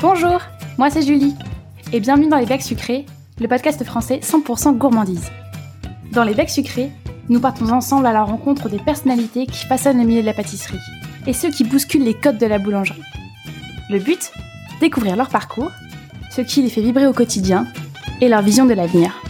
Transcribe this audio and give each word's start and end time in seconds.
Bonjour, 0.00 0.40
moi 0.78 0.90
c'est 0.90 1.02
Julie, 1.02 1.34
et 1.92 1.98
bienvenue 1.98 2.28
dans 2.28 2.36
Les 2.38 2.46
Becs 2.46 2.62
Sucrés, 2.62 3.04
le 3.40 3.48
podcast 3.48 3.82
français 3.82 4.20
100% 4.22 4.78
gourmandise. 4.78 5.28
Dans 6.12 6.22
Les 6.22 6.34
Becs 6.34 6.50
Sucrés, 6.50 6.92
nous 7.28 7.40
partons 7.40 7.68
ensemble 7.70 8.06
à 8.06 8.12
la 8.12 8.22
rencontre 8.22 8.68
des 8.68 8.78
personnalités 8.78 9.46
qui 9.46 9.66
façonnent 9.66 9.98
le 9.98 10.04
milieu 10.04 10.20
de 10.20 10.26
la 10.26 10.34
pâtisserie, 10.34 10.78
et 11.26 11.32
ceux 11.32 11.50
qui 11.50 11.64
bousculent 11.64 12.04
les 12.04 12.14
codes 12.14 12.38
de 12.38 12.46
la 12.46 12.60
boulangerie. 12.60 13.02
Le 13.90 13.98
but 13.98 14.30
Découvrir 14.80 15.16
leur 15.16 15.30
parcours, 15.30 15.72
ce 16.30 16.42
qui 16.42 16.62
les 16.62 16.70
fait 16.70 16.80
vibrer 16.80 17.08
au 17.08 17.12
quotidien, 17.12 17.66
et 18.20 18.28
leur 18.28 18.42
vision 18.42 18.66
de 18.66 18.74
l'avenir. 18.74 19.20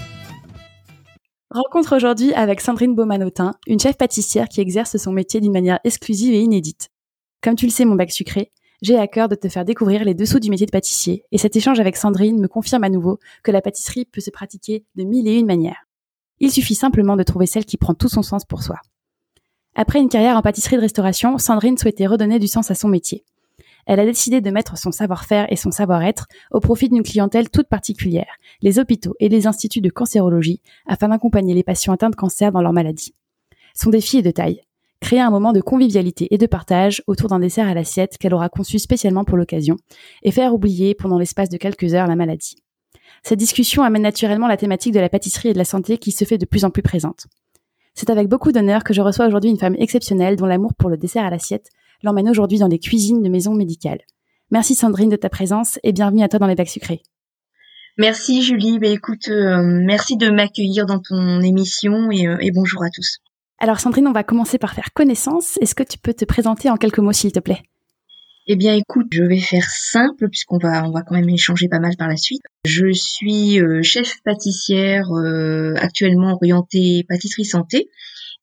Rencontre 1.50 1.96
aujourd'hui 1.96 2.34
avec 2.34 2.60
Sandrine 2.60 2.94
Baumanotin, 2.94 3.54
une 3.66 3.80
chef 3.80 3.96
pâtissière 3.96 4.48
qui 4.50 4.60
exerce 4.60 4.98
son 4.98 5.12
métier 5.12 5.40
d'une 5.40 5.52
manière 5.52 5.80
exclusive 5.84 6.34
et 6.34 6.42
inédite. 6.42 6.90
Comme 7.42 7.54
tu 7.54 7.64
le 7.64 7.72
sais, 7.72 7.86
mon 7.86 7.94
bac 7.94 8.10
sucré, 8.10 8.50
j'ai 8.82 8.96
à 8.96 9.08
cœur 9.08 9.28
de 9.28 9.34
te 9.34 9.48
faire 9.48 9.64
découvrir 9.64 10.04
les 10.04 10.14
dessous 10.14 10.38
du 10.38 10.50
métier 10.50 10.66
de 10.66 10.70
pâtissier, 10.70 11.24
et 11.32 11.38
cet 11.38 11.56
échange 11.56 11.80
avec 11.80 11.96
Sandrine 11.96 12.40
me 12.40 12.48
confirme 12.48 12.84
à 12.84 12.90
nouveau 12.90 13.18
que 13.42 13.50
la 13.50 13.60
pâtisserie 13.60 14.04
peut 14.04 14.20
se 14.20 14.30
pratiquer 14.30 14.84
de 14.94 15.04
mille 15.04 15.26
et 15.26 15.34
une 15.34 15.46
manières. 15.46 15.86
Il 16.40 16.52
suffit 16.52 16.74
simplement 16.74 17.16
de 17.16 17.24
trouver 17.24 17.46
celle 17.46 17.64
qui 17.64 17.76
prend 17.76 17.94
tout 17.94 18.08
son 18.08 18.22
sens 18.22 18.44
pour 18.44 18.62
soi. 18.62 18.76
Après 19.74 20.00
une 20.00 20.08
carrière 20.08 20.36
en 20.36 20.42
pâtisserie 20.42 20.76
de 20.76 20.80
restauration, 20.80 21.38
Sandrine 21.38 21.78
souhaitait 21.78 22.06
redonner 22.06 22.38
du 22.38 22.46
sens 22.46 22.70
à 22.70 22.74
son 22.74 22.88
métier. 22.88 23.24
Elle 23.86 24.00
a 24.00 24.04
décidé 24.04 24.40
de 24.40 24.50
mettre 24.50 24.76
son 24.76 24.92
savoir-faire 24.92 25.50
et 25.50 25.56
son 25.56 25.70
savoir-être 25.70 26.26
au 26.50 26.60
profit 26.60 26.88
d'une 26.88 27.02
clientèle 27.02 27.48
toute 27.48 27.68
particulière, 27.68 28.36
les 28.60 28.78
hôpitaux 28.78 29.14
et 29.18 29.28
les 29.28 29.46
instituts 29.46 29.80
de 29.80 29.88
cancérologie, 29.88 30.60
afin 30.86 31.08
d'accompagner 31.08 31.54
les 31.54 31.62
patients 31.62 31.94
atteints 31.94 32.10
de 32.10 32.16
cancer 32.16 32.52
dans 32.52 32.60
leur 32.60 32.72
maladie. 32.72 33.14
Son 33.74 33.90
défi 33.90 34.18
est 34.18 34.22
de 34.22 34.30
taille 34.30 34.60
créer 35.00 35.20
un 35.20 35.30
moment 35.30 35.52
de 35.52 35.60
convivialité 35.60 36.28
et 36.30 36.38
de 36.38 36.46
partage 36.46 37.02
autour 37.06 37.28
d'un 37.28 37.38
dessert 37.38 37.68
à 37.68 37.74
l'assiette 37.74 38.18
qu'elle 38.18 38.34
aura 38.34 38.48
conçu 38.48 38.78
spécialement 38.78 39.24
pour 39.24 39.36
l'occasion, 39.36 39.76
et 40.22 40.30
faire 40.30 40.54
oublier 40.54 40.94
pendant 40.94 41.18
l'espace 41.18 41.48
de 41.48 41.56
quelques 41.56 41.94
heures 41.94 42.06
la 42.06 42.16
maladie. 42.16 42.56
Cette 43.22 43.38
discussion 43.38 43.82
amène 43.82 44.02
naturellement 44.02 44.48
la 44.48 44.56
thématique 44.56 44.94
de 44.94 45.00
la 45.00 45.08
pâtisserie 45.08 45.48
et 45.48 45.52
de 45.52 45.58
la 45.58 45.64
santé 45.64 45.98
qui 45.98 46.12
se 46.12 46.24
fait 46.24 46.38
de 46.38 46.46
plus 46.46 46.64
en 46.64 46.70
plus 46.70 46.82
présente. 46.82 47.26
C'est 47.94 48.10
avec 48.10 48.28
beaucoup 48.28 48.52
d'honneur 48.52 48.84
que 48.84 48.94
je 48.94 49.00
reçois 49.00 49.26
aujourd'hui 49.26 49.50
une 49.50 49.58
femme 49.58 49.74
exceptionnelle 49.78 50.36
dont 50.36 50.46
l'amour 50.46 50.72
pour 50.74 50.88
le 50.88 50.96
dessert 50.96 51.24
à 51.24 51.30
l'assiette 51.30 51.70
l'emmène 52.02 52.28
aujourd'hui 52.28 52.58
dans 52.58 52.68
les 52.68 52.78
cuisines 52.78 53.22
de 53.22 53.28
maisons 53.28 53.54
médicales. 53.54 54.00
Merci 54.50 54.74
Sandrine 54.74 55.10
de 55.10 55.16
ta 55.16 55.28
présence 55.28 55.78
et 55.82 55.92
bienvenue 55.92 56.22
à 56.22 56.28
toi 56.28 56.38
dans 56.38 56.46
les 56.46 56.54
bacs 56.54 56.68
sucrés. 56.68 57.02
Merci 57.96 58.42
Julie, 58.42 58.78
bah, 58.78 58.86
écoute, 58.86 59.28
euh, 59.28 59.60
merci 59.62 60.16
de 60.16 60.30
m'accueillir 60.30 60.86
dans 60.86 61.00
ton 61.00 61.40
émission 61.40 62.12
et, 62.12 62.28
euh, 62.28 62.36
et 62.40 62.52
bonjour 62.52 62.84
à 62.84 62.90
tous. 62.90 63.18
Alors 63.60 63.80
Sandrine, 63.80 64.06
on 64.06 64.12
va 64.12 64.22
commencer 64.22 64.56
par 64.58 64.72
faire 64.72 64.92
connaissance. 64.94 65.58
Est-ce 65.60 65.74
que 65.74 65.82
tu 65.82 65.98
peux 65.98 66.14
te 66.14 66.24
présenter 66.24 66.70
en 66.70 66.76
quelques 66.76 67.00
mots, 67.00 67.12
s'il 67.12 67.32
te 67.32 67.40
plaît? 67.40 67.62
Eh 68.46 68.56
bien, 68.56 68.74
écoute, 68.74 69.08
je 69.10 69.24
vais 69.24 69.40
faire 69.40 69.68
simple 69.68 70.28
puisqu'on 70.28 70.58
va 70.58 70.84
on 70.84 70.90
va 70.90 71.02
quand 71.02 71.14
même 71.14 71.28
échanger 71.28 71.68
pas 71.68 71.80
mal 71.80 71.96
par 71.98 72.08
la 72.08 72.16
suite. 72.16 72.40
Je 72.64 72.90
suis 72.92 73.60
euh, 73.60 73.82
chef 73.82 74.22
pâtissière 74.24 75.10
euh, 75.12 75.74
actuellement 75.76 76.32
orientée 76.32 77.04
pâtisserie 77.08 77.44
santé 77.44 77.90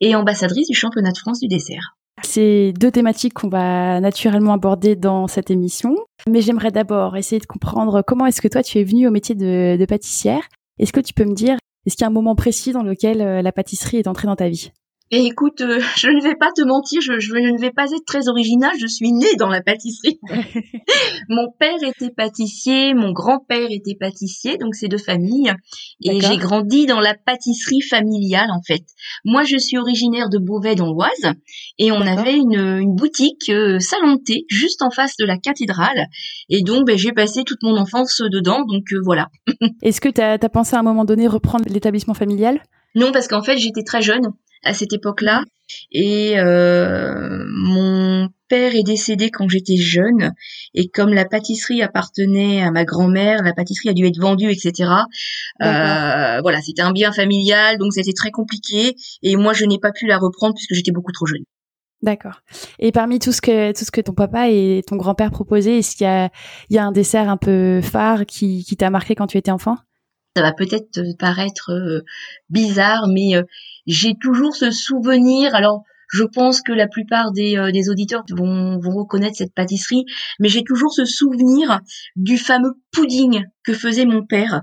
et 0.02 0.16
ambassadrice 0.16 0.68
du 0.68 0.76
championnat 0.76 1.12
de 1.12 1.18
France 1.18 1.40
du 1.40 1.48
dessert. 1.48 1.96
C'est 2.24 2.74
deux 2.78 2.92
thématiques 2.92 3.34
qu'on 3.34 3.50
va 3.50 4.00
naturellement 4.00 4.54
aborder 4.54 4.96
dans 4.96 5.28
cette 5.28 5.50
émission, 5.50 5.96
mais 6.30 6.42
j'aimerais 6.42 6.72
d'abord 6.72 7.18
essayer 7.18 7.40
de 7.40 7.46
comprendre 7.46 8.04
comment 8.06 8.26
est-ce 8.26 8.42
que 8.42 8.48
toi 8.48 8.64
tu 8.64 8.78
es 8.80 8.84
venue 8.84 9.08
au 9.08 9.12
métier 9.12 9.34
de, 9.34 9.76
de 9.78 9.86
pâtissière. 9.86 10.44
Est-ce 10.78 10.94
que 10.94 11.00
tu 11.00 11.14
peux 11.14 11.26
me 11.26 11.34
dire 11.34 11.58
est-ce 11.86 11.96
qu'il 11.96 12.04
y 12.04 12.06
a 12.06 12.10
un 12.10 12.14
moment 12.14 12.36
précis 12.36 12.72
dans 12.72 12.82
lequel 12.82 13.22
euh, 13.22 13.42
la 13.42 13.52
pâtisserie 13.52 13.98
est 13.98 14.08
entrée 14.08 14.28
dans 14.28 14.36
ta 14.36 14.50
vie? 14.50 14.72
Et 15.12 15.26
écoute, 15.26 15.62
euh, 15.62 15.80
je 15.98 16.10
ne 16.10 16.22
vais 16.22 16.36
pas 16.36 16.52
te 16.56 16.64
mentir, 16.64 17.02
je, 17.02 17.20
je, 17.20 17.34
ne 17.34 17.60
vais 17.60 17.72
pas 17.72 17.86
être 17.86 18.06
très 18.06 18.28
original, 18.28 18.72
je 18.80 18.88
suis 18.88 19.12
née 19.12 19.36
dans 19.38 19.50
la 19.50 19.62
pâtisserie. 19.62 20.20
mon 21.30 21.52
père 21.60 21.78
était 21.84 22.10
pâtissier, 22.10 22.94
mon 22.96 23.12
grand-père 23.12 23.68
était 23.70 23.96
pâtissier, 24.00 24.58
donc 24.58 24.74
c'est 24.74 24.88
de 24.88 24.98
famille. 24.98 25.54
Et 26.04 26.20
j'ai 26.20 26.38
grandi 26.38 26.86
dans 26.86 27.00
la 27.00 27.14
pâtisserie 27.14 27.82
familiale, 27.82 28.50
en 28.52 28.62
fait. 28.66 28.84
Moi, 29.24 29.44
je 29.44 29.58
suis 29.58 29.78
originaire 29.78 30.30
de 30.30 30.40
Beauvais 30.40 30.76
dans 30.76 30.92
l'Oise, 30.92 31.34
et 31.78 31.92
on 31.92 32.02
avait 32.02 32.36
une, 32.36 32.60
une 32.60 32.96
boutique 32.96 33.50
euh, 33.50 33.80
salon 33.80 34.18
juste 34.50 34.82
en 34.82 34.90
face 34.90 35.18
de 35.18 35.26
la 35.26 35.38
cathédrale. 35.38 36.08
Et 36.50 36.64
donc, 36.64 36.88
ben, 36.88 36.98
j'ai 36.98 37.12
passé 37.12 37.44
toute 37.44 37.62
mon 37.64 37.78
enfance 37.78 38.22
dedans, 38.32 38.64
donc 38.66 38.84
euh, 38.94 39.02
voilà. 39.04 39.28
Est-ce 39.84 40.02
que 40.02 40.10
tu 40.10 40.22
as, 40.22 40.34
as 40.42 40.50
pensé 40.50 40.76
à 40.76 40.80
un 40.80 40.84
moment 40.84 41.06
donné 41.06 41.28
reprendre 41.28 41.66
l'établissement 41.70 42.14
familial? 42.14 42.62
Non, 42.96 43.12
parce 43.12 43.28
qu'en 43.28 43.44
fait, 43.44 43.58
j'étais 43.58 43.84
très 43.84 44.02
jeune 44.02 44.32
à 44.66 44.74
cette 44.74 44.94
époque-là. 44.94 45.44
Et 45.92 46.38
euh, 46.38 47.44
mon 47.48 48.30
père 48.48 48.76
est 48.76 48.84
décédé 48.84 49.32
quand 49.32 49.48
j'étais 49.50 49.78
jeune. 49.78 50.34
Et 50.74 50.90
comme 50.90 51.14
la 51.14 51.26
pâtisserie 51.26 51.82
appartenait 51.82 52.62
à 52.62 52.72
ma 52.72 52.86
grand-mère, 52.86 53.44
la 53.44 53.54
pâtisserie 53.54 53.90
a 53.90 53.94
dû 53.94 54.06
être 54.06 54.20
vendue, 54.20 54.52
etc. 54.52 54.90
Euh, 55.62 56.42
voilà, 56.42 56.62
c'était 56.62 56.82
un 56.82 56.92
bien 56.92 57.12
familial, 57.12 57.78
donc 57.78 57.94
c'était 57.94 58.14
très 58.14 58.32
compliqué. 58.32 58.96
Et 59.24 59.36
moi, 59.36 59.54
je 59.54 59.66
n'ai 59.66 59.80
pas 59.80 59.92
pu 59.92 60.06
la 60.08 60.18
reprendre 60.18 60.54
puisque 60.54 60.74
j'étais 60.74 60.92
beaucoup 60.92 61.12
trop 61.12 61.26
jeune. 61.26 61.44
D'accord. 62.02 62.42
Et 62.78 62.92
parmi 62.92 63.20
tout 63.20 63.32
ce 63.32 63.42
que 63.42 63.72
tout 63.72 63.86
ce 63.86 63.90
que 63.90 64.02
ton 64.02 64.14
papa 64.14 64.50
et 64.50 64.84
ton 64.86 64.96
grand-père 64.96 65.32
proposaient, 65.32 65.80
est-ce 65.80 65.96
qu'il 65.96 66.06
y 66.06 66.10
a, 66.10 66.30
il 66.70 66.76
y 66.76 66.78
a 66.80 66.86
un 66.86 66.92
dessert 66.92 67.30
un 67.30 67.38
peu 67.38 67.82
phare 67.82 68.26
qui, 68.28 68.64
qui 68.64 68.76
t'a 68.78 68.90
marqué 68.92 69.16
quand 69.16 69.28
tu 69.28 69.38
étais 69.38 69.50
enfant? 69.50 69.78
Ça 70.36 70.44
va 70.44 70.52
peut-être 70.52 71.00
paraître 71.18 71.72
euh, 71.72 72.02
bizarre, 72.50 73.08
mais 73.08 73.36
j'ai 73.86 74.16
toujours 74.20 74.56
ce 74.56 74.72
souvenir. 74.72 75.56
Alors, 75.56 75.84
je 76.10 76.24
pense 76.24 76.62
que 76.62 76.72
la 76.72 76.88
plupart 76.88 77.32
des, 77.32 77.58
euh, 77.58 77.72
des 77.72 77.90
auditeurs 77.90 78.24
vont, 78.30 78.80
vont 78.80 78.96
reconnaître 78.96 79.38
cette 79.38 79.54
pâtisserie, 79.54 80.06
mais 80.40 80.50
j'ai 80.50 80.64
toujours 80.64 80.94
ce 80.94 81.04
souvenir 81.04 81.82
du 82.16 82.38
fameux 82.38 82.74
pudding 82.92 83.44
que 83.64 83.74
faisait 83.74 84.06
mon 84.06 84.26
père. 84.26 84.62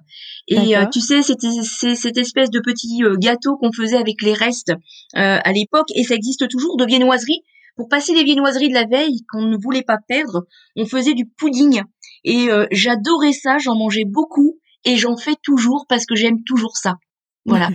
Et 0.48 0.74
tu 0.92 1.00
sais, 1.00 1.22
c'était 1.22 1.48
cette 1.94 2.16
espèce 2.16 2.50
de 2.50 2.60
petit 2.60 3.00
gâteau 3.18 3.56
qu'on 3.56 3.72
faisait 3.72 3.96
avec 3.96 4.22
les 4.22 4.34
restes 4.34 4.72
à 5.14 5.52
l'époque, 5.52 5.88
et 5.94 6.04
ça 6.04 6.14
existe 6.14 6.48
toujours 6.48 6.76
de 6.76 6.84
viennoiserie. 6.84 7.42
Pour 7.76 7.88
passer 7.88 8.14
les 8.14 8.22
viennoiseries 8.22 8.68
de 8.68 8.74
la 8.74 8.84
veille 8.84 9.24
qu'on 9.30 9.46
ne 9.46 9.56
voulait 9.56 9.82
pas 9.82 9.98
perdre, 10.06 10.44
on 10.76 10.84
faisait 10.86 11.14
du 11.14 11.26
pudding. 11.26 11.82
Et 12.24 12.48
j'adorais 12.70 13.32
ça, 13.32 13.58
j'en 13.58 13.74
mangeais 13.76 14.04
beaucoup 14.06 14.58
et 14.84 14.96
j'en 14.96 15.16
fais 15.16 15.36
toujours 15.42 15.86
parce 15.88 16.06
que 16.06 16.14
j'aime 16.14 16.42
toujours 16.44 16.76
ça. 16.76 16.96
Voilà. 17.44 17.70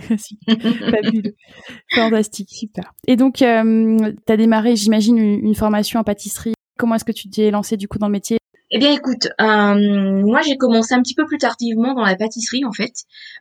Fantastique, 1.94 2.48
super. 2.50 2.94
Et 3.06 3.16
donc, 3.16 3.42
euh, 3.42 4.12
tu 4.26 4.32
as 4.32 4.36
démarré, 4.36 4.76
j'imagine, 4.76 5.18
une, 5.18 5.54
formation 5.54 6.00
en 6.00 6.04
pâtisserie. 6.04 6.54
Comment 6.78 6.94
est-ce 6.94 7.04
que 7.04 7.12
tu 7.12 7.28
t'es 7.28 7.50
lancé 7.50 7.76
du 7.76 7.88
coup 7.88 7.98
dans 7.98 8.06
le 8.06 8.12
métier? 8.12 8.38
Eh 8.70 8.78
bien, 8.78 8.92
écoute, 8.92 9.28
euh, 9.40 10.22
moi 10.24 10.42
j'ai 10.42 10.58
commencé 10.58 10.94
un 10.94 11.00
petit 11.00 11.14
peu 11.14 11.24
plus 11.24 11.38
tardivement 11.38 11.94
dans 11.94 12.04
la 12.04 12.16
pâtisserie 12.16 12.66
en 12.66 12.72
fait, 12.72 12.92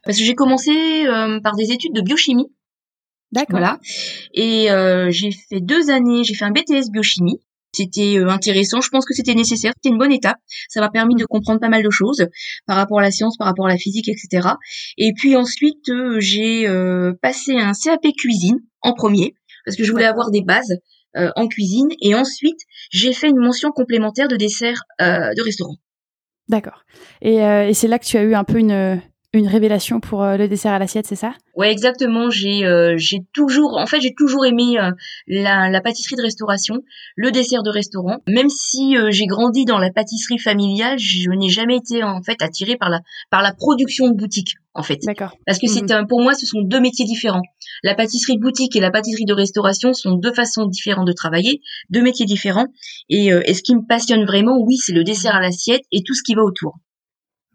parce 0.06 0.18
que 0.18 0.24
j'ai 0.24 0.36
commencé 0.36 0.72
euh, 1.06 1.42
par 1.42 1.56
des 1.56 1.72
études 1.72 1.94
de 1.94 2.02
biochimie. 2.02 2.50
D'accord. 3.34 3.60
Voilà. 3.60 3.80
Et 4.34 4.72
euh, 4.72 5.10
j'ai 5.12 5.32
fait 5.32 5.60
deux 5.60 5.90
années, 5.90 6.24
j'ai 6.24 6.34
fait 6.34 6.46
un 6.46 6.52
BTS 6.52 6.90
biochimie. 6.92 7.42
C'était 7.78 8.18
euh, 8.18 8.30
intéressant, 8.30 8.82
je 8.82 8.90
pense 8.90 9.06
que 9.06 9.14
c'était 9.14 9.36
nécessaire, 9.36 9.72
c'était 9.76 9.94
une 9.94 10.00
bonne 10.00 10.12
étape. 10.12 10.38
Ça 10.68 10.82
m'a 10.82 10.90
permis 10.90 11.16
de 11.16 11.26
comprendre 11.26 11.60
pas 11.60 11.70
mal 11.70 11.84
de 11.84 11.90
choses 11.90 12.28
par 12.66 12.76
rapport 12.76 13.00
à 13.00 13.02
la 13.02 13.12
science, 13.12 13.38
par 13.38 13.48
rapport 13.48 13.68
à 13.68 13.70
la 13.70 13.78
physique, 13.78 14.10
etc. 14.10 14.50
Et 14.98 15.12
puis 15.16 15.36
ensuite, 15.36 15.90
euh, 15.90 16.20
j'ai 16.20 16.68
euh, 16.68 17.14
passé 17.22 17.54
un 17.54 17.72
CAP 17.74 18.02
cuisine 18.18 18.60
en 18.82 18.94
premier 18.94 19.36
parce 19.66 19.78
que 19.78 19.84
je 19.84 19.92
voulais 19.92 20.06
avoir 20.06 20.32
des 20.32 20.42
bases 20.42 20.78
en 21.36 21.48
cuisine. 21.48 21.90
Et 22.00 22.14
ensuite, 22.14 22.60
j'ai 22.92 23.12
fait 23.12 23.28
une 23.28 23.40
mention 23.40 23.72
complémentaire 23.72 24.28
de 24.28 24.36
dessert 24.36 24.84
de 25.00 25.44
restaurant. 25.44 25.76
D'accord. 26.48 26.86
Et, 27.22 27.38
et 27.38 27.74
c'est 27.74 27.88
là 27.88 27.98
que 27.98 28.06
tu 28.06 28.18
as 28.18 28.24
eu 28.24 28.36
un 28.36 28.44
peu 28.44 28.60
une, 28.60 29.02
une 29.34 29.48
révélation 29.48 30.00
pour 30.00 30.24
euh, 30.24 30.38
le 30.38 30.48
dessert 30.48 30.72
à 30.72 30.80
l'assiette, 30.80 31.06
c'est 31.06 31.16
ça? 31.16 31.34
Ouais, 31.56 31.72
exactement. 31.72 32.30
J'ai 32.30 32.66
euh, 32.66 32.96
j'ai 32.98 33.20
toujours, 33.34 33.78
en 33.78 33.86
fait, 33.86 34.00
j'ai 34.00 34.14
toujours 34.14 34.46
aimé 34.46 34.80
euh, 34.80 34.92
la, 35.28 35.70
la, 35.70 35.82
pâtisserie 35.82 36.16
de 36.16 36.22
restauration, 36.22 36.82
le 37.16 37.32
dessert 37.32 37.62
de 37.62 37.70
restaurant. 37.70 38.20
Même 38.28 38.50
si 38.50 38.96
j'ai 39.10 39.26
grandi 39.26 39.66
dans 39.66 39.80
la 39.80 39.92
pâtisserie 39.92 40.40
familiale, 40.40 40.98
je 40.98 41.30
n'ai 41.32 41.50
jamais 41.50 41.76
été 41.76 42.04
en 42.04 42.22
fait 42.22 42.42
attirée 42.42 42.78
par 42.78 42.90
la 42.90 43.02
par 43.30 43.42
la 43.42 43.54
production 43.54 44.08
de 44.08 44.16
boutique, 44.16 44.56
en 44.74 44.84
fait. 44.84 45.00
D'accord. 45.04 45.36
Parce 45.46 45.60
que 45.60 45.68
c'est 45.68 45.82
mhm. 45.82 46.08
pour 46.08 46.22
moi, 46.22 46.34
ce 46.34 46.46
sont 46.46 46.62
deux 46.62 46.80
métiers 46.80 47.06
différents. 47.06 47.44
La 47.84 47.96
pâtisserie 47.96 48.38
de 48.38 48.42
boutique 48.42 48.76
et 48.76 48.80
la 48.80 48.92
pâtisserie 48.92 49.26
de 49.26 49.34
restauration 49.34 49.94
sont 49.94 50.14
deux 50.14 50.34
façons 50.34 50.66
différentes 50.66 51.08
de 51.08 51.14
travailler, 51.14 51.62
deux 51.90 52.02
métiers 52.02 52.26
différents. 52.26 52.68
Et, 53.10 53.28
et 53.28 53.54
ce 53.54 53.62
qui 53.62 53.76
me 53.76 53.86
passionne 53.86 54.26
vraiment, 54.26 54.58
oui, 54.60 54.78
c'est 54.78 54.94
le 54.94 55.04
dessert 55.04 55.36
à 55.36 55.42
l'assiette 55.42 55.82
et 55.92 56.02
tout 56.04 56.14
ce 56.14 56.24
qui 56.24 56.34
va 56.34 56.44
autour. 56.44 56.78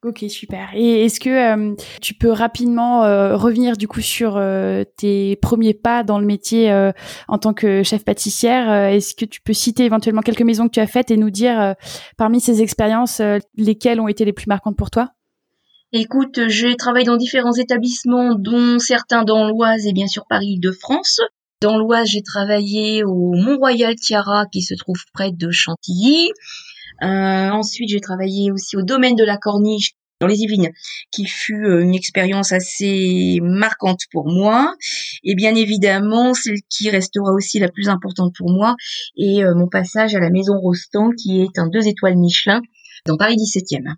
Ok, 0.04 0.24
super. 0.28 0.70
Et 0.74 1.04
est-ce 1.04 1.20
que 1.20 1.30
euh, 1.30 1.76
tu 2.00 2.14
peux 2.14 2.32
rapidement 2.32 3.04
euh, 3.04 3.36
revenir 3.36 3.76
du 3.76 3.86
coup 3.86 4.00
sur 4.00 4.36
euh, 4.36 4.82
tes 4.96 5.36
premiers 5.36 5.74
pas 5.74 6.02
dans 6.02 6.18
le 6.18 6.26
métier 6.26 6.72
en 7.28 7.38
tant 7.38 7.54
que 7.54 7.84
chef 7.84 8.04
pâtissière 8.04 8.72
Est-ce 8.72 9.14
que 9.14 9.24
tu 9.24 9.40
peux 9.40 9.52
citer 9.52 9.84
éventuellement 9.84 10.22
quelques 10.22 10.42
maisons 10.42 10.66
que 10.66 10.72
tu 10.72 10.80
as 10.80 10.88
faites 10.88 11.12
et 11.12 11.16
nous 11.16 11.30
dire 11.30 11.74
parmi 12.16 12.40
ces 12.40 12.62
expériences 12.62 13.22
lesquelles 13.56 14.00
ont 14.00 14.08
été 14.08 14.24
les 14.24 14.32
plus 14.32 14.48
marquantes 14.48 14.76
pour 14.76 14.90
toi? 14.90 15.10
Écoute, 15.92 16.48
j'ai 16.48 16.74
travaillé 16.74 17.04
dans 17.04 17.16
différents 17.16 17.52
établissements, 17.52 18.34
dont 18.34 18.78
certains 18.78 19.24
dans 19.24 19.46
l'Oise 19.46 19.86
et 19.86 19.92
bien 19.92 20.06
sûr 20.06 20.24
Paris 20.28 20.58
de 20.58 20.72
France. 20.72 21.20
Dans 21.60 21.78
l'Oise, 21.78 22.08
j'ai 22.08 22.22
travaillé 22.22 23.04
au 23.04 23.34
Mont-Royal 23.34 23.94
Tiara 23.94 24.46
qui 24.46 24.62
se 24.62 24.74
trouve 24.74 25.04
près 25.12 25.30
de 25.30 25.50
Chantilly. 25.50 26.30
Euh, 27.02 27.50
ensuite, 27.50 27.88
j'ai 27.90 28.00
travaillé 28.00 28.50
aussi 28.50 28.76
au 28.76 28.82
domaine 28.82 29.16
de 29.16 29.24
la 29.24 29.36
Corniche 29.36 29.92
dans 30.20 30.28
les 30.28 30.38
Yvelines, 30.38 30.70
qui 31.10 31.26
fut 31.26 31.64
euh, 31.64 31.82
une 31.82 31.94
expérience 31.94 32.52
assez 32.52 33.40
marquante 33.42 34.02
pour 34.12 34.30
moi. 34.30 34.72
Et 35.24 35.34
bien 35.34 35.54
évidemment, 35.54 36.32
celle 36.32 36.58
qui 36.68 36.90
restera 36.90 37.32
aussi 37.32 37.58
la 37.58 37.68
plus 37.68 37.88
importante 37.88 38.32
pour 38.36 38.52
moi 38.52 38.76
est 39.16 39.42
euh, 39.42 39.54
mon 39.56 39.68
passage 39.68 40.14
à 40.14 40.20
la 40.20 40.30
Maison 40.30 40.58
Rostand, 40.60 41.10
qui 41.20 41.42
est 41.42 41.58
un 41.58 41.66
deux 41.66 41.88
étoiles 41.88 42.16
Michelin 42.16 42.60
dans 43.04 43.16
Paris 43.16 43.34
17e. 43.34 43.94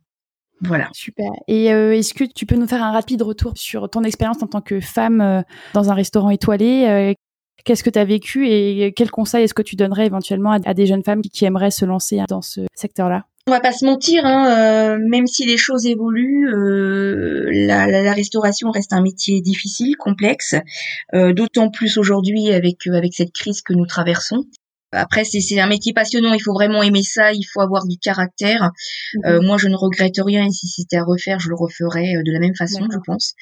Voilà. 0.62 0.88
Super. 0.94 1.30
Et 1.46 1.66
est-ce 1.66 2.14
que 2.14 2.24
tu 2.24 2.46
peux 2.46 2.54
nous 2.54 2.66
faire 2.66 2.82
un 2.82 2.92
rapide 2.92 3.20
retour 3.20 3.52
sur 3.56 3.90
ton 3.90 4.02
expérience 4.02 4.42
en 4.42 4.46
tant 4.46 4.62
que 4.62 4.80
femme 4.80 5.44
dans 5.74 5.90
un 5.90 5.94
restaurant 5.94 6.30
étoilé 6.30 7.16
Qu'est-ce 7.64 7.82
que 7.82 7.90
tu 7.90 7.98
as 7.98 8.04
vécu 8.04 8.46
et 8.48 8.92
quels 8.94 9.10
conseils 9.10 9.44
est-ce 9.44 9.54
que 9.54 9.62
tu 9.62 9.74
donnerais 9.74 10.06
éventuellement 10.06 10.58
à, 10.64 10.74
des 10.74 10.86
jeunes 10.86 11.02
femmes 11.02 11.22
qui, 11.22 11.44
aimeraient 11.44 11.70
se 11.70 11.84
lancer 11.84 12.20
dans 12.28 12.42
ce 12.42 12.60
secteur-là? 12.74 13.24
On 13.46 13.50
va 13.50 13.60
pas 13.60 13.72
se 13.72 13.84
mentir, 13.84 14.24
hein, 14.24 14.48
euh, 14.48 14.98
même 15.06 15.26
si 15.26 15.44
les 15.44 15.58
choses 15.58 15.84
évoluent, 15.84 16.48
euh, 16.48 17.50
la, 17.52 18.12
restauration 18.12 18.70
reste 18.70 18.94
un 18.94 19.02
métier 19.02 19.42
difficile, 19.42 19.96
complexe, 19.96 20.54
euh, 21.14 21.34
d'autant 21.34 21.70
plus 21.70 21.98
aujourd'hui 21.98 22.52
avec 22.52 22.86
avec 22.86 23.12
cette 23.12 23.32
crise 23.32 23.60
que 23.60 23.74
nous 23.74 23.84
traversons. 23.84 24.44
Après, 24.94 25.24
c'est 25.24 25.60
un 25.60 25.66
métier 25.66 25.92
passionnant. 25.92 26.32
Il 26.32 26.40
faut 26.40 26.52
vraiment 26.52 26.82
aimer 26.82 27.02
ça. 27.02 27.32
Il 27.32 27.44
faut 27.44 27.60
avoir 27.60 27.86
du 27.86 27.98
caractère. 27.98 28.70
Mhm. 29.14 29.22
Euh, 29.26 29.40
moi, 29.42 29.58
je 29.58 29.68
ne 29.68 29.76
regrette 29.76 30.18
rien. 30.18 30.46
Et 30.46 30.50
si 30.50 30.68
c'était 30.68 30.96
à 30.96 31.04
refaire, 31.04 31.40
je 31.40 31.48
le 31.48 31.56
referais 31.56 32.16
euh, 32.16 32.22
de 32.24 32.32
la 32.32 32.38
même 32.38 32.54
façon, 32.56 32.86
je 32.90 32.98
pense. 33.04 33.34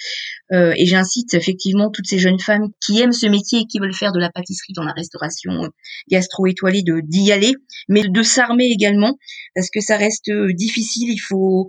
Euh, 0.53 0.75
et 0.77 0.87
j'incite 0.87 1.35
effectivement 1.35 1.91
toutes 1.91 2.07
ces 2.07 2.19
jeunes 2.19 2.41
femmes 2.41 2.69
qui 2.85 3.01
aiment 3.01 3.13
ce 3.13 3.27
métier 3.27 3.61
et 3.61 3.67
qui 3.67 3.79
veulent 3.79 3.95
faire 3.95 4.13
de 4.13 4.21
la 4.21 4.31
pâtisserie 4.31 4.73
dans 4.75 4.85
la 4.85 4.93
restauration 4.93 5.69
gastro-étoilée 6.11 6.83
de 6.83 7.01
d'y 7.03 7.33
aller, 7.33 7.55
mais 7.89 8.03
de 8.09 8.23
s'armer 8.23 8.67
également 8.67 9.19
parce 9.55 9.71
que 9.71 9.81
ça 9.81 9.97
reste 9.97 10.31
difficile. 10.55 11.11
Il 11.11 11.21
faut, 11.21 11.67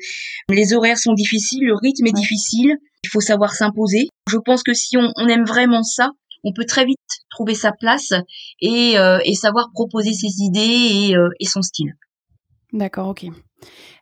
les 0.50 0.74
horaires 0.74 0.98
sont 0.98 1.14
difficiles, 1.14 1.64
le 1.64 1.76
rythme 1.76 2.08
est 2.08 2.16
difficile. 2.16 2.78
Il 3.04 3.10
faut 3.10 3.22
savoir 3.22 3.54
s'imposer. 3.54 4.08
Je 4.30 4.38
pense 4.38 4.64
que 4.64 4.74
si 4.74 4.96
on, 4.98 5.12
on 5.18 5.28
aime 5.28 5.44
vraiment 5.44 5.84
ça, 5.84 6.12
on 6.44 6.54
peut 6.54 6.66
très 6.66 6.86
vite 6.86 7.00
trouver 7.30 7.56
sa 7.56 7.72
place 7.72 8.14
et, 8.62 8.98
euh, 8.98 9.20
savoir 9.34 9.72
proposer 9.74 10.14
ses 10.14 10.42
idées 10.42 11.16
euh, 11.16 11.30
et, 11.40 11.46
son 11.46 11.62
style. 11.62 11.94
D'accord, 12.72 13.10
ok. 13.10 13.26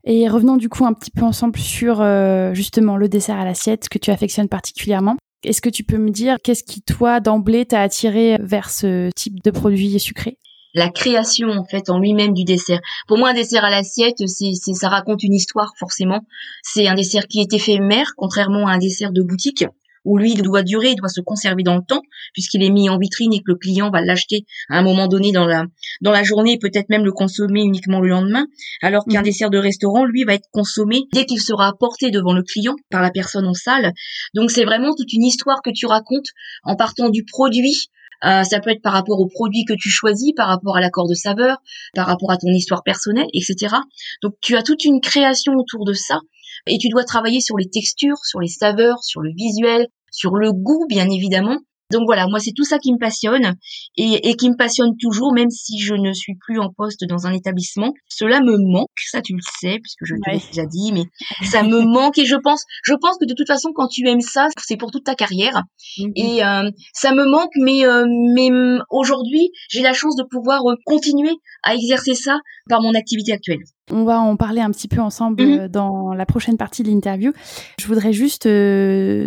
Et 0.03 0.27
revenons 0.27 0.57
du 0.57 0.69
coup 0.69 0.85
un 0.85 0.93
petit 0.93 1.11
peu 1.11 1.23
ensemble 1.23 1.59
sur 1.59 2.01
euh, 2.01 2.53
justement 2.53 2.97
le 2.97 3.07
dessert 3.07 3.37
à 3.37 3.45
l'assiette 3.45 3.89
que 3.89 3.97
tu 3.97 4.11
affectionnes 4.11 4.49
particulièrement. 4.49 5.17
Est-ce 5.43 5.61
que 5.61 5.69
tu 5.69 5.83
peux 5.83 5.97
me 5.97 6.09
dire 6.09 6.37
qu'est-ce 6.43 6.63
qui 6.63 6.81
toi 6.81 7.19
d'emblée 7.19 7.65
t'a 7.65 7.81
attiré 7.81 8.37
vers 8.39 8.69
ce 8.69 9.09
type 9.15 9.41
de 9.43 9.51
produit 9.51 9.99
sucré? 9.99 10.37
La 10.73 10.89
création 10.89 11.49
en 11.49 11.65
fait 11.65 11.89
en 11.89 11.99
lui-même 11.99 12.33
du 12.33 12.43
dessert. 12.45 12.79
Pour 13.07 13.17
moi, 13.17 13.29
un 13.29 13.33
dessert 13.33 13.65
à 13.65 13.69
l'assiette, 13.69 14.25
c'est, 14.25 14.53
ça 14.73 14.87
raconte 14.87 15.21
une 15.23 15.33
histoire 15.33 15.73
forcément. 15.77 16.21
C'est 16.63 16.87
un 16.87 16.95
dessert 16.95 17.27
qui 17.27 17.41
est 17.41 17.53
éphémère, 17.53 18.13
contrairement 18.15 18.67
à 18.67 18.73
un 18.73 18.77
dessert 18.77 19.11
de 19.11 19.21
boutique 19.21 19.65
où 20.05 20.17
lui, 20.17 20.31
il 20.33 20.41
doit 20.41 20.63
durer, 20.63 20.91
il 20.91 20.95
doit 20.95 21.09
se 21.09 21.21
conserver 21.21 21.63
dans 21.63 21.75
le 21.75 21.83
temps, 21.87 22.01
puisqu'il 22.33 22.63
est 22.63 22.69
mis 22.69 22.89
en 22.89 22.97
vitrine 22.97 23.33
et 23.33 23.39
que 23.39 23.47
le 23.47 23.55
client 23.55 23.89
va 23.89 24.01
l'acheter 24.01 24.45
à 24.69 24.77
un 24.77 24.81
moment 24.81 25.07
donné 25.07 25.31
dans 25.31 25.45
la, 25.45 25.65
dans 26.01 26.11
la 26.11 26.23
journée, 26.23 26.57
peut-être 26.57 26.89
même 26.89 27.05
le 27.05 27.11
consommer 27.11 27.61
uniquement 27.61 27.99
le 27.99 28.09
lendemain, 28.09 28.45
alors 28.81 29.05
qu'un 29.05 29.19
mhm. 29.19 29.25
dessert 29.25 29.49
de 29.49 29.57
restaurant, 29.57 30.05
lui, 30.05 30.23
va 30.23 30.33
être 30.33 30.49
consommé 30.51 31.03
dès 31.13 31.25
qu'il 31.25 31.41
sera 31.41 31.67
apporté 31.67 32.11
devant 32.11 32.33
le 32.33 32.43
client 32.43 32.75
par 32.89 33.01
la 33.01 33.11
personne 33.11 33.45
en 33.45 33.53
salle. 33.53 33.93
Donc 34.33 34.51
c'est 34.51 34.65
vraiment 34.65 34.93
toute 34.95 35.13
une 35.13 35.23
histoire 35.23 35.61
que 35.63 35.71
tu 35.73 35.85
racontes 35.85 36.27
en 36.63 36.75
partant 36.75 37.09
du 37.09 37.23
produit, 37.25 37.89
euh, 38.23 38.43
ça 38.43 38.59
peut 38.59 38.69
être 38.69 38.81
par 38.81 38.93
rapport 38.93 39.19
au 39.19 39.27
produit 39.27 39.65
que 39.65 39.73
tu 39.73 39.89
choisis, 39.89 40.31
par 40.35 40.47
rapport 40.47 40.77
à 40.77 40.81
l'accord 40.81 41.07
de 41.07 41.15
saveur, 41.15 41.57
par 41.95 42.05
rapport 42.05 42.31
à 42.31 42.37
ton 42.37 42.49
histoire 42.49 42.83
personnelle, 42.83 43.27
etc. 43.33 43.75
Donc 44.21 44.33
tu 44.41 44.55
as 44.55 44.63
toute 44.63 44.85
une 44.85 45.01
création 45.01 45.53
autour 45.53 45.85
de 45.85 45.93
ça 45.93 46.19
et 46.67 46.77
tu 46.77 46.89
dois 46.89 47.03
travailler 47.03 47.41
sur 47.41 47.57
les 47.57 47.69
textures, 47.69 48.17
sur 48.23 48.39
les 48.39 48.47
saveurs, 48.47 49.03
sur 49.03 49.21
le 49.21 49.31
visuel, 49.35 49.87
sur 50.11 50.35
le 50.35 50.51
goût, 50.51 50.85
bien 50.87 51.09
évidemment. 51.09 51.57
Donc 51.91 52.03
voilà, 52.05 52.25
moi 52.27 52.39
c'est 52.39 52.53
tout 52.55 52.63
ça 52.63 52.79
qui 52.79 52.93
me 52.93 52.97
passionne 52.97 53.55
et, 53.97 54.35
qui 54.35 54.49
me 54.49 54.55
passionne 54.55 54.95
toujours, 54.99 55.33
même 55.33 55.49
si 55.49 55.79
je 55.79 55.93
ne 55.93 56.13
suis 56.13 56.35
plus 56.35 56.57
en 56.57 56.71
poste 56.71 57.03
dans 57.05 57.27
un 57.27 57.33
établissement. 57.33 57.93
Cela 58.07 58.39
me 58.39 58.57
manque, 58.57 58.87
ça 59.11 59.21
tu 59.21 59.33
le 59.33 59.41
sais, 59.59 59.77
puisque 59.81 60.05
je 60.05 60.15
te 60.15 60.31
l'ai 60.31 60.41
déjà 60.51 60.65
dit, 60.65 60.91
mais 60.93 61.03
ça 61.51 61.63
me 61.63 61.81
manque 61.81 62.17
et 62.17 62.25
je 62.25 62.37
pense, 62.37 62.63
je 62.83 62.93
pense 62.93 63.17
que 63.19 63.25
de 63.25 63.33
toute 63.33 63.47
façon 63.47 63.71
quand 63.75 63.87
tu 63.87 64.07
aimes 64.07 64.21
ça, 64.21 64.47
c'est 64.57 64.77
pour 64.77 64.91
toute 64.91 65.03
ta 65.03 65.15
carrière. 65.15 65.63
Mhm. 65.99 66.11
Et 66.15 66.43
euh, 66.43 66.69
ça 66.93 67.13
me 67.13 67.25
manque, 67.25 67.51
mais 67.57 67.85
euh, 67.85 68.05
mais 68.33 68.49
aujourd'hui 68.89 69.51
j'ai 69.69 69.81
la 69.81 69.93
chance 69.93 70.15
de 70.15 70.23
pouvoir 70.23 70.61
euh, 70.65 70.75
continuer 70.85 71.33
à 71.63 71.75
exercer 71.75 72.15
ça 72.15 72.39
par 72.69 72.81
mon 72.81 72.93
activité 72.93 73.33
actuelle. 73.33 73.59
On 73.91 74.03
va 74.03 74.19
en 74.19 74.35
parler 74.37 74.61
un 74.61 74.71
petit 74.71 74.87
peu 74.87 75.01
ensemble 75.01 75.43
mhm. 75.43 75.67
dans 75.67 76.13
la 76.13 76.25
prochaine 76.25 76.57
partie 76.57 76.83
de 76.83 76.89
l'interview. 76.89 77.33
Je 77.79 77.87
voudrais 77.87 78.13
juste 78.13 78.47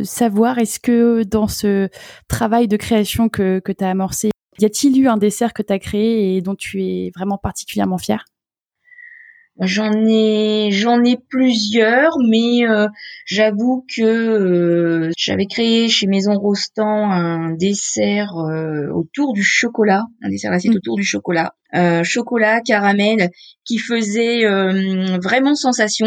savoir, 0.05 0.59
est-ce 0.59 0.81
que 0.81 1.23
dans 1.23 1.49
ce 1.49 1.89
travail 2.29 2.69
de 2.69 2.77
création 2.77 3.29
que, 3.29 3.61
que 3.61 3.73
tu 3.73 3.85
as 3.85 3.91
amorcé, 3.91 4.31
y 4.59 4.65
a-t-il 4.65 4.99
eu 5.01 5.09
un 5.09 5.17
dessert 5.17 5.53
que 5.53 5.63
tu 5.63 5.73
as 5.73 5.79
créé 5.79 6.37
et 6.37 6.41
dont 6.41 6.55
tu 6.55 6.83
es 6.83 7.11
vraiment 7.15 7.39
particulièrement 7.39 7.99
fière? 7.99 8.25
J'en 9.61 9.93
ai 9.93 10.71
j'en 10.73 11.05
ai 11.05 11.17
plusieurs, 11.17 12.17
mais 12.29 12.67
euh, 12.69 12.89
j'avoue 13.25 13.87
que 13.97 14.03
euh, 14.03 15.11
j'avais 15.17 15.47
créé 15.47 15.89
chez 15.89 16.09
Maison 16.09 16.35
Rostand 16.35 17.13
un 17.13 17.53
dessert 17.53 18.37
euh, 18.37 18.89
autour 18.93 19.33
du 19.33 19.45
chocolat, 19.45 20.03
un 20.23 20.29
dessert 20.29 20.53
assiette 20.53 20.75
mm. 20.75 20.79
autour 20.79 20.97
du 20.97 21.05
chocolat, 21.05 21.55
chocolat 22.05 22.61
caramel, 22.61 23.31
qui 23.65 23.79
faisait 23.79 24.45
vraiment 25.19 25.55
sensation. 25.55 26.07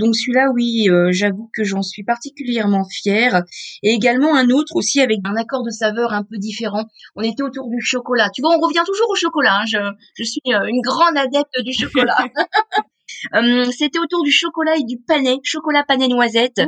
Donc 0.00 0.16
celui-là, 0.16 0.48
oui, 0.54 0.88
j'avoue 1.10 1.50
que 1.54 1.64
j'en 1.64 1.82
suis 1.82 2.04
particulièrement 2.04 2.84
fière. 2.90 3.42
Et 3.82 3.90
également 3.90 4.34
un 4.34 4.48
autre 4.50 4.74
aussi 4.74 5.00
avec 5.00 5.18
un 5.24 5.36
accord 5.36 5.64
de 5.64 5.70
saveur 5.70 6.12
un 6.12 6.22
peu 6.22 6.38
différent. 6.38 6.84
On 7.16 7.22
était 7.22 7.42
autour 7.42 7.68
du 7.68 7.80
chocolat. 7.80 8.30
Tu 8.34 8.42
vois, 8.42 8.56
on 8.56 8.60
revient 8.60 8.82
toujours 8.86 9.10
au 9.10 9.16
chocolat. 9.16 9.60
Hein. 9.60 9.66
Je, 9.66 9.78
je 10.16 10.24
suis 10.24 10.40
une 10.44 10.80
grande 10.80 11.16
adepte 11.16 11.60
du 11.64 11.72
chocolat. 11.72 12.18
Euh, 13.34 13.64
c'était 13.70 13.98
autour 13.98 14.22
du 14.22 14.30
chocolat 14.30 14.76
et 14.76 14.84
du 14.84 14.98
panais, 14.98 15.38
chocolat 15.42 15.84
panais 15.86 16.08
noisette. 16.08 16.60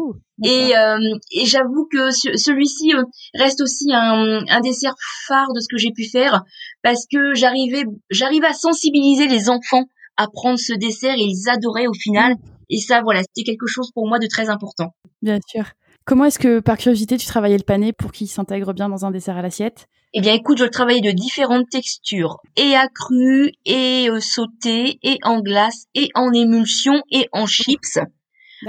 et, 0.44 0.76
euh, 0.76 0.99
et 1.32 1.44
j'avoue 1.44 1.87
que 1.91 2.11
celui-ci 2.11 2.94
euh, 2.94 3.05
reste 3.35 3.61
aussi 3.61 3.93
un, 3.93 4.44
un, 4.49 4.61
dessert 4.61 4.94
phare 5.26 5.52
de 5.55 5.61
ce 5.61 5.69
que 5.70 5.79
j'ai 5.79 5.93
pu 5.93 6.08
faire 6.08 6.43
parce 6.82 7.06
que 7.11 7.35
j'arrivais, 7.35 7.85
j'arrivais 8.11 8.49
à 8.49 8.52
sensibiliser 8.52 9.29
les 9.29 9.49
enfants 9.49 9.85
à 10.17 10.26
prendre 10.32 10.58
ce 10.58 10.73
dessert 10.73 11.14
et 11.14 11.23
ils 11.23 11.49
adoraient 11.49 11.87
au 11.87 11.94
final. 11.94 12.35
Et 12.70 12.79
ça, 12.79 13.02
voilà, 13.02 13.23
c'était 13.23 13.44
quelque 13.44 13.67
chose 13.67 13.91
pour 13.93 14.08
moi 14.08 14.19
de 14.19 14.26
très 14.26 14.49
important. 14.49 14.94
Bien 15.22 15.39
sûr. 15.46 15.65
Comment 16.05 16.27
est-ce 16.27 16.39
que, 16.39 16.60
par 16.60 16.77
curiosité, 16.77 17.17
tu 17.17 17.27
travaillais 17.27 17.56
le 17.56 17.65
panais 17.65 17.93
pour 17.93 18.13
qu'il 18.13 18.29
s'intègre 18.29 18.74
bien 18.74 18.89
dans 18.89 19.06
un 19.06 19.10
dessert 19.10 19.36
à 19.36 19.43
l'assiette? 19.43 19.86
Eh 20.15 20.21
bien, 20.21 20.33
écoute, 20.33 20.59
je 20.59 20.65
travaillais 20.65 21.01
de 21.01 21.11
différentes 21.11 21.69
textures, 21.69 22.39
et 22.56 22.75
accru, 22.75 23.53
et 23.65 24.09
euh, 24.09 24.21
sauté, 24.21 24.99
et 25.03 25.19
en 25.25 25.41
glace, 25.41 25.87
et 25.94 26.09
en 26.15 26.33
émulsion, 26.33 27.03
et 27.11 27.29
en 27.33 27.47
chips. 27.47 27.99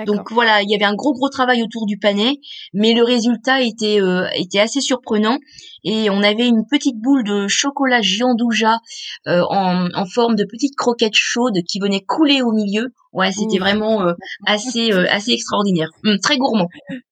Donc 0.06 0.32
voilà, 0.32 0.62
il 0.62 0.70
y 0.70 0.76
avait 0.76 0.86
un 0.86 0.96
gros 0.96 1.14
gros 1.14 1.30
travail 1.30 1.64
autour 1.64 1.86
du 1.86 1.98
panais, 1.98 2.40
mais 2.74 2.94
le 2.94 3.04
résultat 3.04 3.62
était 3.62 4.02
euh, 4.02 4.28
était 4.36 4.60
assez 4.60 4.82
surprenant 4.82 5.38
et 5.84 6.10
on 6.10 6.22
avait 6.22 6.48
une 6.48 6.66
petite 6.70 6.98
boule 7.00 7.24
de 7.24 7.48
chocolat 7.48 8.02
giandouja 8.02 8.80
euh, 9.28 9.42
en, 9.50 9.88
en 9.94 10.06
forme 10.06 10.36
de 10.36 10.44
petites 10.44 10.76
croquettes 10.76 11.16
chaudes 11.16 11.60
qui 11.68 11.80
venaient 11.80 12.04
couler 12.06 12.42
au 12.42 12.52
milieu. 12.52 12.88
Ouais, 13.14 13.32
c'était 13.32 13.60
vraiment 13.60 14.02
euh, 14.02 14.14
assez 14.46 14.92
assez 14.92 15.32
extraordinaire, 15.32 15.90
hum, 16.04 16.18
très 16.22 16.38
gourmand. 16.38 16.68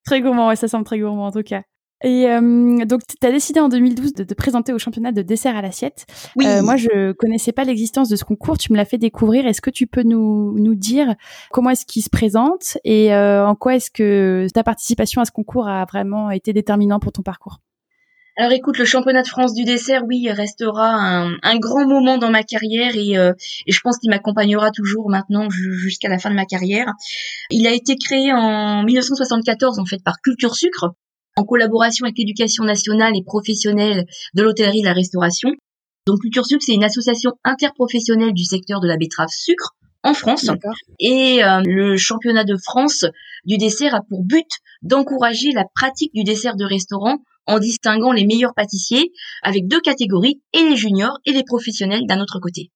Très 0.05 0.19
gourmand, 0.19 0.49
ouais, 0.49 0.57
ça 0.57 0.67
semble 0.67 0.83
très 0.83 0.99
gourmand 0.99 1.27
en 1.27 1.31
tout 1.31 1.43
cas. 1.43 1.61
Et 2.03 2.27
euh, 2.27 2.85
donc, 2.85 3.01
tu 3.07 3.25
as 3.25 3.31
décidé 3.31 3.59
en 3.59 3.69
2012 3.69 4.13
de 4.13 4.23
te 4.23 4.33
présenter 4.33 4.73
au 4.73 4.79
championnat 4.79 5.11
de 5.11 5.21
dessert 5.21 5.55
à 5.55 5.61
l'assiette. 5.61 6.05
Oui. 6.35 6.45
Euh, 6.45 6.61
moi, 6.61 6.75
je 6.75 7.13
connaissais 7.13 7.53
pas 7.53 7.63
l'existence 7.63 8.09
de 8.09 8.15
ce 8.15 8.25
concours. 8.25 8.57
Tu 8.57 8.71
me 8.71 8.77
l'as 8.77 8.85
fait 8.85 8.97
découvrir. 8.97 9.47
Est-ce 9.47 9.61
que 9.61 9.69
tu 9.69 9.87
peux 9.87 10.03
nous, 10.03 10.57
nous 10.59 10.75
dire 10.75 11.15
comment 11.51 11.69
est-ce 11.69 11.85
qu'il 11.85 12.03
se 12.03 12.09
présente 12.09 12.77
et 12.83 13.13
euh, 13.13 13.47
en 13.47 13.55
quoi 13.55 13.75
est-ce 13.75 13.89
que 13.89 14.47
ta 14.53 14.63
participation 14.63 15.21
à 15.21 15.25
ce 15.25 15.31
concours 15.31 15.67
a 15.67 15.85
vraiment 15.85 16.29
été 16.29 16.51
déterminant 16.51 16.99
pour 16.99 17.13
ton 17.13 17.21
parcours? 17.21 17.59
Alors 18.35 18.51
écoute, 18.51 18.79
le 18.79 18.85
championnat 18.85 19.21
de 19.21 19.27
France 19.27 19.53
du 19.53 19.63
dessert, 19.63 20.03
oui, 20.07 20.27
restera 20.31 20.89
un, 20.89 21.37
un 21.43 21.57
grand 21.59 21.85
moment 21.85 22.17
dans 22.17 22.31
ma 22.31 22.41
carrière 22.41 22.95
et, 22.95 23.15
euh, 23.15 23.31
et 23.67 23.71
je 23.71 23.79
pense 23.81 23.99
qu'il 23.99 24.09
m'accompagnera 24.09 24.71
toujours 24.71 25.07
maintenant 25.11 25.51
jusqu'à 25.51 26.09
la 26.09 26.17
fin 26.17 26.31
de 26.31 26.35
ma 26.35 26.45
carrière. 26.45 26.87
Il 27.51 27.67
a 27.67 27.71
été 27.71 27.95
créé 27.95 28.33
en 28.33 28.81
1974 28.83 29.77
en 29.77 29.85
fait 29.85 30.03
par 30.03 30.19
Culture 30.19 30.55
Sucre, 30.55 30.95
en 31.35 31.43
collaboration 31.43 32.05
avec 32.05 32.17
l'éducation 32.17 32.63
nationale 32.63 33.13
et 33.15 33.23
professionnelle 33.23 34.05
de 34.33 34.43
l'hôtellerie 34.43 34.79
et 34.79 34.81
de 34.81 34.87
la 34.87 34.93
restauration. 34.93 35.49
Donc 36.05 36.19
Culture 36.21 36.45
Sucre, 36.45 36.63
c'est 36.65 36.73
une 36.73 36.83
association 36.83 37.31
interprofessionnelle 37.43 38.33
du 38.33 38.43
secteur 38.43 38.81
de 38.81 38.87
la 38.87 38.97
betterave 38.97 39.29
sucre 39.29 39.71
en 40.03 40.13
France. 40.13 40.49
Et 40.99 41.43
euh, 41.43 41.61
le 41.65 41.97
championnat 41.97 42.43
de 42.43 42.57
France 42.57 43.05
du 43.45 43.57
dessert 43.57 43.95
a 43.95 44.01
pour 44.01 44.23
but 44.23 44.49
d'encourager 44.81 45.51
la 45.51 45.65
pratique 45.73 46.13
du 46.13 46.23
dessert 46.23 46.55
de 46.55 46.65
restaurant 46.65 47.19
en 47.45 47.59
distinguant 47.59 48.11
les 48.11 48.25
meilleurs 48.25 48.53
pâtissiers 48.53 49.11
avec 49.41 49.67
deux 49.67 49.81
catégories, 49.81 50.41
et 50.53 50.63
les 50.63 50.75
juniors 50.75 51.19
et 51.25 51.31
les 51.31 51.43
professionnels 51.43 52.05
d'un 52.07 52.21
autre 52.21 52.39
côté. 52.39 52.71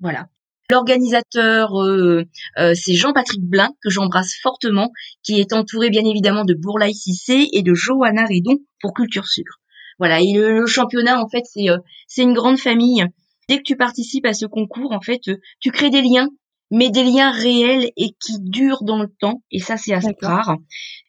Voilà. 0.00 0.28
L'organisateur, 0.70 1.82
euh, 1.82 2.24
euh, 2.58 2.74
c'est 2.74 2.92
Jean-Patrick 2.92 3.40
Blin, 3.42 3.70
que 3.82 3.88
j'embrasse 3.88 4.34
fortement, 4.42 4.92
qui 5.22 5.40
est 5.40 5.54
entouré 5.54 5.88
bien 5.88 6.04
évidemment 6.04 6.44
de 6.44 6.52
Bourlaï 6.52 6.92
Cissé 6.94 7.48
et 7.52 7.62
de 7.62 7.72
Johanna 7.72 8.26
Redon 8.26 8.58
pour 8.82 8.92
Culture 8.92 9.26
Sucre. 9.26 9.60
Voilà, 9.98 10.20
et 10.20 10.34
le, 10.34 10.66
championnat, 10.66 11.22
en 11.22 11.28
fait, 11.28 11.44
c'est 11.44 11.70
euh, 11.70 11.78
c'est 12.06 12.22
une 12.22 12.34
grande 12.34 12.58
famille. 12.58 13.02
Dès 13.48 13.56
que 13.56 13.62
tu 13.62 13.76
participes 13.76 14.26
à 14.26 14.34
ce 14.34 14.44
concours, 14.44 14.92
en 14.92 15.00
fait, 15.00 15.22
tu 15.58 15.70
crées 15.70 15.88
des 15.88 16.02
liens, 16.02 16.28
mais 16.70 16.90
des 16.90 17.02
liens 17.02 17.30
réels 17.30 17.90
et 17.96 18.10
qui 18.20 18.38
durent 18.38 18.82
dans 18.82 18.98
le 18.98 19.08
temps. 19.20 19.42
Et 19.50 19.60
ça, 19.60 19.78
c'est 19.78 19.94
assez 19.94 20.14
rare. 20.20 20.54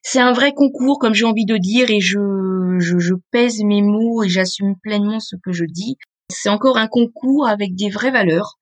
C'est 0.02 0.22
un 0.22 0.32
vrai 0.32 0.54
concours, 0.54 1.00
comme 1.00 1.14
j'ai 1.14 1.26
envie 1.26 1.46
de 1.46 1.58
dire, 1.58 1.92
et 1.92 2.00
je, 2.00 2.78
je, 2.80 2.98
je 2.98 3.14
pèse 3.32 3.62
mes 3.66 3.82
mots 3.82 4.24
et 4.24 4.30
j'assume 4.30 4.76
pleinement 4.82 5.20
ce 5.20 5.36
que 5.36 5.52
je 5.52 5.66
dis. 5.66 5.98
C'est 6.30 6.50
encore 6.50 6.78
un 6.78 6.88
concours 6.88 7.46
avec 7.46 7.76
des 7.76 7.90
vraies 7.90 8.12
valeurs 8.12 8.58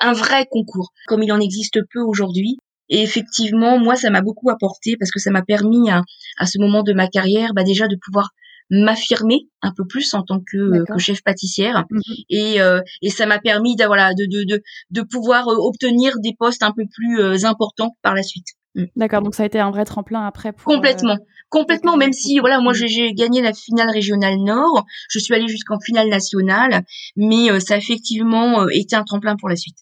un 0.00 0.12
vrai 0.12 0.46
concours, 0.50 0.92
comme 1.06 1.22
il 1.22 1.32
en 1.32 1.40
existe 1.40 1.80
peu 1.92 2.00
aujourd'hui. 2.00 2.58
Et 2.88 3.02
effectivement, 3.02 3.78
moi, 3.78 3.96
ça 3.96 4.10
m'a 4.10 4.20
beaucoup 4.20 4.50
apporté 4.50 4.96
parce 4.98 5.10
que 5.10 5.20
ça 5.20 5.30
m'a 5.30 5.42
permis 5.42 5.90
à, 5.90 6.02
à, 6.38 6.46
ce 6.46 6.58
moment 6.58 6.82
de 6.82 6.92
ma 6.92 7.08
carrière, 7.08 7.54
bah 7.54 7.64
déjà 7.64 7.88
de 7.88 7.96
pouvoir 7.96 8.30
m'affirmer 8.70 9.48
un 9.60 9.72
peu 9.76 9.86
plus 9.86 10.14
en 10.14 10.22
tant 10.22 10.40
que, 10.40 10.84
que 10.84 10.98
chef 10.98 11.22
pâtissière 11.22 11.84
mmh 11.90 12.00
et, 12.30 12.60
euh, 12.60 12.80
et 13.02 13.10
ça 13.10 13.26
m'a 13.26 13.38
permis 13.38 13.76
de, 13.76 13.84
voilà, 13.84 14.14
de, 14.14 14.24
de, 14.24 14.44
de, 14.44 14.62
de 14.90 15.02
pouvoir 15.02 15.48
euh, 15.48 15.56
obtenir 15.58 16.14
des 16.20 16.34
postes 16.38 16.62
un 16.62 16.72
peu 16.72 16.84
plus 16.90 17.20
euh, 17.20 17.44
importants 17.44 17.96
par 18.02 18.14
la 18.14 18.22
suite. 18.22 18.48
Mmh. 18.74 18.84
D'accord, 18.96 19.22
donc 19.22 19.34
ça 19.34 19.42
a 19.42 19.46
été 19.46 19.58
un 19.60 19.70
vrai 19.70 19.84
tremplin 19.84 20.26
après 20.26 20.52
pour 20.52 20.72
complètement, 20.72 21.18
complètement. 21.50 21.96
Même 21.96 22.12
si 22.12 22.38
voilà, 22.38 22.60
moi 22.60 22.72
mmh. 22.72 22.86
j'ai 22.86 23.12
gagné 23.12 23.42
la 23.42 23.52
finale 23.52 23.90
régionale 23.90 24.36
Nord, 24.38 24.84
je 25.08 25.18
suis 25.18 25.34
allée 25.34 25.48
jusqu'en 25.48 25.78
finale 25.78 26.08
nationale, 26.08 26.82
mais 27.16 27.60
ça 27.60 27.74
a 27.74 27.76
effectivement 27.76 28.68
été 28.68 28.96
un 28.96 29.04
tremplin 29.04 29.36
pour 29.36 29.48
la 29.48 29.56
suite. 29.56 29.78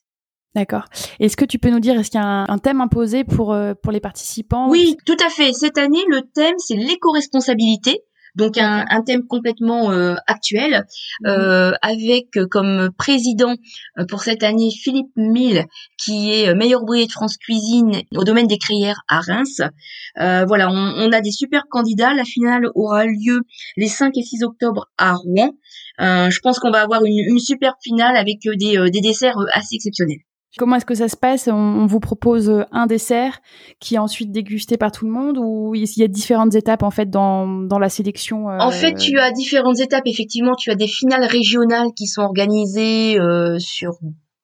D'accord. 0.55 0.87
Est-ce 1.21 1.37
que 1.37 1.45
tu 1.45 1.59
peux 1.59 1.71
nous 1.71 1.79
dire, 1.79 1.99
est-ce 1.99 2.11
qu'il 2.11 2.21
y 2.21 2.25
a 2.25 2.45
un, 2.49 2.59
thème 2.59 2.81
imposé 2.81 3.23
pour, 3.23 3.53
euh, 3.53 3.75
pour 3.75 3.93
les 3.93 4.01
participants? 4.01 4.69
Oui, 4.69 4.97
tout 5.07 5.17
à 5.25 5.31
fait. 5.31 5.53
Cette 5.53 5.79
année, 5.79 6.03
le 6.09 6.23
thème, 6.23 6.57
c'est 6.59 6.75
l'éco-responsabilité. 6.75 8.03
Donc 8.41 8.57
un, 8.57 8.87
un, 8.89 9.03
thème 9.03 9.27
complètement 9.27 9.93
euh, 9.93 10.15
actuel, 10.27 10.87
mhm. 11.21 11.29
euh, 11.29 11.73
avec 11.83 12.39
comme 12.51 12.89
président 12.97 13.55
pour 14.09 14.23
cette 14.23 14.43
année 14.43 14.71
Philippe 14.71 15.13
Mille, 15.17 15.67
qui 15.99 16.33
est 16.33 16.55
meilleur 16.55 16.83
ouvrier 16.83 17.07
de 17.07 17.13
France 17.13 17.37
Cuisine 17.37 18.01
au 18.17 18.25
domaine 18.25 18.47
des 18.47 18.57
crayères 18.57 19.03
à 19.09 19.21
Reims. 19.21 19.61
voilà, 20.17 20.71
on, 20.71 20.75
on, 20.75 21.13
a 21.13 21.21
des 21.21 21.33
super 21.33 21.65
candidats. 21.69 22.15
La 22.15 22.25
finale 22.25 22.69
aura 22.75 23.05
lieu 23.05 23.43
les 23.77 23.89
5 23.89 24.17
et 24.17 24.23
6 24.23 24.43
octobre 24.43 24.87
à 24.97 25.13
Rouen. 25.13 25.53
je 25.99 26.41
pense 26.41 26.59
qu'on 26.59 26.71
va 26.71 26.81
avoir 26.81 27.05
une, 27.05 27.19
une 27.19 27.39
super 27.39 27.75
finale 27.85 28.17
avec 28.17 28.39
des, 28.43 28.91
des 28.91 29.01
desserts 29.03 29.37
assez 29.53 29.75
exceptionnels. 29.75 30.21
Comment 30.59 30.77
est-ce 30.77 30.85
que 30.85 30.95
ça 30.95 31.09
se 31.09 31.17
passe? 31.17 31.49
On, 31.49 31.87
vous 31.87 32.01
propose 32.01 32.51
euh, 32.51 32.65
un 32.73 32.87
dessert 32.87 33.41
qui 33.79 33.95
est 33.95 33.99
ensuite 33.99 34.33
dégusté 34.33 34.77
par 34.77 34.91
tout 34.91 35.07
le 35.07 35.13
monde 35.13 35.39
ou 35.39 35.75
il 35.75 35.85
y 35.97 36.03
a 36.03 36.09
différentes 36.09 36.55
étapes 36.55 36.83
en 36.83 36.91
fait 36.91 37.09
dans, 37.09 37.47
dans 37.47 37.79
la 37.79 37.89
sélection 37.89 38.51
euh, 38.51 38.59
En 38.59 38.71
fait, 38.71 38.95
tu 38.95 39.19
as 39.19 39.31
différentes 39.31 39.79
étapes. 39.79 40.03
Effectivement, 40.07 40.57
tu 40.57 40.71
as 40.71 40.75
des 40.75 40.89
finales 40.89 41.25
régionales 41.25 41.89
qui 41.97 42.07
sont 42.07 42.23
organisées 42.23 43.21
euh, 43.21 43.59
sur 43.59 43.99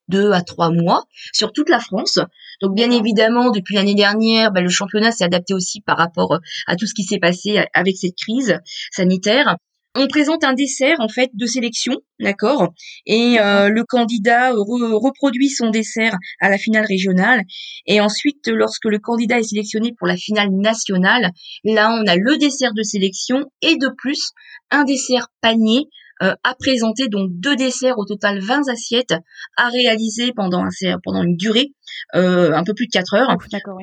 deux 0.09 0.31
à 0.31 0.43
trois 0.43 0.71
mois 0.71 1.05
sur 1.33 1.53
toute 1.53 1.69
la 1.69 1.81
France. 1.81 2.21
Donc 2.63 2.75
bien 2.77 2.93
évidemment, 2.93 3.51
depuis 3.51 3.75
l'année 3.75 3.97
dernière, 3.97 4.53
bah, 4.53 4.61
le 4.61 4.69
championnat 4.69 5.11
s'est 5.11 5.25
adapté 5.25 5.55
aussi 5.55 5.81
par 5.81 5.97
rapport 5.97 6.39
à 6.69 6.77
tout 6.77 6.87
ce 6.87 6.95
qui 6.95 7.03
s'est 7.03 7.19
passé 7.19 7.65
avec 7.75 7.97
cette 7.97 8.15
crise 8.17 8.61
sanitaire 8.93 9.57
on 9.97 10.07
présente 10.09 10.45
un 10.45 10.53
dessert 10.53 10.97
en 11.01 11.09
fait 11.09 11.31
de 11.35 11.47
sélection, 11.47 11.95
d'accord, 12.21 12.73
et 13.07 13.39
euh, 13.41 13.69
le 13.69 13.85
candidat 13.85 14.53
reproduit 14.53 15.49
son 15.49 15.71
dessert 15.71 16.17
à 16.41 16.49
la 16.49 16.59
finale 16.59 16.85
régionale, 16.87 17.43
et 17.87 18.01
ensuite 18.01 18.49
lorsque 18.49 18.87
le 18.87 18.99
candidat 18.99 19.39
est 19.39 19.45
sélectionné 19.45 19.93
pour 19.97 20.07
la 20.07 20.17
finale 20.17 20.51
nationale, 20.51 21.31
là 21.65 21.91
on 21.91 22.07
a 22.07 22.17
le 22.17 22.37
dessert 22.39 22.75
de 22.75 22.83
sélection 22.83 23.45
et 23.63 23.77
de 23.77 23.89
plus 23.97 24.33
un 24.71 24.85
dessert 24.85 25.29
panier 25.41 25.89
euh, 26.23 26.35
à 26.45 26.55
présenter, 26.55 27.09
donc 27.09 27.31
deux 27.33 27.57
desserts 27.57 27.99
au 27.99 28.07
total 28.07 28.41
20 28.41 28.69
assiettes 28.69 29.15
à 29.57 29.69
réaliser 29.69 30.33
pendant 30.35 30.65
un, 30.65 30.99
pendant 31.03 31.23
une 31.23 31.37
durée 31.37 31.75
euh, 32.15 32.53
un 32.55 32.65
peu 32.65 32.73
plus 32.73 32.87
de 32.87 32.93
4 32.93 33.15
heures 33.15 33.37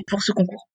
pour 0.08 0.24
ce 0.24 0.32
concours. 0.32 0.68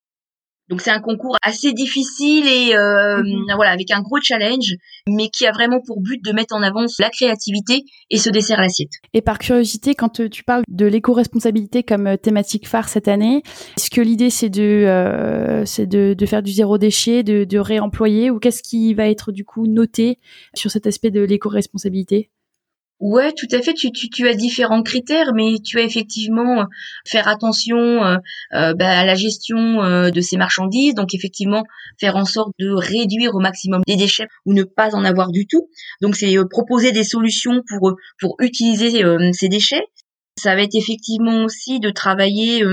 Donc 0.68 0.82
c'est 0.82 0.90
un 0.90 1.00
concours 1.00 1.36
assez 1.42 1.72
difficile 1.72 2.46
et 2.46 2.76
euh, 2.76 3.22
mhm. 3.22 3.46
voilà 3.54 3.70
avec 3.70 3.90
un 3.90 4.00
gros 4.00 4.18
challenge, 4.22 4.74
mais 5.08 5.28
qui 5.28 5.46
a 5.46 5.52
vraiment 5.52 5.80
pour 5.80 6.00
but 6.00 6.22
de 6.22 6.32
mettre 6.32 6.54
en 6.54 6.62
avant 6.62 6.84
la 6.98 7.10
créativité 7.10 7.84
et 8.10 8.18
ce 8.18 8.30
dessert 8.30 8.58
à 8.58 8.62
l'assiette. 8.62 8.90
Et 9.14 9.22
par 9.22 9.38
curiosité, 9.38 9.94
quand 9.94 10.20
euh, 10.20 10.28
tu 10.28 10.44
parles 10.44 10.62
de 10.68 10.86
l'éco-responsabilité 10.86 11.82
comme 11.82 12.06
euh, 12.06 12.16
thématique 12.16 12.68
phare 12.68 12.88
cette 12.88 13.08
année, 13.08 13.42
est-ce 13.76 13.90
que 13.90 14.00
l'idée 14.00 14.30
c'est 14.30 14.50
de 14.50 15.62
c'est 15.64 15.86
de, 15.86 16.14
de, 16.14 16.26
faire 16.26 16.42
du 16.42 16.52
zéro 16.52 16.78
déchet, 16.78 17.22
de, 17.22 17.44
de 17.44 17.58
réemployer, 17.58 18.30
ou 18.30 18.38
qu'est-ce 18.38 18.62
qui 18.62 18.94
va 18.94 19.08
être 19.08 19.32
du 19.32 19.44
coup 19.44 19.66
noté 19.66 20.18
sur 20.54 20.70
cet 20.70 20.86
aspect 20.86 21.10
de 21.10 21.20
l'éco-responsabilité? 21.20 22.30
Ouais, 23.00 23.32
tout 23.32 23.46
à 23.52 23.62
fait. 23.62 23.74
Tu, 23.74 23.92
tu, 23.92 24.10
tu, 24.10 24.28
as 24.28 24.34
différents 24.34 24.82
critères, 24.82 25.32
mais 25.32 25.58
tu 25.64 25.78
as 25.78 25.82
effectivement 25.82 26.62
euh, 26.62 26.64
faire 27.06 27.28
attention 27.28 27.78
euh, 27.78 28.16
euh, 28.54 28.74
bah, 28.74 28.88
à 28.88 29.04
la 29.04 29.14
gestion 29.14 30.10
de 30.10 30.20
ces 30.20 30.36
marchandises. 30.36 30.94
Donc 30.94 31.14
effectivement, 31.14 31.62
faire 32.00 32.16
en 32.16 32.24
sorte 32.24 32.52
de 32.58 32.70
réduire 32.70 33.34
au 33.34 33.40
maximum 33.40 33.82
les 33.86 33.96
déchets 33.96 34.26
ou 34.46 34.52
ne 34.52 34.64
pas 34.64 34.96
en 34.96 35.04
avoir 35.04 35.30
du 35.30 35.46
tout. 35.46 35.68
Donc 36.00 36.16
c'est 36.16 36.34
proposer 36.50 36.90
des 36.90 37.04
solutions 37.04 37.62
pour 37.68 37.94
pour 38.20 38.36
utiliser 38.40 39.04
ces 39.32 39.48
déchets. 39.48 39.84
Ça 40.36 40.54
va 40.54 40.62
être 40.62 40.74
effectivement 40.74 41.44
aussi 41.44 41.78
de 41.78 41.90
travailler 41.90 42.64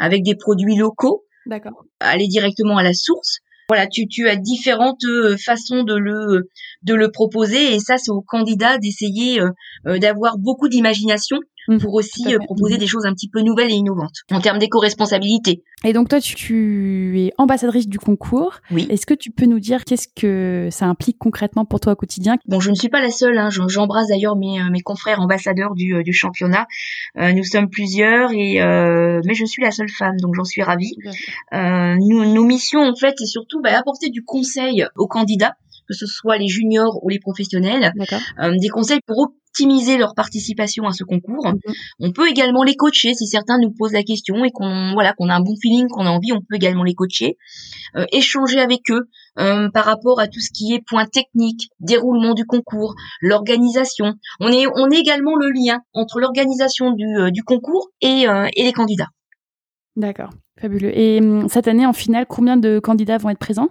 avec 0.00 0.24
des 0.24 0.34
produits 0.34 0.76
locaux. 0.76 1.24
D'accord. 1.46 1.84
Aller 2.00 2.26
directement 2.26 2.78
à 2.78 2.82
la 2.82 2.94
source 2.94 3.38
voilà, 3.68 3.86
tu, 3.86 4.08
tu 4.08 4.28
as 4.28 4.36
différentes 4.36 5.04
euh, 5.04 5.36
façons 5.36 5.82
de 5.82 5.94
le 5.94 6.48
de 6.82 6.94
le 6.94 7.10
proposer 7.10 7.74
et 7.74 7.80
ça 7.80 7.98
c'est 7.98 8.10
au 8.10 8.22
candidat 8.22 8.78
d'essayer 8.78 9.42
euh, 9.42 9.50
euh, 9.86 9.98
d'avoir 9.98 10.38
beaucoup 10.38 10.68
d'imagination 10.68 11.38
Mmh. 11.68 11.78
pour 11.80 11.92
aussi 11.94 12.34
euh, 12.34 12.38
proposer 12.38 12.76
mmh. 12.76 12.78
des 12.78 12.86
choses 12.86 13.04
un 13.04 13.12
petit 13.12 13.28
peu 13.28 13.42
nouvelles 13.42 13.70
et 13.70 13.74
innovantes 13.74 14.22
en 14.32 14.40
termes 14.40 14.58
d'éco-responsabilité. 14.58 15.62
Et 15.84 15.92
donc 15.92 16.08
toi, 16.08 16.18
tu, 16.18 17.20
es 17.20 17.32
ambassadrice 17.36 17.86
du 17.86 17.98
concours. 17.98 18.60
Oui. 18.70 18.86
Est-ce 18.88 19.04
que 19.04 19.12
tu 19.12 19.30
peux 19.30 19.44
nous 19.44 19.60
dire 19.60 19.84
qu'est-ce 19.84 20.08
que 20.08 20.68
ça 20.70 20.86
implique 20.86 21.18
concrètement 21.18 21.66
pour 21.66 21.80
toi 21.80 21.92
au 21.92 21.96
quotidien? 21.96 22.36
Bon, 22.46 22.58
je 22.58 22.70
ne 22.70 22.74
suis 22.74 22.88
pas 22.88 23.02
la 23.02 23.10
seule. 23.10 23.36
Hein. 23.36 23.50
J'embrasse 23.50 24.08
d'ailleurs 24.08 24.36
mes, 24.36 24.60
euh, 24.60 24.70
mes 24.70 24.80
confrères 24.80 25.20
ambassadeurs 25.20 25.74
du, 25.74 25.94
euh, 25.94 26.02
du 26.02 26.14
championnat. 26.14 26.66
nous 27.16 27.44
sommes 27.44 27.68
plusieurs 27.68 28.32
et 28.32 28.58
mais 28.58 29.34
je 29.34 29.44
suis 29.44 29.62
la 29.62 29.70
seule 29.70 29.90
femme, 29.90 30.16
donc 30.20 30.34
j'en 30.34 30.44
suis 30.44 30.62
ravie. 30.62 30.96
nous, 31.52 32.32
nos 32.32 32.44
missions 32.44 32.80
en 32.80 32.96
fait, 32.96 33.14
c'est 33.18 33.26
surtout 33.26 33.60
bah, 33.60 33.76
apporter 33.76 34.08
du 34.08 34.24
conseil 34.24 34.86
aux 34.96 35.06
candidats 35.06 35.56
que 35.86 35.94
ce 35.94 36.04
soit 36.04 36.36
les 36.36 36.48
juniors 36.48 37.02
ou 37.02 37.08
les 37.08 37.18
professionnels, 37.18 37.92
des 38.60 38.68
conseils 38.68 39.00
pour 39.06 39.32
optimiser 39.58 39.98
leur 39.98 40.14
participation 40.14 40.84
à 40.86 40.92
ce 40.92 41.04
concours. 41.04 41.46
Mhm. 41.46 41.74
On 42.00 42.12
peut 42.12 42.28
également 42.28 42.62
les 42.62 42.76
coacher 42.76 43.14
si 43.14 43.26
certains 43.26 43.58
nous 43.58 43.70
posent 43.70 43.92
la 43.92 44.02
question 44.02 44.44
et 44.44 44.50
qu'on 44.50 44.92
voilà 44.92 45.12
qu'on 45.12 45.28
a 45.28 45.34
un 45.34 45.40
bon 45.40 45.54
feeling, 45.60 45.88
qu'on 45.88 46.06
a 46.06 46.10
envie, 46.10 46.32
on 46.32 46.40
peut 46.40 46.56
également 46.56 46.84
les 46.84 46.94
coacher, 46.94 47.36
euh, 47.96 48.04
échanger 48.12 48.60
avec 48.60 48.90
eux 48.90 49.08
euh, 49.38 49.68
par 49.70 49.84
rapport 49.84 50.20
à 50.20 50.28
tout 50.28 50.40
ce 50.40 50.50
qui 50.52 50.74
est 50.74 50.82
point 50.86 51.06
technique, 51.06 51.70
déroulement 51.80 52.34
du 52.34 52.44
concours, 52.44 52.94
l'organisation. 53.20 54.14
On 54.40 54.48
est 54.48 54.66
on 54.66 54.90
est 54.90 54.98
également 54.98 55.36
le 55.36 55.50
lien 55.50 55.80
entre 55.92 56.20
l'organisation 56.20 56.92
du, 56.92 57.06
euh, 57.16 57.30
du 57.30 57.42
concours 57.42 57.88
et, 58.00 58.26
et 58.54 58.64
les 58.64 58.72
candidats. 58.72 59.08
D'accord, 59.96 60.30
fabuleux. 60.60 60.96
Et 60.96 61.18
hum, 61.20 61.48
cette 61.48 61.66
année 61.66 61.86
en 61.86 61.92
finale, 61.92 62.26
combien 62.28 62.56
de 62.56 62.78
candidats 62.78 63.18
vont 63.18 63.30
être 63.30 63.38
présents? 63.38 63.68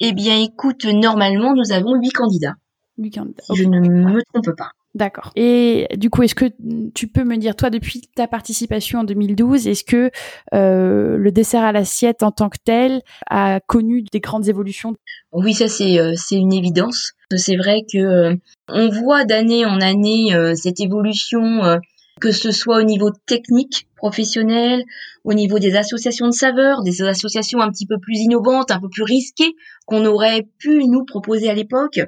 Eh 0.00 0.12
bien, 0.12 0.36
écoute, 0.38 0.84
normalement, 0.84 1.54
nous 1.54 1.72
avons 1.72 1.94
huit 1.94 2.10
candidats. 2.10 2.54
Huit 2.98 3.10
candidats. 3.10 3.42
je 3.54 3.64
ne 3.64 3.80
me 3.80 4.22
trompe 4.32 4.56
pas. 4.56 4.72
D'accord. 4.94 5.30
Et 5.36 5.86
du 5.96 6.10
coup, 6.10 6.24
est-ce 6.24 6.34
que 6.34 6.46
tu 6.94 7.06
peux 7.06 7.22
me 7.22 7.36
dire, 7.36 7.54
toi, 7.54 7.70
depuis 7.70 8.00
ta 8.00 8.26
participation 8.26 9.00
en 9.00 9.04
2012, 9.04 9.68
est-ce 9.68 9.84
que 9.84 10.10
euh, 10.52 11.16
le 11.16 11.30
dessert 11.30 11.62
à 11.62 11.70
l'assiette 11.70 12.24
en 12.24 12.32
tant 12.32 12.48
que 12.48 12.58
tel 12.64 13.02
a 13.28 13.60
connu 13.60 14.02
des 14.10 14.18
grandes 14.18 14.48
évolutions? 14.48 14.96
Oui, 15.32 15.54
ça 15.54 15.68
c'est 15.68 16.00
euh, 16.00 16.14
c'est 16.16 16.34
une 16.34 16.52
évidence. 16.52 17.12
C'est 17.36 17.56
vrai 17.56 17.82
que 17.92 17.98
euh, 17.98 18.34
on 18.68 18.88
voit 18.88 19.24
d'année 19.24 19.64
en 19.64 19.80
année 19.80 20.36
cette 20.56 20.80
évolution, 20.80 21.78
que 22.20 22.32
ce 22.32 22.50
soit 22.50 22.78
au 22.78 22.82
niveau 22.82 23.10
technique 23.26 23.86
professionnels, 24.00 24.82
au 25.24 25.34
niveau 25.34 25.58
des 25.58 25.76
associations 25.76 26.26
de 26.26 26.32
saveurs, 26.32 26.82
des 26.82 27.02
associations 27.02 27.60
un 27.60 27.70
petit 27.70 27.86
peu 27.86 27.98
plus 28.00 28.16
innovantes, 28.16 28.70
un 28.70 28.80
peu 28.80 28.88
plus 28.88 29.02
risquées 29.02 29.54
qu'on 29.86 30.06
aurait 30.06 30.48
pu 30.58 30.84
nous 30.86 31.04
proposer 31.04 31.50
à 31.50 31.54
l'époque. 31.54 32.00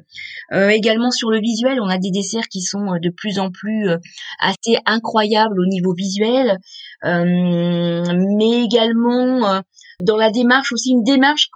Euh, 0.53 0.69
également 0.69 1.11
sur 1.11 1.31
le 1.31 1.41
visuel, 1.41 1.79
on 1.81 1.89
a 1.89 1.99
des 1.99 2.11
desserts 2.11 2.49
qui 2.49 2.63
sont 2.63 2.99
de 3.01 3.11
plus 3.11 3.39
en 3.39 3.51
plus 3.51 3.89
assez 4.41 4.79
incroyables 4.87 5.61
au 5.61 5.67
niveau 5.67 5.95
visuel, 5.95 6.59
mais 7.05 8.65
également 8.65 9.63
dans 10.03 10.17
la 10.17 10.31
démarche 10.31 10.73
aussi 10.73 10.91
une 10.91 11.05
démarche 11.05 11.49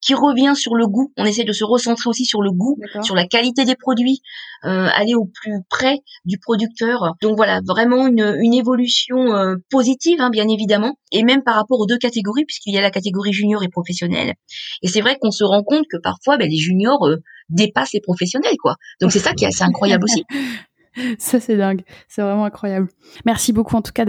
qui 0.00 0.14
revient 0.14 0.54
sur 0.54 0.74
le 0.74 0.86
goût. 0.86 1.12
On 1.16 1.24
essaie 1.24 1.44
de 1.44 1.52
se 1.52 1.64
recentrer 1.64 2.08
aussi 2.08 2.24
sur 2.24 2.40
le 2.40 2.52
goût, 2.52 2.78
sur 3.02 3.14
la 3.14 3.26
qualité 3.26 3.64
des 3.64 3.74
produits, 3.74 4.20
euh, 4.64 4.88
aller 4.94 5.14
au 5.14 5.24
plus 5.26 5.60
près 5.68 5.98
du 6.24 6.38
producteur. 6.38 7.14
Donc 7.20 7.36
voilà, 7.36 7.60
vraiment 7.66 8.06
une, 8.06 8.36
une 8.40 8.54
évolution 8.54 9.34
euh, 9.34 9.53
positive, 9.70 10.20
hein, 10.20 10.30
bien 10.30 10.48
évidemment, 10.48 10.96
et 11.12 11.22
même 11.22 11.42
par 11.42 11.56
rapport 11.56 11.80
aux 11.80 11.86
deux 11.86 11.98
catégories, 11.98 12.44
puisqu'il 12.44 12.74
y 12.74 12.78
a 12.78 12.82
la 12.82 12.90
catégorie 12.90 13.32
junior 13.32 13.62
et 13.62 13.68
professionnelle. 13.68 14.34
Et 14.82 14.88
c'est 14.88 15.00
vrai 15.00 15.16
qu'on 15.20 15.30
se 15.30 15.44
rend 15.44 15.62
compte 15.62 15.84
que 15.90 15.96
parfois, 16.02 16.36
ben, 16.36 16.48
les 16.48 16.56
juniors 16.56 17.06
euh, 17.06 17.16
dépassent 17.48 17.92
les 17.92 18.00
professionnels, 18.00 18.56
quoi. 18.60 18.76
Donc 19.00 19.12
c'est 19.12 19.18
ça 19.18 19.32
qui 19.32 19.44
est 19.44 19.48
assez 19.48 19.64
incroyable 19.64 20.04
aussi. 20.04 20.24
Ça, 21.18 21.40
c'est 21.40 21.56
dingue. 21.56 21.82
C'est 22.08 22.22
vraiment 22.22 22.44
incroyable. 22.44 22.88
Merci 23.26 23.52
beaucoup, 23.52 23.76
en 23.76 23.82
tout 23.82 23.92
cas, 23.92 24.04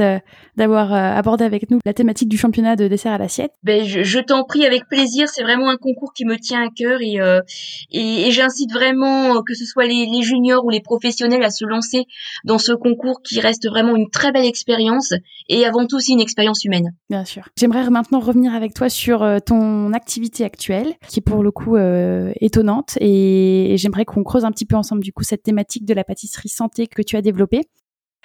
d'avoir 0.56 0.94
euh, 0.94 1.18
abordé 1.18 1.44
avec 1.44 1.70
nous 1.72 1.80
la 1.86 1.94
thématique 1.94 2.30
du 2.30 2.38
championnat 2.38 2.76
de 2.76 2.88
dessert 2.88 3.14
à 3.14 3.18
l'assiette. 3.18 3.52
Ben, 3.64 3.84
je, 3.86 4.20
t'en 4.20 4.44
prie 4.44 4.66
avec 4.66 4.88
plaisir. 4.88 5.28
C'est 5.30 5.44
vraiment 5.44 5.70
un 5.70 5.78
concours 5.78 6.14
qui 6.14 6.26
me 6.26 6.38
tient 6.38 6.64
à 6.64 6.70
cœur 6.70 7.00
et, 7.02 7.20
euh, 7.20 7.42
et, 7.92 8.32
j'incite 8.32 8.72
vraiment, 8.72 9.38
euh, 9.38 9.42
que 9.46 9.54
ce 9.54 9.66
soit 9.66 9.86
les, 9.86 10.06
les, 10.06 10.22
juniors 10.22 10.66
ou 10.66 10.70
les 10.70 10.82
professionnels, 10.82 11.44
à 11.44 11.50
se 11.50 11.66
lancer 11.66 12.06
dans 12.44 12.58
ce 12.58 12.72
concours 12.72 13.22
qui 13.22 13.40
reste 13.40 13.68
vraiment 13.68 13.96
une 13.96 14.10
très 14.10 14.32
belle 14.32 14.46
expérience 14.46 15.14
et 15.50 15.66
avant 15.66 15.86
tout 15.86 15.98
aussi 15.98 16.14
une 16.14 16.20
expérience 16.20 16.64
humaine. 16.66 16.94
Bien 17.10 17.26
sûr. 17.26 17.48
J'aimerais 17.58 17.90
maintenant 17.90 18.20
revenir 18.20 18.54
avec 18.54 18.74
toi 18.74 18.90
sur 18.90 19.26
ton 19.46 19.94
activité 19.94 20.44
actuelle, 20.44 20.94
qui 21.08 21.20
est 21.20 21.24
pour 21.24 21.44
le 21.44 21.52
coup 21.52 21.78
étonnante 21.78 22.98
et 23.00 23.76
j'aimerais 23.78 24.06
qu'on 24.06 24.24
creuse 24.24 24.46
un 24.46 24.52
petit 24.52 24.66
peu 24.66 24.76
ensemble 24.76 25.04
du 25.04 25.12
coup 25.12 25.24
cette 25.24 25.44
thématique 25.44 25.86
de 25.86 25.94
la 25.94 26.04
pâtisserie 26.04 26.50
santé 26.50 26.75
que 26.84 27.02
tu 27.02 27.16
as 27.16 27.22
développé. 27.22 27.62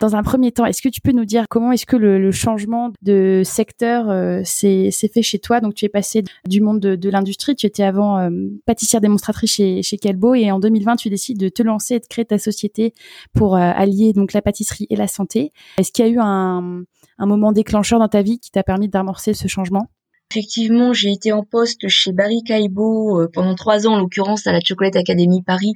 Dans 0.00 0.16
un 0.16 0.22
premier 0.22 0.50
temps, 0.50 0.64
est-ce 0.64 0.80
que 0.80 0.88
tu 0.88 1.02
peux 1.02 1.12
nous 1.12 1.26
dire 1.26 1.44
comment 1.50 1.72
est-ce 1.72 1.84
que 1.84 1.96
le, 1.96 2.32
changement 2.32 2.90
de 3.02 3.42
secteur 3.44 4.08
euh, 4.08 4.40
s'est 4.44 4.90
fait 5.12 5.20
chez 5.20 5.38
toi? 5.38 5.60
Donc, 5.60 5.74
tu 5.74 5.84
es 5.84 5.90
passé 5.90 6.24
du 6.48 6.62
monde 6.62 6.80
de, 6.80 7.10
l'industrie, 7.10 7.54
tu 7.54 7.66
étais 7.66 7.82
avant 7.82 8.18
euh, 8.18 8.30
pâtissière 8.64 9.02
démonstratrice 9.02 9.52
chez, 9.52 9.82
chez 9.82 9.98
Calbo, 9.98 10.34
et 10.34 10.50
en 10.50 10.58
2020, 10.58 10.96
tu 10.96 11.10
décides 11.10 11.38
de 11.38 11.50
te 11.50 11.62
lancer 11.62 11.96
et 11.96 12.00
de 12.00 12.06
créer 12.06 12.24
ta 12.24 12.38
société 12.38 12.94
pour 13.34 13.56
euh, 13.56 13.58
allier 13.60 14.14
donc 14.14 14.32
la 14.32 14.40
pâtisserie 14.40 14.86
et 14.88 14.96
la 14.96 15.06
santé. 15.06 15.52
Est-ce 15.76 15.92
qu'il 15.92 16.06
y 16.06 16.08
a 16.08 16.10
eu 16.10 16.18
un, 16.18 16.84
moment 17.18 17.52
déclencheur 17.52 17.98
dans 17.98 18.08
ta 18.08 18.22
vie 18.22 18.38
qui 18.38 18.50
t'a 18.50 18.62
permis 18.62 18.88
d'amorcer 18.88 19.34
ce 19.34 19.48
changement? 19.48 19.90
Effectivement, 20.30 20.94
j'ai 20.94 21.12
été 21.12 21.32
en 21.32 21.42
poste 21.42 21.88
chez 21.88 22.12
Barry 22.12 22.42
Caibo 22.42 23.28
pendant 23.34 23.54
trois 23.54 23.86
ans, 23.86 23.94
en 23.94 23.98
l'occurrence 23.98 24.46
à 24.46 24.52
la 24.52 24.60
Chocolate 24.60 24.96
Academy 24.96 25.42
Paris, 25.42 25.74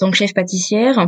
en 0.00 0.06
tant 0.06 0.10
que 0.10 0.16
chef 0.16 0.34
pâtissière. 0.34 1.06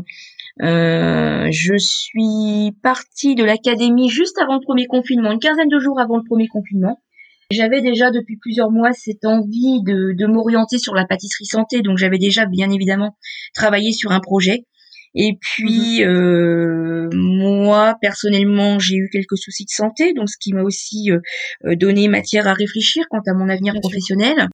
Euh, 0.61 1.49
je 1.51 1.75
suis 1.79 2.73
partie 2.83 3.35
de 3.35 3.45
l'académie 3.45 4.11
juste 4.11 4.39
avant 4.39 4.55
le 4.55 4.61
premier 4.61 4.87
confinement, 4.87 5.33
une 5.33 5.39
quinzaine 5.39 5.69
de 5.69 5.79
jours 5.79 5.99
avant 5.99 6.17
le 6.17 6.25
premier 6.29 6.49
confinement. 6.49 7.03
J'avais 7.51 7.81
déjà 7.81 8.11
depuis 8.11 8.37
plusieurs 8.37 8.71
mois 8.71 8.93
cette 8.93 9.25
envie 9.25 9.83
de, 9.83 10.13
de 10.13 10.27
m'orienter 10.27 10.79
sur 10.79 10.95
la 10.95 11.07
pâtisserie 11.07 11.47
santé, 11.47 11.83
donc 11.83 11.99
j'avais 11.99 12.19
déjà 12.19 12.47
bien 12.47 12.71
évidemment 12.71 13.17
travaillé 13.55 13.93
sur 13.93 14.13
un 14.13 14.21
projet. 14.21 14.67
Et 15.15 15.37
puis 15.41 16.01
mhm. 16.01 16.09
euh, 16.09 17.11
moi 17.13 17.97
personnellement 18.01 18.79
j'ai 18.79 18.97
eu 18.97 19.11
quelques 19.13 19.37
soucis 19.37 19.65
de 19.65 19.71
santé, 19.71 20.15
donc 20.15 20.31
ce 20.31 20.37
qui 20.41 20.55
m'a 20.55 20.63
aussi 20.63 21.11
euh, 21.11 21.77
donné 21.77 22.09
matière 22.09 22.47
à 22.47 22.55
réfléchir 22.55 23.05
quant 23.11 23.21
à 23.27 23.35
mon 23.35 23.49
avenir 23.49 23.75
professionnel. 23.81 24.49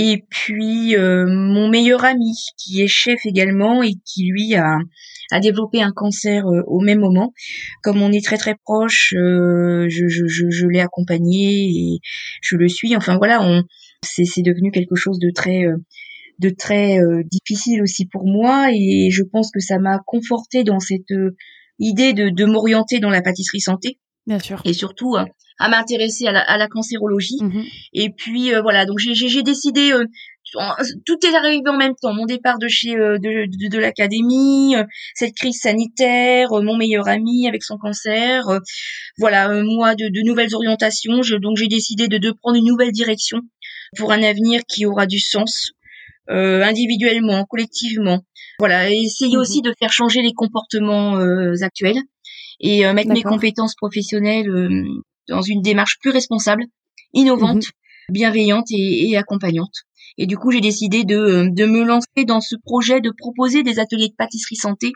Et 0.00 0.24
puis 0.30 0.94
mon 0.96 1.68
meilleur 1.68 2.04
ami 2.04 2.32
qui 2.56 2.80
est 2.82 2.88
chef 2.88 3.18
également 3.26 3.82
et 3.82 3.94
qui 4.04 4.30
lui 4.30 4.54
a 4.54 4.78
a 5.30 5.40
développé 5.40 5.82
un 5.82 5.92
cancer 5.92 6.46
euh, 6.46 6.62
au 6.66 6.80
même 6.80 7.00
moment. 7.00 7.32
Comme 7.82 8.02
on 8.02 8.12
est 8.12 8.24
très 8.24 8.38
très 8.38 8.54
proche, 8.64 9.12
euh, 9.16 9.86
je, 9.88 10.08
je, 10.08 10.26
je, 10.26 10.48
je 10.48 10.66
l'ai 10.66 10.80
accompagné 10.80 11.68
et 11.68 11.98
je 12.42 12.56
le 12.56 12.68
suis. 12.68 12.96
Enfin 12.96 13.16
voilà, 13.18 13.42
on 13.42 13.62
c'est 14.02 14.42
devenu 14.42 14.70
quelque 14.70 14.94
chose 14.94 15.18
de 15.18 15.30
très 15.34 15.64
euh, 15.64 15.76
de 16.38 16.50
très 16.50 16.98
difficile 17.32 17.82
aussi 17.82 18.06
pour 18.06 18.24
moi 18.24 18.68
et 18.72 19.08
je 19.10 19.24
pense 19.24 19.50
que 19.50 19.58
ça 19.58 19.80
m'a 19.80 19.98
conforté 20.06 20.62
dans 20.62 20.78
cette 20.78 21.12
idée 21.80 22.12
de, 22.12 22.28
de 22.28 22.44
m'orienter 22.44 23.00
dans 23.00 23.10
la 23.10 23.22
pâtisserie 23.22 23.60
santé. 23.60 23.98
Bien 24.24 24.38
sûr. 24.38 24.62
Et 24.64 24.72
surtout 24.72 25.16
à 25.58 25.68
m'intéresser 25.68 26.26
à 26.26 26.32
la, 26.32 26.40
à 26.40 26.56
la 26.56 26.68
cancérologie. 26.68 27.38
Mmh 27.40 27.62
et 27.92 28.10
puis 28.10 28.52
voilà, 28.62 28.84
donc 28.86 28.98
j'ai 28.98 29.42
décidé 29.42 29.92
tout 31.04 31.18
est 31.26 31.34
arrivé 31.34 31.62
en 31.68 31.76
même 31.76 31.94
temps. 32.00 32.12
Mon 32.12 32.26
départ 32.26 32.58
de 32.58 32.68
chez 32.68 32.96
euh, 32.96 33.18
de, 33.18 33.68
de, 33.68 33.78
l'académie, 33.78 34.76
euh, 34.76 34.84
cette 35.14 35.34
crise 35.34 35.60
sanitaire, 35.60 36.52
euh, 36.52 36.62
mon 36.62 36.76
meilleur 36.76 37.08
ami 37.08 37.48
avec 37.48 37.62
son 37.62 37.76
cancer, 37.76 38.44
voilà, 39.18 39.62
moi 39.62 39.94
de, 39.94 40.06
de 40.06 40.26
nouvelles 40.26 40.54
orientations. 40.54 41.22
Je, 41.22 41.36
donc 41.36 41.56
j'ai 41.56 41.68
décidé 41.68 42.08
de, 42.08 42.18
de 42.18 42.30
prendre 42.30 42.56
une 42.56 42.66
nouvelle 42.66 42.92
direction 42.92 43.40
pour 43.96 44.12
un 44.12 44.22
avenir 44.22 44.62
qui 44.68 44.86
aura 44.86 45.06
du 45.06 45.18
sens, 45.18 45.72
individuellement, 46.28 47.44
collectivement. 47.44 48.20
Voilà, 48.58 48.90
essayer 48.90 49.36
mhm. 49.36 49.40
aussi 49.40 49.62
de 49.62 49.72
faire 49.78 49.92
changer 49.92 50.20
les 50.20 50.32
comportements 50.32 51.16
actuels 51.62 52.02
et 52.60 52.84
mettre 52.92 53.12
mes 53.12 53.22
compétences 53.22 53.74
professionnelles 53.74 54.50
dans 55.28 55.42
une 55.42 55.62
démarche 55.62 55.98
plus 56.00 56.10
responsable, 56.10 56.64
innovante, 57.12 57.64
mhm. 57.64 58.12
bienveillante 58.12 58.66
et 58.70 59.16
accompagnante. 59.16 59.84
Et 60.16 60.26
du 60.26 60.36
coup, 60.36 60.50
j'ai 60.50 60.60
décidé 60.60 61.04
de, 61.04 61.16
euh, 61.16 61.48
de 61.50 61.64
me 61.64 61.84
lancer 61.84 62.24
dans 62.26 62.40
ce 62.40 62.56
projet 62.64 63.00
de 63.00 63.12
proposer 63.16 63.62
des 63.62 63.78
ateliers 63.78 64.08
de 64.08 64.14
pâtisserie 64.16 64.56
santé 64.56 64.92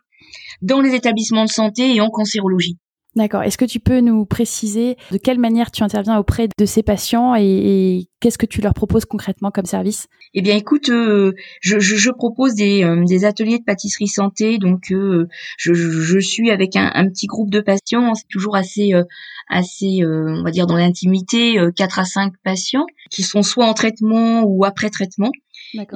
dans 0.63 0.81
les 0.81 0.95
établissements 0.95 1.45
de 1.45 1.51
santé 1.51 1.95
et 1.95 2.01
en 2.01 2.11
cancérologie. 2.11 2.79
D'accord. 3.15 3.43
Est-ce 3.43 3.59
que 3.59 3.67
tu 3.67 3.79
peux 3.79 4.01
nous 4.01 4.25
préciser 4.25 4.97
de 5.11 5.19
quelle 5.19 5.39
manière 5.39 5.71
tu 5.71 5.83
interviens 5.83 6.17
auprès 6.17 6.49
de 6.57 6.65
ces 6.65 6.83
patients 6.83 7.35
et, 7.35 8.09
qu'est-ce 8.21 8.39
que 8.39 8.47
tu 8.47 8.61
leur 8.61 8.73
proposes 8.73 9.05
concrètement 9.05 9.51
comme 9.51 9.67
service? 9.67 10.07
Eh 10.33 10.41
bien, 10.41 10.57
écoute, 10.57 10.89
euh, 10.89 11.33
je, 11.61 11.79
je, 11.79 11.97
je, 11.97 12.11
propose 12.11 12.55
des, 12.55 12.85
euh, 12.85 13.05
des, 13.05 13.25
ateliers 13.25 13.59
de 13.59 13.65
pâtisserie 13.65 14.07
santé. 14.07 14.57
Donc, 14.59 14.93
euh, 14.93 15.27
je, 15.59 15.75
je, 15.75 16.19
suis 16.21 16.51
avec 16.51 16.75
un, 16.77 16.91
un, 16.95 17.09
petit 17.09 17.27
groupe 17.27 17.51
de 17.51 17.61
patients. 17.61 18.15
C'est 18.15 18.29
toujours 18.31 18.57
assez, 18.57 18.93
assez, 19.49 20.01
on 20.05 20.43
va 20.43 20.51
dire, 20.51 20.67
dans 20.67 20.77
l'intimité, 20.77 21.59
4 21.77 21.99
à 21.99 22.05
5 22.05 22.33
patients 22.43 22.87
qui 23.11 23.23
sont 23.23 23.43
soit 23.43 23.67
en 23.67 23.75
traitement 23.75 24.43
ou 24.45 24.65
après 24.65 24.89
traitement. 24.89 25.33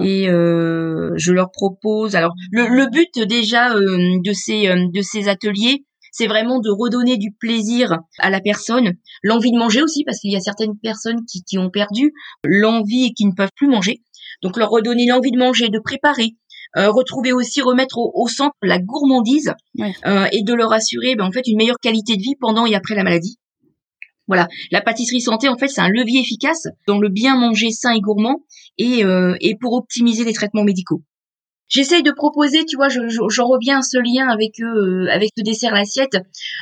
Et 0.03 0.29
euh, 0.29 1.13
je 1.17 1.33
leur 1.33 1.51
propose. 1.51 2.15
Alors, 2.15 2.35
le, 2.51 2.67
le 2.67 2.91
but 2.91 3.27
déjà 3.27 3.75
de 3.75 4.33
ces 4.33 4.69
de 4.69 5.03
ces 5.03 5.29
ateliers, 5.29 5.85
c'est 6.13 6.27
vraiment 6.27 6.61
de 6.61 6.71
redonner 6.71 7.17
du 7.17 7.33
plaisir 7.33 7.99
à 8.19 8.31
la 8.31 8.41
personne, 8.41 8.93
l'envie 9.23 9.53
de 9.53 9.59
manger 9.59 9.83
aussi, 9.83 10.05
parce 10.05 10.21
qu'il 10.21 10.33
y 10.33 10.37
a 10.37 10.41
certaines 10.41 10.79
personnes 10.79 11.25
qui, 11.31 11.43
qui 11.43 11.59
ont 11.59 11.71
perdu 11.71 12.13
l'envie 12.45 13.07
et 13.07 13.13
qui 13.13 13.27
ne 13.27 13.33
peuvent 13.33 13.51
plus 13.57 13.69
manger. 13.69 14.03
Donc 14.43 14.57
leur 14.57 14.71
redonner 14.71 15.07
l'envie 15.07 15.31
de 15.31 15.39
manger, 15.39 15.69
de 15.69 15.79
préparer, 15.79 16.37
euh, 16.77 16.91
retrouver 16.91 17.33
aussi, 17.33 17.63
remettre 17.63 17.99
au, 17.99 18.29
centre 18.29 18.55
la 18.63 18.79
gourmandise 18.79 19.55
euh, 20.07 20.27
et 20.33 20.43
de 20.43 20.53
leur 20.53 20.73
assurer 20.73 21.15
ben, 21.17 21.25
en 21.25 21.33
fait 21.33 21.47
une 21.47 21.57
meilleure 21.57 21.79
qualité 21.81 22.17
de 22.17 22.23
vie 22.23 22.37
pendant 22.39 22.67
et 22.67 22.75
après 22.75 22.95
la 22.95 23.05
maladie. 23.05 23.39
Voilà, 24.29 24.49
la 24.73 24.81
pâtisserie 24.81 25.21
santé, 25.21 25.49
en 25.49 25.57
fait, 25.57 25.69
c'est 25.69 25.81
un 25.81 25.89
levier 25.89 26.21
efficace 26.21 26.67
dans 26.89 26.99
le 26.99 27.09
bien 27.09 27.37
manger 27.37 27.71
sain 27.71 27.93
et 27.93 28.01
gourmand 28.01 28.43
et, 28.77 29.05
euh, 29.05 29.37
et 29.41 29.55
pour 29.55 29.75
optimiser 29.75 30.25
les 30.25 30.33
traitements 30.33 30.65
médicaux. 30.65 31.03
J'essaye 31.69 32.03
de 32.03 32.13
proposer, 32.13 32.65
tu 32.65 32.77
vois, 32.77 32.89
j'en 32.89 33.47
reviens 33.47 33.79
à 33.79 33.83
ce 33.83 33.99
lien 33.99 34.29
avec 34.29 34.61
euh, 34.61 35.09
avec 35.11 35.31
le 35.37 35.43
dessert 35.43 35.75
l'assiette. 35.75 36.17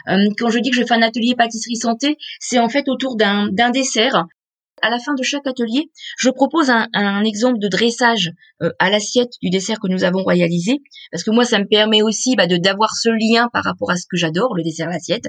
Euh, 0.08 0.16
quand 0.38 0.48
je 0.48 0.58
dis 0.58 0.70
que 0.70 0.76
je 0.76 0.84
fais 0.84 0.94
un 0.94 1.02
atelier 1.02 1.34
pâtisserie 1.34 1.76
santé, 1.76 2.16
c'est 2.40 2.58
en 2.58 2.68
fait 2.68 2.88
autour 2.88 3.16
d'un 3.16 3.70
dessert. 3.70 4.24
À 4.82 4.90
la 4.90 4.98
fin 4.98 5.14
de 5.14 5.22
chaque 5.22 5.46
atelier, 5.46 5.90
je 6.18 6.28
propose 6.30 6.68
un, 6.68 6.88
un 6.92 7.24
exemple 7.24 7.58
de 7.58 7.68
dressage 7.68 8.32
euh, 8.60 8.70
à 8.78 8.90
l'assiette 8.90 9.30
du 9.40 9.48
dessert 9.48 9.78
que 9.80 9.88
nous 9.88 10.04
avons 10.04 10.24
réalisé, 10.24 10.82
parce 11.10 11.22
que 11.22 11.30
moi, 11.30 11.44
ça 11.44 11.58
me 11.58 11.66
permet 11.66 12.02
aussi 12.02 12.34
bah, 12.36 12.46
de 12.46 12.56
d'avoir 12.56 12.94
ce 12.94 13.08
lien 13.08 13.48
par 13.52 13.64
rapport 13.64 13.90
à 13.90 13.96
ce 13.96 14.06
que 14.10 14.16
j'adore, 14.16 14.54
le 14.56 14.62
dessert 14.62 14.88
l'assiette. 14.88 15.28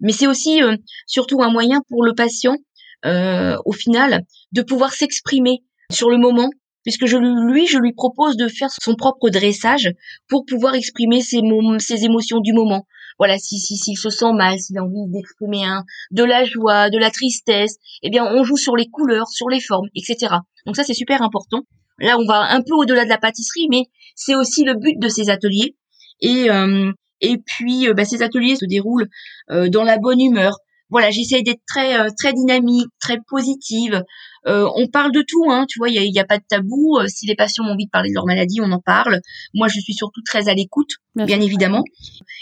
Mais 0.00 0.12
c'est 0.12 0.26
aussi 0.26 0.60
surtout 1.06 1.42
un 1.42 1.50
moyen 1.50 1.80
pour 1.88 2.04
le 2.04 2.14
patient, 2.14 2.56
au 3.04 3.72
final, 3.72 4.22
de 4.52 4.62
pouvoir 4.62 4.92
s'exprimer 4.92 5.64
sur 5.90 6.08
le 6.08 6.16
moment 6.16 6.48
puisque 6.84 7.06
je 7.06 7.16
lui, 7.16 7.66
je 7.66 7.78
lui 7.78 7.92
propose 7.92 8.36
de 8.36 8.46
faire 8.46 8.70
son 8.70 8.94
propre 8.94 9.30
dressage 9.30 9.90
pour 10.28 10.44
pouvoir 10.44 10.74
exprimer 10.74 11.20
ses, 11.20 11.40
ses 11.80 12.04
émotions 12.04 12.40
du 12.40 12.52
moment. 12.52 12.86
Voilà, 13.18 13.38
si 13.38 13.58
s'il 13.58 13.78
si, 13.78 13.94
se 13.94 14.10
sent 14.10 14.32
mal, 14.32 14.58
s'il 14.58 14.78
a 14.78 14.82
envie 14.82 15.06
d'exprimer 15.08 15.64
de 16.10 16.24
la 16.24 16.44
joie, 16.44 16.90
de 16.90 16.98
la 16.98 17.10
tristesse, 17.10 17.76
eh 18.02 18.10
bien 18.10 18.24
on 18.24 18.44
joue 18.44 18.56
sur 18.56 18.76
les 18.76 18.88
couleurs, 18.88 19.28
sur 19.28 19.48
les 19.48 19.60
formes, 19.60 19.88
etc. 19.94 20.34
Donc 20.66 20.76
ça 20.76 20.84
c'est 20.84 20.94
super 20.94 21.22
important. 21.22 21.62
Là 21.98 22.16
on 22.18 22.26
va 22.26 22.52
un 22.52 22.60
peu 22.60 22.74
au-delà 22.74 23.04
de 23.04 23.08
la 23.08 23.18
pâtisserie, 23.18 23.68
mais 23.70 23.84
c'est 24.16 24.34
aussi 24.34 24.64
le 24.64 24.74
but 24.74 24.98
de 24.98 25.08
ces 25.08 25.30
ateliers. 25.30 25.76
Et 26.20 26.50
euh, 26.50 26.92
et 27.20 27.38
puis 27.38 27.88
euh, 27.88 27.94
bah, 27.94 28.04
ces 28.04 28.22
ateliers 28.22 28.56
se 28.56 28.64
déroulent 28.64 29.08
euh, 29.50 29.68
dans 29.68 29.84
la 29.84 29.98
bonne 29.98 30.20
humeur, 30.20 30.58
voilà, 30.90 31.10
j'essaie 31.10 31.42
d'être 31.42 31.62
très 31.66 31.98
euh, 31.98 32.08
très 32.16 32.32
dynamique, 32.32 32.88
très 33.00 33.18
positive. 33.28 34.02
Euh, 34.46 34.68
on 34.76 34.86
parle 34.88 35.12
de 35.12 35.22
tout, 35.26 35.50
hein, 35.50 35.64
tu 35.68 35.78
vois, 35.78 35.88
il 35.88 35.96
y 35.96 36.18
a, 36.18 36.24
pas 36.24 36.38
de 36.38 36.44
tabou. 36.48 36.98
Euh, 36.98 37.06
si 37.08 37.26
les 37.26 37.34
patients 37.34 37.64
ont 37.64 37.72
envie 37.72 37.86
de 37.86 37.90
parler 37.90 38.10
de 38.10 38.14
leur 38.14 38.26
maladie, 38.26 38.60
on 38.60 38.70
en 38.72 38.80
parle. 38.80 39.20
Moi, 39.54 39.68
je 39.68 39.80
suis 39.80 39.94
surtout 39.94 40.20
très 40.22 40.48
à 40.48 40.54
l'écoute, 40.54 40.90
bien, 41.14 41.40
évidemment. 41.40 41.82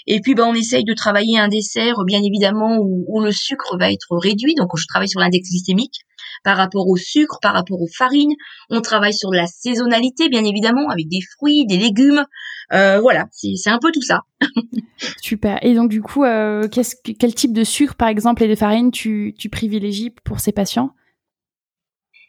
Et 0.07 0.21
puis, 0.21 0.35
ben, 0.35 0.47
on 0.47 0.55
essaye 0.55 0.85
de 0.85 0.95
travailler 0.95 1.39
un 1.39 1.49
dessert, 1.49 2.05
bien 2.05 2.21
évidemment, 2.23 2.79
où, 2.79 3.05
où 3.07 3.21
le 3.21 3.31
sucre 3.31 3.77
va 3.79 3.93
être 3.93 4.17
réduit. 4.17 4.55
Donc, 4.57 4.71
je 4.77 4.87
travaille 4.87 5.09
sur 5.09 5.21
l'index 5.21 5.49
glycémique 5.49 6.01
par 6.45 6.57
rapport 6.57 6.89
au 6.89 6.97
sucre, 6.97 7.39
par 7.41 7.55
rapport 7.55 7.81
aux 7.81 7.89
farines. 7.97 8.35
On 8.71 8.81
travaille 8.81 9.15
sur 9.15 9.31
la 9.31 9.47
saisonnalité, 9.47 10.29
bien 10.29 10.45
évidemment, 10.45 10.89
avec 10.89 11.09
des 11.09 11.21
fruits, 11.37 11.67
des 11.67 11.79
légumes. 11.79 12.25
Euh, 12.73 13.01
voilà, 13.01 13.27
c'est 13.33 13.71
un 13.71 13.79
peu 13.79 13.91
tout 13.93 14.03
ça. 14.03 14.21
Super. 15.23 15.59
Et 15.63 15.75
donc 15.75 15.91
du 15.91 16.03
coup, 16.03 16.25
euh, 16.25 16.69
quel 16.69 17.35
type 17.35 17.53
de 17.53 17.65
sucre, 17.65 17.95
par 17.95 18.09
exemple, 18.09 18.43
et 18.43 18.49
de 18.49 18.55
farine 18.55 18.91
tu 18.91 19.35
privilégies 19.51 20.11
pour 20.25 20.41
ces 20.41 20.53
patients? 20.53 20.95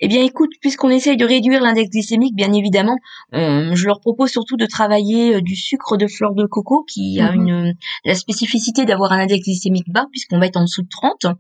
Eh 0.06 0.08
bien, 0.10 0.22
écoute, 0.22 0.52
puisqu'on 0.60 0.90
essaye 0.90 1.16
de 1.16 1.26
réduire 1.26 1.62
l'index 1.62 1.90
glycémique, 1.90 2.36
bien 2.36 2.52
évidemment, 2.52 2.98
euh, 3.34 3.74
je 3.74 3.86
leur 3.86 4.02
propose 4.02 4.32
surtout 4.32 4.58
de 4.58 4.66
travailler 4.66 5.42
du 5.42 5.56
sucre 5.56 5.96
de 5.96 6.08
fleur 6.08 6.34
de 6.34 6.46
coco, 6.46 6.84
qui 6.84 7.22
a 7.22 7.32
mhm. 7.32 7.48
une 7.48 7.74
la 8.04 8.16
spécificité 8.16 8.84
d'avoir 8.84 9.14
un 9.14 9.20
index 9.20 9.46
glycémique 9.46 9.90
bas, 9.90 10.08
puisqu'on 10.12 10.40
va 10.40 10.48
être 10.48 10.58
en 10.58 10.64
dessous 10.64 10.82
de 10.82 10.90
30. 10.90 11.38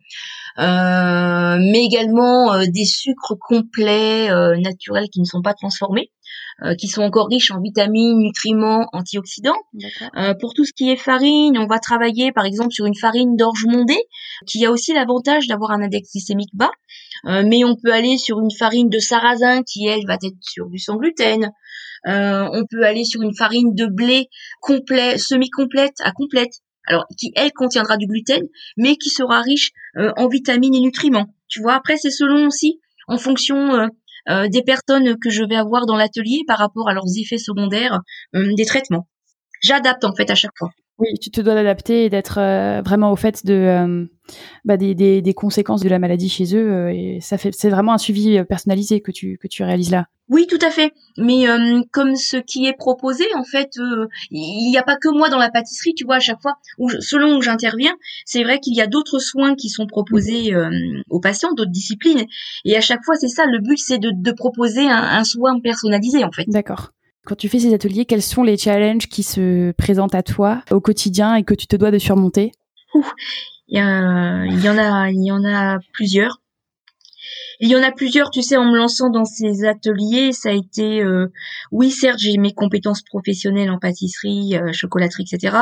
Euh, 0.59 1.57
mais 1.59 1.83
également 1.83 2.53
euh, 2.53 2.65
des 2.67 2.85
sucres 2.85 3.35
complets 3.39 4.29
euh, 4.29 4.55
naturels 4.59 5.09
qui 5.09 5.19
ne 5.19 5.25
sont 5.25 5.41
pas 5.41 5.55
transformés, 5.55 6.11
qui 6.77 6.87
sont 6.87 7.01
encore 7.01 7.27
riches 7.27 7.51
en 7.51 7.59
vitamines, 7.59 8.19
nutriments, 8.19 8.87
antioxydants. 8.93 9.57
pour 10.39 10.53
tout 10.53 10.65
ce 10.65 10.73
qui 10.73 10.89
est 10.89 10.95
farine, 10.95 11.57
on 11.57 11.67
va 11.67 11.79
travailler 11.79 12.31
par 12.31 12.45
exemple 12.45 12.71
sur 12.71 12.85
une 12.85 12.95
farine 12.95 13.35
d'orge 13.35 13.65
mondée, 13.65 14.01
qui 14.47 14.65
a 14.65 14.71
aussi 14.71 14.93
l'avantage 14.93 15.47
d'avoir 15.47 15.71
un 15.71 15.81
index 15.81 16.11
glycémique 16.11 16.51
bas, 16.53 16.71
mais 17.25 17.63
on 17.63 17.75
peut 17.75 17.91
aller 17.91 18.17
sur 18.17 18.39
une 18.39 18.51
farine 18.51 18.89
de 18.89 18.99
sarrasin 18.99 19.63
qui 19.63 19.87
elle 19.87 20.05
va 20.05 20.15
être 20.15 20.37
sur 20.41 20.67
du 20.69 20.77
sans 20.77 20.95
gluten. 20.95 21.51
on 22.05 22.63
peut 22.69 22.83
aller 22.83 23.03
sur 23.03 23.21
une 23.21 23.35
farine 23.35 23.73
de 23.73 23.87
blé 23.87 24.29
complet, 24.61 25.17
semi-complète 25.17 25.95
à 26.01 26.11
complète, 26.11 26.53
alors 26.85 27.05
qui 27.17 27.31
elle 27.35 27.51
contiendra 27.51 27.97
du 27.97 28.07
gluten, 28.07 28.43
mais 28.77 28.95
qui 28.95 29.09
sera 29.09 29.41
riche 29.41 29.71
euh, 29.97 30.11
en 30.17 30.27
vitamines 30.27 30.75
et 30.75 30.79
nutriments. 30.79 31.27
Tu 31.47 31.61
vois, 31.61 31.75
après 31.75 31.97
c'est 31.97 32.11
selon 32.11 32.47
aussi 32.47 32.79
en 33.07 33.17
fonction 33.17 33.89
euh, 34.29 34.43
euh, 34.43 34.47
des 34.47 34.63
personnes 34.63 35.17
que 35.17 35.29
je 35.29 35.43
vais 35.43 35.55
avoir 35.55 35.85
dans 35.85 35.95
l'atelier 35.95 36.41
par 36.47 36.57
rapport 36.57 36.89
à 36.89 36.93
leurs 36.93 37.05
effets 37.17 37.37
secondaires 37.37 37.99
des 38.33 38.65
traitements. 38.65 39.07
J'adapte 39.61 40.03
en 40.03 40.13
fait 40.13 40.29
à 40.29 40.35
chaque 40.35 40.57
fois. 40.57 40.69
Oui, 40.99 41.07
tu 41.21 41.31
te 41.31 41.41
dois 41.41 41.55
d'adapter 41.55 42.05
et 42.05 42.09
d'être 42.09 42.35
vraiment 42.83 43.11
au 43.11 43.15
fait 43.15 43.45
de 43.45 44.09
bah, 44.63 44.77
des, 44.77 44.95
des, 44.95 45.21
des, 45.21 45.33
conséquences 45.33 45.81
de 45.81 45.89
la 45.89 45.99
maladie 45.99 46.29
chez 46.29 46.55
eux. 46.55 46.91
et 46.91 47.19
ça 47.19 47.37
fait, 47.37 47.51
c'est 47.53 47.69
vraiment 47.69 47.93
un 47.93 47.97
suivi 47.97 48.43
personnalisé 48.43 49.01
que 49.01 49.11
tu 49.11 49.37
que 49.37 49.47
tu 49.47 49.63
réalises 49.63 49.91
là. 49.91 50.07
Oui, 50.33 50.47
tout 50.47 50.57
à 50.65 50.71
fait. 50.71 50.91
Mais 51.15 51.47
euh, 51.47 51.83
comme 51.91 52.15
ce 52.15 52.37
qui 52.37 52.65
est 52.65 52.73
proposé, 52.73 53.23
en 53.35 53.43
fait, 53.43 53.77
euh, 53.77 54.07
il 54.31 54.67
n'y 54.67 54.79
a 54.79 54.81
pas 54.81 54.95
que 54.95 55.07
moi 55.07 55.29
dans 55.29 55.37
la 55.37 55.51
pâtisserie, 55.51 55.93
tu 55.93 56.05
vois, 56.05 56.15
à 56.15 56.19
chaque 56.19 56.41
fois, 56.41 56.55
où 56.79 56.89
selon 56.89 57.37
où 57.37 57.41
j'interviens, 57.43 57.93
c'est 58.25 58.43
vrai 58.43 58.59
qu'il 58.59 58.75
y 58.75 58.81
a 58.81 58.87
d'autres 58.87 59.19
soins 59.19 59.53
qui 59.53 59.69
sont 59.69 59.85
proposés 59.85 60.55
euh, 60.55 60.71
aux 61.11 61.19
patients, 61.19 61.53
d'autres 61.53 61.69
disciplines. 61.69 62.25
Et 62.65 62.75
à 62.75 62.81
chaque 62.81 63.03
fois, 63.05 63.13
c'est 63.13 63.27
ça, 63.27 63.45
le 63.45 63.59
but, 63.59 63.77
c'est 63.77 63.99
de, 63.99 64.09
de 64.11 64.31
proposer 64.31 64.89
un, 64.89 65.03
un, 65.03 65.23
soin 65.23 65.59
personnalisé, 65.59 66.23
en 66.23 66.31
fait. 66.31 66.45
D'accord. 66.47 66.89
Quand 67.27 67.35
tu 67.35 67.47
fais 67.47 67.59
ces 67.59 67.75
ateliers, 67.75 68.05
quels 68.05 68.23
sont 68.23 68.41
les 68.41 68.57
challenges 68.57 69.07
qui 69.07 69.21
se 69.21 69.71
présentent 69.73 70.15
à 70.15 70.23
toi 70.23 70.63
au 70.71 70.81
quotidien 70.81 71.35
et 71.35 71.43
que 71.43 71.53
tu 71.53 71.67
te 71.67 71.75
dois 71.75 71.91
de 71.91 71.99
surmonter? 71.99 72.53
Il 73.67 73.77
y, 73.77 73.77
il 73.77 74.63
y 74.63 74.69
en 74.69 74.77
a, 74.79 75.11
il 75.11 75.23
y 75.23 75.31
en 75.31 75.45
a 75.45 75.77
plusieurs. 75.93 76.41
Il 77.59 77.69
y 77.69 77.75
en 77.75 77.83
a 77.83 77.91
plusieurs, 77.91 78.29
tu 78.29 78.41
sais, 78.41 78.57
en 78.57 78.65
me 78.65 78.77
lançant 78.77 79.09
dans 79.09 79.25
ces 79.25 79.65
ateliers, 79.65 80.31
ça 80.31 80.49
a 80.49 80.53
été, 80.53 81.01
euh, 81.01 81.27
oui, 81.71 81.91
certes, 81.91 82.19
j'ai 82.19 82.37
mes 82.37 82.53
compétences 82.53 83.01
professionnelles 83.01 83.69
en 83.69 83.79
pâtisserie, 83.79 84.55
euh, 84.55 84.71
chocolaterie, 84.73 85.25
etc. 85.31 85.57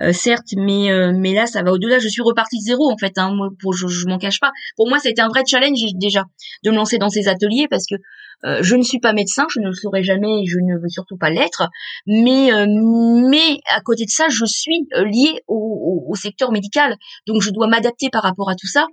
Euh, 0.00 0.12
certes, 0.12 0.54
mais 0.56 0.90
mais 1.14 1.34
là, 1.34 1.46
ça 1.46 1.62
va 1.62 1.72
au-delà. 1.72 1.98
Je 1.98 2.08
suis 2.08 2.22
repartie 2.22 2.58
de 2.58 2.64
zéro 2.64 2.90
en 2.90 2.96
fait. 2.96 3.18
Hein, 3.18 3.36
je, 3.62 4.06
m'en 4.08 4.18
cache 4.18 4.40
pas. 4.40 4.52
Pour 4.76 4.88
moi, 4.88 4.98
ça 4.98 5.08
a 5.08 5.10
été 5.10 5.22
un 5.22 5.28
vrai 5.28 5.42
challenge 5.46 5.80
déjà 5.94 6.24
de 6.64 6.70
me 6.70 6.76
lancer 6.76 6.98
dans 6.98 7.08
ces 7.08 7.28
ateliers 7.28 7.66
parce 7.68 7.84
que 7.86 7.94
euh, 7.94 7.98
je 8.44 8.74
ne 8.74 8.82
suis 8.82 9.00
pas 9.00 9.12
médecin, 9.12 9.46
je 9.52 9.60
ne 9.60 9.66
le 9.66 9.74
serai 9.74 10.02
jamais 10.02 10.42
et 10.42 10.46
je 10.46 10.58
ne 10.58 10.78
veux 10.80 10.88
surtout 10.88 11.16
pas 11.16 11.30
l'être. 11.30 11.68
Mais, 12.06 12.52
euh, 12.52 12.66
mais 12.66 13.60
à 13.74 13.80
côté 13.80 14.04
de 14.04 14.10
ça, 14.10 14.28
je 14.28 14.44
suis 14.44 14.86
euh, 14.94 15.04
liée 15.04 15.40
au, 15.46 16.06
au, 16.08 16.14
secteur 16.14 16.52
médical, 16.52 16.96
donc 17.26 17.42
je 17.42 17.50
dois 17.50 17.66
m'adapter 17.66 18.10
par 18.10 18.22
rapport 18.22 18.50
à 18.50 18.54
tout 18.54 18.66
ça. 18.66 18.86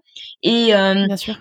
Et, 0.44 0.70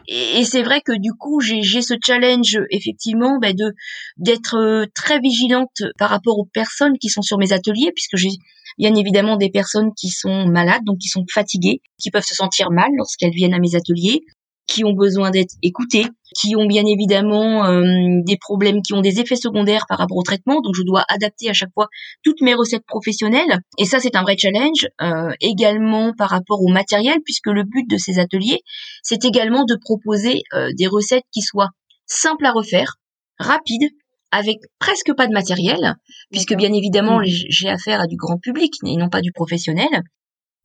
et, 0.08 0.44
c'est 0.44 0.62
vrai 0.62 0.80
que 0.80 0.92
du 0.92 1.12
coup, 1.12 1.40
j'ai 1.40 1.82
ce 1.82 1.94
challenge 2.04 2.58
effectivement 2.70 3.38
bah, 3.40 3.52
de 3.52 3.74
d'être 4.16 4.86
très 4.94 5.20
vigilante 5.20 5.82
par 5.98 6.10
rapport 6.10 6.38
aux 6.38 6.46
personnes 6.46 6.98
qui 6.98 7.08
sont 7.08 7.22
sur 7.22 7.38
mes 7.38 7.52
ateliers, 7.52 7.92
puisque 7.94 8.16
j'ai 8.16 8.30
bien 8.78 8.94
évidemment 8.94 9.36
des 9.36 9.50
personnes 9.50 9.92
qui 9.94 10.08
sont 10.08 10.46
malades, 10.46 10.82
donc 10.84 10.98
qui 10.98 11.08
sont 11.08 11.24
fatiguées, 11.32 11.80
qui 11.98 12.10
peuvent 12.10 12.24
se 12.24 12.34
sentir 12.34 12.70
mal 12.70 12.88
lorsqu'elles 12.96 13.32
viennent 13.32 13.54
à 13.54 13.58
mes 13.58 13.74
ateliers 13.74 14.22
qui 14.66 14.84
ont 14.84 14.92
besoin 14.92 15.30
d'être 15.30 15.54
écoutés, 15.62 16.06
qui 16.34 16.56
ont 16.56 16.66
bien 16.66 16.84
évidemment 16.86 17.66
euh, 17.66 17.82
des 18.24 18.36
problèmes, 18.36 18.82
qui 18.82 18.94
ont 18.94 19.00
des 19.00 19.20
effets 19.20 19.36
secondaires 19.36 19.86
par 19.88 19.98
rapport 19.98 20.16
au 20.16 20.22
traitement. 20.22 20.60
Donc 20.60 20.74
je 20.74 20.82
dois 20.82 21.04
adapter 21.08 21.48
à 21.48 21.52
chaque 21.52 21.72
fois 21.72 21.88
toutes 22.22 22.40
mes 22.40 22.54
recettes 22.54 22.84
professionnelles. 22.86 23.60
Et 23.78 23.84
ça, 23.84 24.00
c'est 24.00 24.16
un 24.16 24.22
vrai 24.22 24.36
challenge. 24.36 24.88
Euh, 25.00 25.32
également 25.40 26.12
par 26.16 26.30
rapport 26.30 26.62
au 26.62 26.68
matériel, 26.68 27.18
puisque 27.24 27.46
le 27.46 27.62
but 27.62 27.88
de 27.88 27.96
ces 27.96 28.18
ateliers, 28.18 28.60
c'est 29.02 29.24
également 29.24 29.64
de 29.64 29.76
proposer 29.80 30.42
euh, 30.54 30.70
des 30.76 30.86
recettes 30.86 31.24
qui 31.32 31.42
soient 31.42 31.70
simples 32.06 32.46
à 32.46 32.52
refaire, 32.52 32.96
rapides, 33.38 33.90
avec 34.32 34.58
presque 34.78 35.14
pas 35.16 35.26
de 35.26 35.32
matériel, 35.32 35.94
puisque 36.30 36.54
bien 36.54 36.72
évidemment, 36.72 37.20
mmh. 37.20 37.24
j'ai 37.26 37.68
affaire 37.68 38.00
à 38.00 38.06
du 38.06 38.16
grand 38.16 38.38
public 38.38 38.72
et 38.84 38.96
non 38.96 39.08
pas 39.08 39.20
du 39.20 39.32
professionnel. 39.32 39.88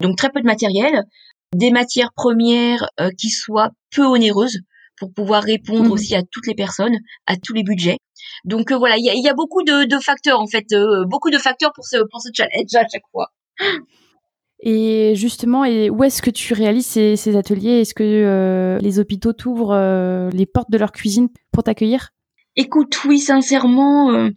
Donc 0.02 0.18
très 0.18 0.30
peu 0.30 0.42
de 0.42 0.46
matériel, 0.46 1.04
des 1.54 1.72
matières 1.72 2.12
premières 2.14 2.90
euh, 3.00 3.10
qui 3.18 3.30
soient 3.30 3.72
peu 3.94 4.06
onéreuses 4.06 4.60
pour 4.98 5.12
pouvoir 5.14 5.44
répondre 5.44 5.90
mmh. 5.90 5.92
aussi 5.92 6.16
à 6.16 6.22
toutes 6.22 6.48
les 6.48 6.54
personnes, 6.54 6.96
à 7.26 7.36
tous 7.36 7.54
les 7.54 7.64
budgets. 7.64 7.98
Donc 8.46 8.72
euh, 8.72 8.78
voilà, 8.78 8.98
il 8.98 9.04
y 9.04 9.28
a, 9.28 9.34
beaucoup 9.34 9.64
de, 9.64 10.00
facteurs 10.00 10.40
en 10.40 10.48
fait, 10.48 10.66
euh, 10.74 11.06
beaucoup 11.06 11.32
de 11.32 11.38
facteurs 11.38 11.72
pour 11.74 11.86
ce 11.86 11.98
pour 12.10 12.22
ce 12.22 12.30
challenge 12.34 12.76
à 12.76 12.88
chaque 12.92 13.04
fois. 13.12 13.30
Et 14.64 15.16
justement, 15.16 15.66
et 15.66 15.90
où 15.90 16.04
est-ce 16.04 16.22
que 16.22 16.30
tu 16.30 16.54
réalises 16.54 16.86
ces, 16.86 17.36
ateliers? 17.36 17.82
Est-ce 17.82 17.96
que 17.96 18.78
les 18.80 19.00
hôpitaux 19.00 19.34
t'ouvrent 19.34 20.30
les 20.32 20.46
portes 20.46 20.70
de 20.70 20.78
leur 20.78 20.92
cuisine 20.92 21.30
pour 21.52 21.64
t'accueillir? 21.64 22.12
Écoute, 22.58 23.06
oui, 23.06 23.20
sincèrement, 23.20 24.12
euh, 24.12 24.30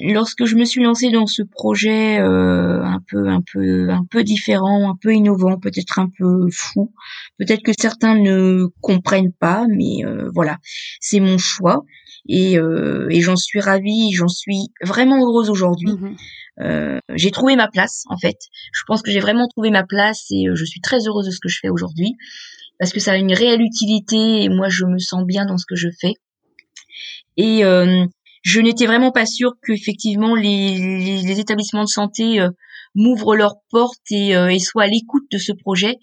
lorsque 0.00 0.46
je 0.46 0.56
me 0.56 0.64
suis 0.64 0.82
lancée 0.82 1.10
dans 1.10 1.26
ce 1.26 1.42
projet 1.42 2.18
euh, 2.18 2.82
un 2.82 3.00
peu, 3.06 3.28
un 3.28 3.42
peu, 3.52 3.90
un 3.90 4.06
peu 4.10 4.24
différent, 4.24 4.90
un 4.90 4.96
peu 4.98 5.12
innovant, 5.12 5.58
peut-être 5.58 5.98
un 5.98 6.08
peu 6.08 6.48
fou, 6.50 6.94
peut-être 7.38 7.62
que 7.62 7.72
certains 7.78 8.14
ne 8.14 8.68
comprennent 8.80 9.34
pas, 9.34 9.66
mais 9.68 10.02
euh, 10.06 10.30
voilà, 10.34 10.56
c'est 11.00 11.20
mon 11.20 11.36
choix 11.36 11.84
et, 12.26 12.54
et 12.54 13.20
j'en 13.20 13.36
suis 13.36 13.60
ravie, 13.60 14.12
j'en 14.12 14.28
suis 14.28 14.68
vraiment 14.82 15.24
heureuse 15.24 15.50
aujourd'hui. 15.50 15.92
Mmh 15.92 16.14
j'ai 17.14 17.30
trouvé 17.30 17.54
ma 17.54 17.68
place 17.68 18.02
en 18.08 18.16
fait. 18.18 18.36
Je 18.72 18.82
pense 18.88 19.00
que 19.02 19.12
j'ai 19.12 19.20
vraiment 19.20 19.46
trouvé 19.46 19.70
ma 19.70 19.84
place 19.84 20.24
et 20.32 20.46
je 20.52 20.64
suis 20.64 20.80
très 20.80 21.06
heureuse 21.06 21.26
de 21.26 21.30
ce 21.30 21.38
que 21.38 21.48
je 21.48 21.60
fais 21.62 21.68
aujourd'hui 21.68 22.16
parce 22.80 22.92
que 22.92 22.98
ça 22.98 23.12
a 23.12 23.16
une 23.16 23.32
réelle 23.32 23.62
utilité 23.62 24.42
et 24.42 24.48
moi 24.48 24.68
je 24.68 24.84
me 24.84 24.98
sens 24.98 25.24
bien 25.24 25.46
dans 25.46 25.56
ce 25.56 25.66
que 25.66 25.76
je 25.76 25.88
fais. 26.00 26.14
Et 27.38 27.64
euh, 27.64 28.04
je 28.42 28.60
n'étais 28.60 28.86
vraiment 28.86 29.12
pas 29.12 29.24
sûre 29.24 29.52
qu'effectivement 29.64 30.34
les, 30.34 31.22
les, 31.22 31.40
établissements 31.40 31.84
de 31.84 31.88
santé 31.88 32.40
euh, 32.40 32.50
m'ouvrent 32.96 33.36
leurs 33.36 33.58
portes 33.70 34.10
et, 34.10 34.36
euh, 34.36 34.48
et 34.48 34.58
soient 34.58 34.82
à 34.82 34.86
l'écoute 34.88 35.22
de 35.30 35.38
ce 35.38 35.52
projet. 35.52 35.96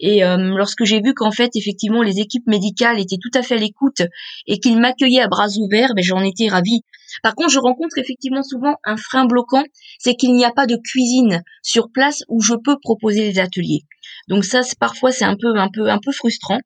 Et 0.00 0.20
lorsque 0.22 0.84
j'ai 0.84 1.00
vu 1.00 1.14
qu'en 1.14 1.32
fait 1.32 1.50
effectivement 1.54 2.02
les 2.02 2.20
équipes 2.20 2.46
médicales 2.46 3.00
étaient 3.00 3.16
tout 3.16 3.30
à 3.34 3.42
fait 3.42 3.54
à 3.54 3.58
l'écoute 3.58 4.02
et 4.46 4.58
qu'ils 4.58 4.78
m'accueillaient 4.78 5.22
à 5.22 5.28
bras 5.28 5.48
ouverts, 5.58 5.94
ben, 5.96 6.04
j'en 6.04 6.22
étais 6.22 6.48
ravie. 6.48 6.82
Par 7.22 7.34
contre, 7.34 7.50
je 7.50 7.58
rencontre 7.58 7.98
effectivement 7.98 8.42
souvent 8.42 8.76
un 8.84 8.96
frein 8.96 9.26
bloquant, 9.26 9.64
c'est 9.98 10.14
qu'il 10.14 10.34
n'y 10.34 10.44
a 10.44 10.52
pas 10.52 10.66
de 10.66 10.76
cuisine 10.76 11.42
sur 11.62 11.90
place 11.90 12.22
où 12.28 12.40
je 12.40 12.54
peux 12.54 12.76
proposer 12.80 13.32
des 13.32 13.38
ateliers. 13.38 13.82
Donc 14.28 14.44
ça, 14.44 14.60
parfois, 14.78 15.12
c'est 15.12 15.24
un 15.24 15.36
peu, 15.36 15.56
un 15.56 15.68
peu, 15.68 15.88
un 15.90 15.98
peu 15.98 16.12
frustrant. 16.12 16.60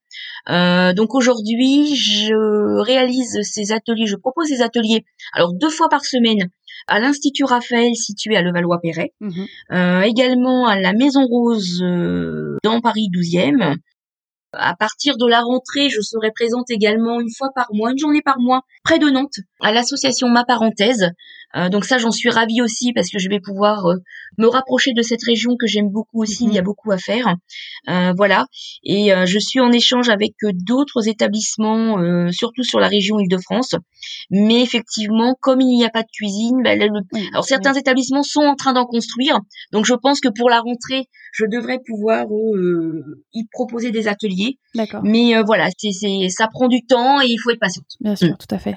Euh, 0.49 0.93
donc 0.93 1.15
aujourd'hui, 1.15 1.97
je 1.97 2.81
réalise 2.83 3.41
ces 3.43 3.73
ateliers, 3.73 4.07
je 4.07 4.17
propose 4.17 4.49
ces 4.49 4.63
ateliers. 4.63 5.05
Alors 5.33 5.53
deux 5.55 5.71
fois 5.71 5.89
par 5.89 6.05
semaine 6.05 6.49
à 6.89 7.01
l'Institut 7.01 7.45
Raphaël 7.45 7.95
situé 7.95 8.37
à 8.37 8.43
Levallois-Perret, 8.43 9.13
mmh 9.21 9.45
euh, 9.73 10.03
également 10.03 10.67
à 10.67 10.79
la 10.79 10.93
Maison 10.93 11.27
Rose 11.27 11.83
euh, 11.83 12.59
dans 12.63 12.81
Paris 12.81 13.09
12e, 13.13 13.77
À 14.59 14.75
partir 14.75 15.17
de 15.17 15.27
la 15.27 15.41
rentrée, 15.41 15.89
je 15.89 16.01
serai 16.01 16.31
présente 16.33 16.71
également 16.71 17.21
une 17.21 17.31
fois 17.37 17.49
par 17.55 17.69
mois, 17.73 17.91
une 17.91 17.99
journée 17.99 18.23
par 18.23 18.39
mois, 18.39 18.63
près 18.85 18.99
de 18.99 19.09
Nantes, 19.09 19.41
à 19.61 19.73
l'association 19.73 20.29
Ma 20.29 20.45
Parenthèse. 20.45 21.11
Euh, 21.57 21.69
donc 21.69 21.85
ça, 21.85 21.99
j'en 21.99 22.11
suis 22.11 22.29
ravie 22.29 22.61
aussi 22.61 22.93
parce 22.93 23.09
que 23.11 23.19
je 23.19 23.29
vais 23.29 23.41
pouvoir 23.41 23.87
euh, 23.87 23.97
me 24.39 24.47
rapprocher 24.47 24.93
de 24.93 25.03
cette 25.03 25.23
région 25.23 25.57
que 25.57 25.67
j'aime 25.67 25.89
beaucoup 25.91 26.23
aussi. 26.23 26.45
Il 26.45 26.53
y 26.53 26.59
a 26.59 26.61
mhm. 26.61 26.67
beaucoup 26.67 26.93
à 26.93 26.99
faire, 26.99 27.35
euh, 27.89 28.13
voilà. 28.17 28.47
Et 28.85 29.11
je 29.27 29.39
suis 29.39 29.61
en 29.61 29.73
échange 29.73 30.09
avec 30.09 30.33
d'autres 30.53 31.09
établissements, 31.09 31.97
surtout 32.31 32.63
sur 32.63 32.81
la 32.81 32.89
région 32.89 33.19
Île-de-France. 33.19 33.75
Mais 34.31 34.63
effectivement, 34.63 35.37
comme 35.41 35.61
il 35.61 35.77
n'y 35.77 35.85
a 35.85 35.91
pas 35.91 36.03
de 36.03 36.09
cuisine, 36.13 36.63
bah, 36.63 36.71
alors 37.33 37.45
certains 37.45 37.75
établissements 37.75 38.23
sont 38.23 38.43
en 38.43 38.55
train 38.55 38.73
d'en 38.73 38.87
construire. 38.87 39.39
Donc 39.73 39.87
je 39.87 39.95
pense 39.95 40.21
que 40.21 40.29
pour 40.29 40.51
la 40.51 40.61
rentrée, 40.61 41.09
je 41.33 41.45
devrais 41.47 41.79
pouvoir 41.87 42.27
y 43.33 43.47
proposer 43.53 43.91
des 43.91 44.09
ateliers. 44.09 44.46
D'accord. 44.75 45.01
Mais 45.05 45.41
voilà, 45.43 45.69
c'est, 45.77 45.91
ça 46.29 46.49
prend 46.49 46.69
du 46.69 46.85
temps 46.85 47.21
et 47.21 47.27
il 47.27 47.39
faut 47.39 47.51
être 47.51 47.61
patiente. 47.61 47.87
Bien 48.01 48.17
sûr, 48.17 48.29
mm. 48.29 48.37
tout 48.39 48.55
à 48.55 48.59
fait. 48.59 48.77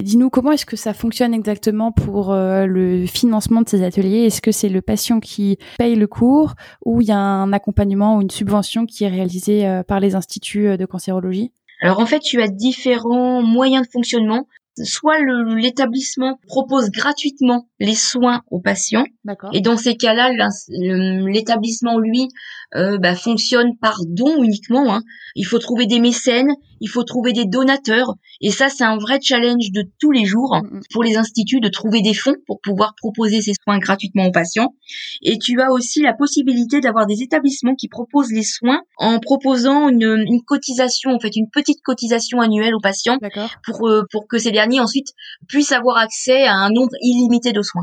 Dis-nous 0.00 0.30
comment 0.30 0.52
est-ce 0.52 0.66
que 0.66 0.76
ça 0.76 0.94
fonctionne 0.94 1.34
exactement 1.34 1.92
pour 1.92 2.32
euh, 2.32 2.66
le 2.66 3.06
financement 3.06 3.62
de 3.62 3.68
ces 3.68 3.82
ateliers? 3.82 4.24
Est-ce 4.24 4.42
que 4.42 4.52
c'est 4.52 4.68
le 4.68 4.82
patient 4.82 5.20
qui 5.20 5.58
paye 5.78 5.94
le 5.94 6.06
cours 6.06 6.54
ou 6.84 7.00
il 7.00 7.08
y 7.08 7.12
a 7.12 7.18
un 7.18 7.52
accompagnement 7.52 8.16
ou 8.16 8.22
une 8.22 8.30
subvention 8.30 8.86
qui 8.86 9.04
est 9.04 9.08
réalisée 9.08 9.66
euh, 9.66 9.82
par 9.82 10.00
les 10.00 10.14
instituts 10.14 10.68
euh, 10.68 10.76
de 10.76 10.86
cancérologie? 10.86 11.52
Alors 11.80 12.00
en 12.00 12.06
fait, 12.06 12.20
tu 12.20 12.40
as 12.40 12.48
différents 12.48 13.42
moyens 13.42 13.86
de 13.86 13.90
fonctionnement 13.90 14.46
soit 14.84 15.18
l'établissement 15.18 16.38
propose 16.46 16.90
gratuitement 16.90 17.66
les 17.78 17.94
soins 17.94 18.42
aux 18.50 18.60
patients. 18.60 19.04
Et 19.52 19.60
dans 19.60 19.76
ces 19.76 19.96
cas-là, 19.96 20.30
l'établissement, 20.68 21.98
lui, 21.98 22.28
euh, 22.74 22.98
bah, 22.98 23.14
fonctionne 23.14 23.76
par 23.80 23.98
don 24.06 24.42
uniquement. 24.42 24.94
Hein. 24.94 25.02
Il 25.34 25.44
faut 25.44 25.58
trouver 25.58 25.86
des 25.86 26.00
mécènes, 26.00 26.50
il 26.80 26.88
faut 26.88 27.04
trouver 27.04 27.32
des 27.32 27.44
donateurs. 27.44 28.14
Et 28.40 28.50
ça, 28.50 28.68
c'est 28.68 28.84
un 28.84 28.96
vrai 28.98 29.18
challenge 29.22 29.70
de 29.72 29.84
tous 30.00 30.10
les 30.10 30.24
jours 30.24 30.56
mm, 30.56 30.76
mm. 30.76 30.80
pour 30.92 31.04
les 31.04 31.16
instituts 31.16 31.60
de 31.60 31.68
trouver 31.68 32.02
des 32.02 32.14
fonds 32.14 32.34
pour 32.46 32.60
pouvoir 32.60 32.94
proposer 32.96 33.42
ces 33.42 33.52
soins 33.62 33.78
gratuitement 33.78 34.26
aux 34.26 34.32
patients. 34.32 34.74
Et 35.22 35.38
tu 35.38 35.60
as 35.60 35.70
aussi 35.70 36.02
la 36.02 36.12
possibilité 36.12 36.80
d'avoir 36.80 37.06
des 37.06 37.22
établissements 37.22 37.74
qui 37.74 37.88
proposent 37.88 38.32
les 38.32 38.42
soins 38.42 38.80
en 38.98 39.18
proposant 39.18 39.88
une, 39.88 40.24
une 40.26 40.42
cotisation, 40.42 41.10
en 41.10 41.20
fait, 41.20 41.36
une 41.36 41.50
petite 41.50 41.82
cotisation 41.82 42.40
annuelle 42.40 42.74
aux 42.74 42.80
patients 42.80 43.18
pour, 43.64 43.88
euh, 43.88 44.02
pour 44.10 44.26
que 44.28 44.38
ces 44.38 44.50
derniers 44.50 44.80
ensuite 44.80 45.08
puissent 45.48 45.72
avoir 45.72 45.98
accès 45.98 46.44
à 46.44 46.54
un 46.54 46.70
nombre 46.70 46.94
illimité 47.00 47.52
de 47.52 47.62
soins. 47.62 47.75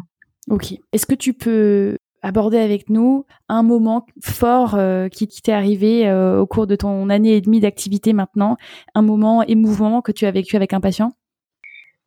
Ok. 0.49 0.73
Est-ce 0.91 1.05
que 1.05 1.15
tu 1.15 1.33
peux 1.33 1.97
aborder 2.21 2.57
avec 2.57 2.89
nous 2.89 3.25
un 3.49 3.63
moment 3.63 4.05
fort 4.21 4.75
euh, 4.75 5.09
qui, 5.09 5.27
t'est 5.27 5.51
arrivé 5.51 6.07
euh, 6.07 6.39
au 6.39 6.47
cours 6.47 6.67
de 6.67 6.75
ton 6.75 7.09
année 7.09 7.35
et 7.35 7.41
demie 7.41 7.59
d'activité 7.59 8.13
maintenant, 8.13 8.57
un 8.95 9.01
moment 9.01 9.43
émouvant 9.43 10.01
que 10.01 10.11
tu 10.11 10.25
as 10.25 10.31
vécu 10.31 10.55
avec 10.55 10.73
un 10.73 10.79
patient? 10.79 11.11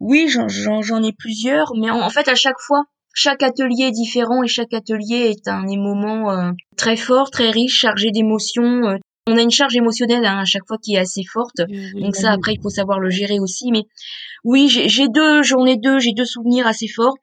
Oui, 0.00 0.28
j'en 0.28 1.02
ai 1.02 1.12
plusieurs, 1.12 1.72
mais 1.78 1.90
en, 1.90 2.10
fait 2.10 2.28
à 2.28 2.34
chaque 2.34 2.60
fois, 2.60 2.84
chaque 3.14 3.42
atelier 3.42 3.84
est 3.84 3.92
différent 3.92 4.42
et 4.42 4.48
chaque 4.48 4.74
atelier 4.74 5.30
est 5.30 5.48
un 5.48 5.64
moment 5.64 6.30
euh, 6.30 6.50
très 6.76 6.96
fort, 6.96 7.30
très 7.30 7.50
riche, 7.50 7.80
chargé 7.80 8.10
d'émotions, 8.10 8.98
on 9.28 9.36
a 9.36 9.42
une 9.42 9.50
charge 9.50 9.76
émotionnelle 9.76 10.24
hein, 10.24 10.38
à 10.38 10.44
chaque 10.44 10.66
fois 10.66 10.78
qui 10.80 10.94
est 10.94 10.98
assez 10.98 11.24
forte. 11.24 11.60
donc 11.94 12.14
ça, 12.14 12.30
après, 12.32 12.54
il 12.54 12.60
faut 12.62 12.70
savoir 12.70 13.00
le 13.00 13.10
gérer 13.10 13.40
aussi. 13.40 13.72
Mais 13.72 13.82
oui, 14.44 14.68
j'ai 14.68 15.08
deux, 15.08 15.42
j'en 15.42 15.64
ai 15.66 15.76
deux, 15.76 15.98
j'ai 15.98 16.12
deux 16.12 16.24
souvenirs 16.24 16.66
assez 16.66 16.86
forts. 16.86 17.16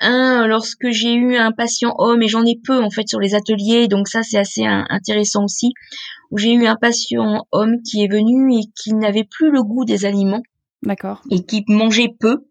Un, 0.00 0.46
lorsque 0.46 0.90
j'ai 0.90 1.14
eu 1.14 1.36
un 1.36 1.52
patient 1.52 1.94
homme, 1.98 2.22
et 2.22 2.28
j'en 2.28 2.44
ai 2.44 2.58
peu 2.62 2.82
en 2.82 2.90
fait 2.90 3.08
sur 3.08 3.18
les 3.18 3.34
ateliers, 3.34 3.88
donc 3.88 4.08
ça 4.08 4.22
c'est 4.22 4.38
assez 4.38 4.64
intéressant 4.64 5.44
aussi, 5.44 5.72
où 6.30 6.38
j'ai 6.38 6.52
eu 6.52 6.66
un 6.66 6.76
patient 6.76 7.46
homme 7.52 7.76
qui 7.82 8.04
est 8.04 8.12
venu 8.12 8.54
et 8.54 8.64
qui 8.74 8.94
n'avait 8.94 9.24
plus 9.24 9.50
le 9.50 9.62
goût 9.62 9.84
des 9.84 10.04
aliments. 10.04 10.42
D'accord. 10.82 11.22
Et 11.30 11.44
qui 11.44 11.64
mangeait 11.68 12.14
peu. 12.20 12.44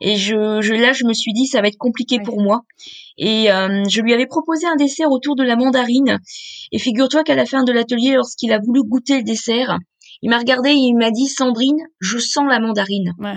Et 0.00 0.16
je, 0.16 0.60
je, 0.60 0.74
là, 0.74 0.92
je 0.92 1.06
me 1.06 1.12
suis 1.12 1.32
dit, 1.32 1.46
ça 1.46 1.60
va 1.60 1.68
être 1.68 1.78
compliqué 1.78 2.20
pour 2.20 2.40
moi. 2.40 2.60
Et 3.16 3.50
euh, 3.50 3.82
je 3.88 4.00
lui 4.02 4.12
avais 4.12 4.26
proposé 4.26 4.66
un 4.66 4.76
dessert 4.76 5.10
autour 5.10 5.34
de 5.34 5.42
la 5.42 5.56
mandarine. 5.56 6.18
Et 6.72 6.78
figure-toi 6.78 7.24
qu'à 7.24 7.34
la 7.34 7.46
fin 7.46 7.64
de 7.64 7.72
l'atelier, 7.72 8.14
lorsqu'il 8.14 8.52
a 8.52 8.58
voulu 8.58 8.82
goûter 8.84 9.16
le 9.16 9.24
dessert, 9.24 9.78
il 10.22 10.30
m'a 10.30 10.38
regardé 10.38 10.70
et 10.70 10.74
il 10.74 10.94
m'a 10.94 11.10
dit, 11.10 11.26
Sandrine, 11.26 11.80
je 11.98 12.18
sens 12.18 12.44
la 12.48 12.60
mandarine. 12.60 13.14
Ouais. 13.18 13.36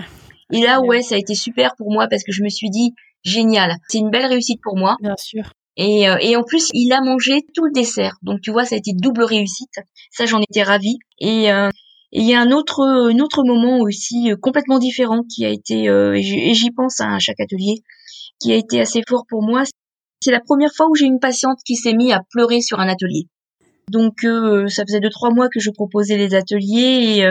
Et 0.52 0.60
là, 0.60 0.80
ouais, 0.80 1.02
ça 1.02 1.14
a 1.14 1.18
été 1.18 1.34
super 1.34 1.74
pour 1.76 1.90
moi 1.90 2.06
parce 2.08 2.22
que 2.22 2.32
je 2.32 2.42
me 2.42 2.48
suis 2.48 2.70
dit, 2.70 2.94
génial, 3.24 3.76
c'est 3.88 3.98
une 3.98 4.10
belle 4.10 4.26
réussite 4.26 4.60
pour 4.62 4.76
moi. 4.76 4.96
Bien 5.00 5.16
sûr. 5.16 5.52
Et, 5.76 6.08
euh, 6.08 6.16
et 6.20 6.36
en 6.36 6.44
plus, 6.44 6.68
il 6.72 6.92
a 6.92 7.00
mangé 7.00 7.44
tout 7.54 7.64
le 7.64 7.72
dessert. 7.72 8.16
Donc 8.22 8.40
tu 8.40 8.52
vois, 8.52 8.64
ça 8.64 8.76
a 8.76 8.78
été 8.78 8.92
double 8.94 9.24
réussite. 9.24 9.74
Ça, 10.12 10.24
j'en 10.24 10.40
étais 10.40 10.62
ravie. 10.62 10.98
Et 11.18 11.50
euh, 11.50 11.68
il 12.16 12.22
y 12.22 12.34
a 12.34 12.40
un 12.40 12.52
autre, 12.52 12.80
un 12.84 13.18
autre 13.18 13.42
moment 13.44 13.80
aussi 13.80 14.30
euh, 14.30 14.36
complètement 14.36 14.78
différent 14.78 15.22
qui 15.24 15.44
a 15.44 15.48
été, 15.48 15.88
euh, 15.88 16.14
et 16.14 16.54
j'y 16.54 16.70
pense 16.70 17.00
à 17.00 17.18
chaque 17.18 17.40
atelier, 17.40 17.82
qui 18.40 18.52
a 18.52 18.56
été 18.56 18.80
assez 18.80 19.02
fort 19.08 19.24
pour 19.28 19.42
moi. 19.42 19.64
C'est 20.22 20.30
la 20.30 20.40
première 20.40 20.72
fois 20.72 20.86
où 20.88 20.94
j'ai 20.94 21.06
une 21.06 21.18
patiente 21.18 21.58
qui 21.66 21.74
s'est 21.74 21.92
mise 21.92 22.12
à 22.12 22.20
pleurer 22.30 22.60
sur 22.60 22.78
un 22.78 22.88
atelier. 22.88 23.26
Donc 23.90 24.24
euh, 24.24 24.68
ça 24.68 24.84
faisait 24.86 25.00
deux 25.00 25.10
trois 25.10 25.30
mois 25.30 25.48
que 25.48 25.58
je 25.58 25.70
proposais 25.70 26.16
les 26.16 26.36
ateliers 26.36 27.28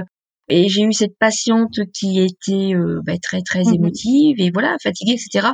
et, 0.49 0.67
j'ai 0.69 0.81
eu 0.83 0.93
cette 0.93 1.17
patiente 1.17 1.79
qui 1.93 2.19
était 2.19 2.73
bah, 3.03 3.13
très 3.21 3.41
très 3.41 3.63
mmh 3.63 3.73
émotive 3.73 4.35
et 4.39 4.51
voilà 4.51 4.75
fatiguée 4.81 5.13
etc 5.13 5.49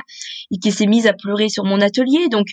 et 0.50 0.58
qui 0.58 0.72
s'est 0.72 0.86
mise 0.86 1.06
à 1.06 1.12
pleurer 1.12 1.48
sur 1.48 1.64
mon 1.64 1.80
atelier. 1.80 2.28
Donc 2.30 2.48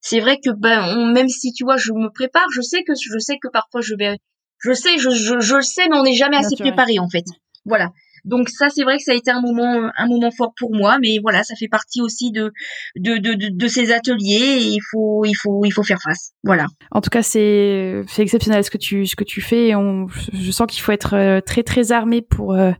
c'est 0.00 0.20
vrai 0.20 0.36
que 0.36 0.50
ben 0.50 1.12
même 1.12 1.28
si 1.28 1.52
tu 1.52 1.64
vois 1.64 1.76
je 1.76 1.92
me 1.92 2.10
prépare, 2.12 2.46
je 2.54 2.60
sais 2.60 2.82
que 2.84 2.92
je 2.94 3.18
sais 3.18 3.38
que 3.42 3.48
parfois 3.52 3.80
je 3.80 3.94
vais 3.94 4.18
je 4.60 4.72
sais, 4.72 4.98
je, 4.98 5.10
je, 5.10 5.40
je 5.40 5.56
le 5.56 5.62
sais, 5.62 5.88
mais 5.88 5.96
on 5.96 6.02
n'est 6.02 6.14
jamais 6.14 6.36
assez 6.36 6.56
préparé 6.56 6.98
en 6.98 7.08
fait. 7.08 7.24
Voilà. 7.64 7.90
Donc 8.24 8.48
ça, 8.48 8.68
c'est 8.68 8.82
vrai 8.82 8.96
que 8.98 9.02
ça 9.02 9.12
a 9.12 9.14
été 9.14 9.30
un 9.30 9.40
moment, 9.40 9.90
un 9.96 10.06
moment 10.06 10.30
fort 10.30 10.52
pour 10.56 10.74
moi, 10.74 10.98
mais 11.00 11.18
voilà, 11.22 11.42
ça 11.42 11.54
fait 11.54 11.68
partie 11.68 12.00
aussi 12.00 12.30
de 12.30 12.52
de, 12.96 13.16
de, 13.16 13.34
de, 13.34 13.68
ces 13.68 13.92
ateliers. 13.92 14.58
Et 14.60 14.66
il 14.66 14.80
faut, 14.90 15.24
il 15.24 15.34
faut, 15.34 15.64
il 15.64 15.70
faut 15.70 15.82
faire 15.82 16.00
face. 16.02 16.32
Voilà. 16.44 16.66
En 16.90 17.00
tout 17.00 17.10
cas, 17.10 17.22
c'est 17.22 18.02
c'est 18.08 18.22
exceptionnel 18.22 18.64
ce 18.64 18.70
que 18.70 18.78
tu 18.78 19.06
ce 19.06 19.16
que 19.16 19.24
tu 19.24 19.40
fais. 19.40 19.74
On, 19.74 20.06
je 20.08 20.50
sens 20.50 20.66
qu'il 20.66 20.82
faut 20.82 20.92
être 20.92 21.14
euh, 21.14 21.40
très 21.40 21.62
très 21.62 21.92
armé 21.92 22.22
pour 22.22 22.54
euh, 22.54 22.72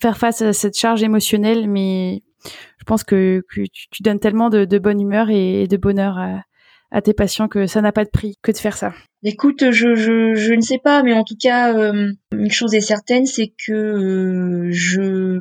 faire 0.00 0.16
face 0.16 0.42
à 0.42 0.52
cette 0.52 0.78
charge 0.78 1.02
émotionnelle, 1.02 1.68
mais 1.68 2.22
je 2.44 2.84
pense 2.86 3.04
que, 3.04 3.42
que 3.50 3.62
tu, 3.90 4.02
donnes 4.02 4.20
tellement 4.20 4.48
de, 4.48 4.64
de 4.64 4.78
bonne 4.78 5.00
humeur 5.00 5.28
et 5.30 5.66
de 5.66 5.76
bonheur 5.76 6.16
à, 6.18 6.42
à 6.90 7.02
tes 7.02 7.12
patients 7.12 7.48
que 7.48 7.66
ça 7.66 7.80
n'a 7.80 7.92
pas 7.92 8.04
de 8.04 8.10
prix 8.10 8.36
que 8.42 8.52
de 8.52 8.56
faire 8.56 8.76
ça. 8.76 8.94
Écoute, 9.22 9.70
je, 9.72 9.94
je, 9.94 10.54
ne 10.54 10.60
sais 10.60 10.78
pas, 10.82 11.02
mais 11.02 11.12
en 11.12 11.24
tout 11.24 11.36
cas, 11.40 11.76
euh, 11.76 12.12
une 12.32 12.50
chose 12.50 12.74
est 12.74 12.80
certaine, 12.80 13.26
c'est 13.26 13.52
que 13.66 13.72
euh, 13.72 14.68
je, 14.70 15.40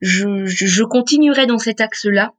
je, 0.00 0.44
je 0.44 0.82
continuerai 0.82 1.46
dans 1.46 1.58
cet 1.58 1.80
axe-là 1.80 2.32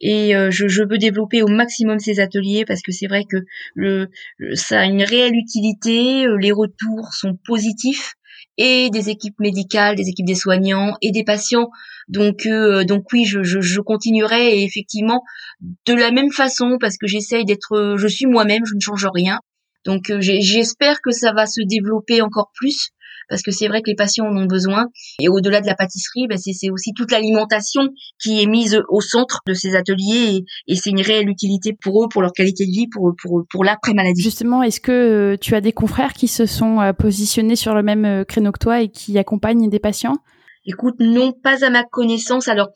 et 0.00 0.34
euh, 0.34 0.50
je, 0.50 0.66
je, 0.66 0.82
veux 0.82 0.98
développer 0.98 1.42
au 1.42 1.46
maximum 1.46 2.00
ces 2.00 2.18
ateliers 2.18 2.64
parce 2.66 2.82
que 2.82 2.90
c'est 2.90 3.06
vrai 3.06 3.22
que 3.30 3.38
le, 3.74 4.08
ça 4.54 4.80
a 4.80 4.84
une 4.86 5.04
réelle 5.04 5.34
utilité, 5.34 6.26
les 6.40 6.52
retours 6.52 7.14
sont 7.14 7.38
positifs 7.46 8.14
et 8.56 8.90
des 8.90 9.10
équipes 9.10 9.38
médicales, 9.40 9.96
des 9.96 10.08
équipes 10.08 10.26
des 10.26 10.34
soignants 10.34 10.96
et 11.02 11.10
des 11.10 11.24
patients. 11.24 11.70
Donc, 12.08 12.46
euh, 12.46 12.84
donc 12.84 13.04
oui, 13.12 13.24
je, 13.24 13.42
je, 13.42 13.60
je, 13.60 13.80
continuerai 13.80 14.58
et 14.58 14.64
effectivement 14.64 15.22
de 15.86 15.94
la 15.94 16.10
même 16.10 16.30
façon 16.30 16.76
parce 16.80 16.96
que 16.96 17.06
j'essaye 17.06 17.44
d'être, 17.44 17.96
je 17.96 18.06
suis 18.06 18.26
moi-même, 18.26 18.62
je 18.66 18.74
ne 18.74 18.80
change 18.80 19.06
rien. 19.12 19.40
Donc 19.84 20.10
euh, 20.10 20.18
j'espère 20.20 21.00
que 21.02 21.10
ça 21.10 21.32
va 21.32 21.46
se 21.46 21.60
développer 21.62 22.22
encore 22.22 22.50
plus 22.54 22.90
parce 23.28 23.42
que 23.42 23.50
c'est 23.50 23.68
vrai 23.68 23.82
que 23.82 23.90
les 23.90 23.96
patients 23.96 24.26
en 24.26 24.36
ont 24.36 24.46
besoin. 24.46 24.86
Et 25.20 25.28
au-delà 25.28 25.60
de 25.60 25.66
la 25.66 25.74
pâtisserie, 25.74 26.26
ben 26.28 26.38
c'est 26.38 26.70
aussi 26.70 26.92
toute 26.94 27.10
l'alimentation 27.10 27.88
qui 28.22 28.42
est 28.42 28.46
mise 28.46 28.80
au 28.88 29.00
centre 29.00 29.40
de 29.46 29.54
ces 29.54 29.74
ateliers 29.76 30.44
et, 30.66 30.74
c'est 30.76 30.90
une 30.90 31.00
réelle 31.00 31.28
utilité 31.28 31.72
pour 31.72 32.04
eux, 32.04 32.08
pour 32.08 32.20
leur 32.20 32.32
qualité 32.32 32.66
de 32.66 32.70
vie, 32.70 32.86
pour, 32.88 33.14
pour, 33.20 33.44
pour 33.48 33.64
l'après-maladie. 33.64 34.22
Justement, 34.22 34.62
est-ce 34.62 34.80
que 34.80 34.92
euh, 34.92 35.36
tu 35.40 35.54
as 35.54 35.60
des 35.60 35.72
confrères 35.72 36.12
qui 36.12 36.28
se 36.28 36.46
sont 36.46 36.80
euh, 36.80 36.92
positionnés 36.92 37.56
sur 37.56 37.74
le 37.74 37.82
même 37.82 38.04
euh, 38.04 38.24
créneau 38.24 38.52
que 38.52 38.58
toi 38.58 38.82
et 38.82 38.88
qui 38.88 39.18
accompagnent 39.18 39.70
des 39.70 39.78
patients? 39.78 40.16
Écoute, 40.66 40.96
non, 40.98 41.32
pas 41.32 41.64
à 41.64 41.70
ma 41.70 41.84
connaissance. 41.84 42.48
Alors, 42.48 42.68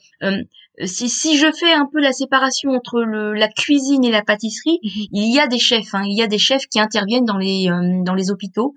si, 0.85 1.09
si 1.09 1.37
je 1.37 1.47
fais 1.53 1.73
un 1.73 1.87
peu 1.93 2.01
la 2.01 2.13
séparation 2.13 2.71
entre 2.71 3.01
le, 3.01 3.35
la 3.35 3.49
cuisine 3.49 4.05
et 4.05 4.11
la 4.11 4.23
pâtisserie, 4.23 4.79
mhm. 4.83 5.07
il 5.13 5.35
y 5.35 5.41
a 5.41 5.47
des 5.47 5.59
chefs, 5.59 5.95
hein, 5.95 6.03
il 6.07 6.17
y 6.17 6.23
a 6.23 6.27
des 6.27 6.39
chefs 6.39 6.67
qui 6.71 6.79
interviennent 6.81 7.25
dans 7.25 7.39
les 7.39 7.69
euh, 7.69 8.03
dans 8.05 8.15
les 8.15 8.31
hôpitaux 8.31 8.75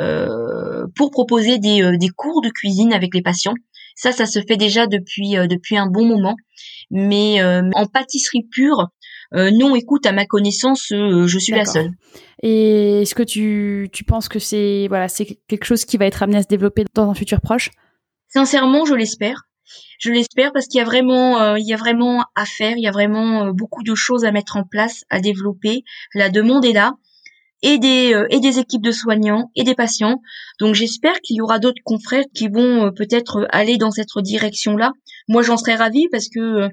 euh, 0.00 0.86
pour 0.96 1.10
proposer 1.10 1.58
des, 1.58 1.82
euh, 1.82 1.96
des 1.96 2.08
cours 2.08 2.40
de 2.42 2.48
cuisine 2.48 2.92
avec 2.92 3.14
les 3.14 3.22
patients. 3.22 3.54
Ça, 3.96 4.10
ça 4.10 4.26
se 4.26 4.40
fait 4.40 4.56
déjà 4.56 4.86
depuis 4.86 5.34
depuis 5.48 5.76
un 5.76 5.86
bon 5.86 6.04
moment, 6.04 6.34
mais 6.90 7.40
en 7.44 7.86
pâtisserie 7.86 8.44
pure, 8.50 8.88
non. 9.30 9.76
Écoute, 9.76 10.04
à 10.04 10.10
ma 10.10 10.26
connaissance, 10.26 10.86
je 10.88 11.38
suis 11.38 11.52
la 11.52 11.64
seule. 11.64 11.92
Et 12.42 13.02
est-ce 13.02 13.14
que 13.14 13.22
tu 13.22 13.88
tu 13.92 14.02
penses 14.02 14.28
que 14.28 14.40
c'est 14.40 14.86
voilà 14.88 15.06
c'est 15.06 15.38
quelque 15.46 15.64
chose 15.64 15.84
qui 15.84 15.96
va 15.96 16.06
être 16.06 16.24
amené 16.24 16.38
à 16.38 16.42
se 16.42 16.48
développer 16.48 16.84
dans 16.92 17.08
un 17.08 17.14
futur 17.14 17.40
proche? 17.40 17.70
Sincèrement, 18.34 18.84
je 18.84 18.94
l'espère. 18.94 19.42
Je 20.00 20.10
l'espère 20.10 20.52
parce 20.52 20.66
qu'il 20.66 20.78
y 20.78 20.82
a 20.82 20.84
vraiment, 20.84 21.40
euh, 21.40 21.56
il 21.56 21.64
y 21.68 21.72
a 21.72 21.76
vraiment 21.76 22.24
à 22.34 22.44
faire, 22.44 22.76
il 22.76 22.82
y 22.82 22.88
a 22.88 22.90
vraiment 22.90 23.44
euh, 23.44 23.52
beaucoup 23.52 23.84
de 23.84 23.94
choses 23.94 24.24
à 24.24 24.32
mettre 24.32 24.56
en 24.56 24.64
place, 24.64 25.04
à 25.08 25.20
développer. 25.20 25.84
La 26.14 26.30
demande 26.30 26.64
est 26.64 26.72
là. 26.72 26.94
et 27.62 27.78
des 27.78 28.12
euh, 28.12 28.26
et 28.30 28.40
des 28.40 28.58
équipes 28.58 28.82
de 28.82 28.90
soignants 28.90 29.52
et 29.54 29.62
des 29.62 29.76
patients. 29.76 30.20
Donc 30.58 30.74
j'espère 30.74 31.20
qu'il 31.20 31.36
y 31.36 31.40
aura 31.42 31.60
d'autres 31.60 31.82
confrères 31.84 32.24
qui 32.34 32.48
vont 32.48 32.92
peut-être 32.92 33.46
aller 33.50 33.76
dans 33.78 33.92
cette 33.92 34.08
direction-là. 34.18 34.92
Moi 35.28 35.42
j'en 35.42 35.56
serais 35.56 35.76
ravie 35.76 36.08
parce 36.10 36.28
que 36.28 36.68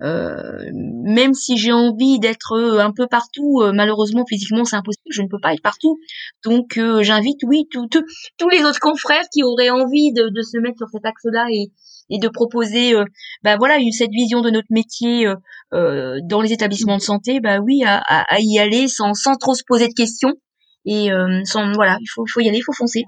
même 0.00 1.34
si 1.34 1.56
j'ai 1.56 1.72
envie 1.72 2.18
d'être 2.18 2.58
un 2.78 2.92
peu 2.92 3.06
partout, 3.06 3.62
malheureusement 3.72 4.24
physiquement 4.28 4.64
c'est 4.64 4.76
impossible, 4.76 5.10
je 5.10 5.22
ne 5.22 5.28
peux 5.28 5.40
pas 5.40 5.54
être 5.54 5.62
partout. 5.62 5.98
Donc 6.44 6.78
j'invite 7.00 7.38
oui 7.44 7.66
tous 7.70 8.48
les 8.50 8.64
autres 8.64 8.80
confrères 8.80 9.24
qui 9.32 9.42
auraient 9.42 9.70
envie 9.70 10.12
de, 10.12 10.28
de 10.28 10.42
se 10.42 10.58
mettre 10.58 10.78
sur 10.78 10.88
cet 10.88 11.06
axe-là 11.06 11.46
et, 11.50 11.70
et 12.10 12.18
de 12.18 12.28
proposer 12.28 12.94
euh, 12.94 13.04
bah 13.42 13.56
voilà 13.56 13.78
cette 13.90 14.10
vision 14.10 14.40
de 14.40 14.50
notre 14.50 14.68
métier 14.70 15.26
euh, 15.26 15.34
euh, 15.74 16.16
dans 16.24 16.40
les 16.40 16.52
établissements 16.52 16.96
de 16.96 17.02
santé 17.02 17.40
bah 17.40 17.58
oui 17.58 17.82
à, 17.84 17.98
à, 17.98 18.40
y 18.40 18.58
aller 18.58 18.88
sans 18.88 19.14
sans 19.14 19.36
trop 19.36 19.54
se 19.54 19.62
poser 19.66 19.88
de 19.88 19.94
questions 19.94 20.34
et 20.84 21.08
sans 21.44 21.72
voilà 21.72 21.98
il 22.00 22.06
faut 22.06 22.24
faut 22.32 22.40
y 22.40 22.48
aller 22.48 22.58
il 22.58 22.62
faut 22.62 22.72
foncer 22.72 23.02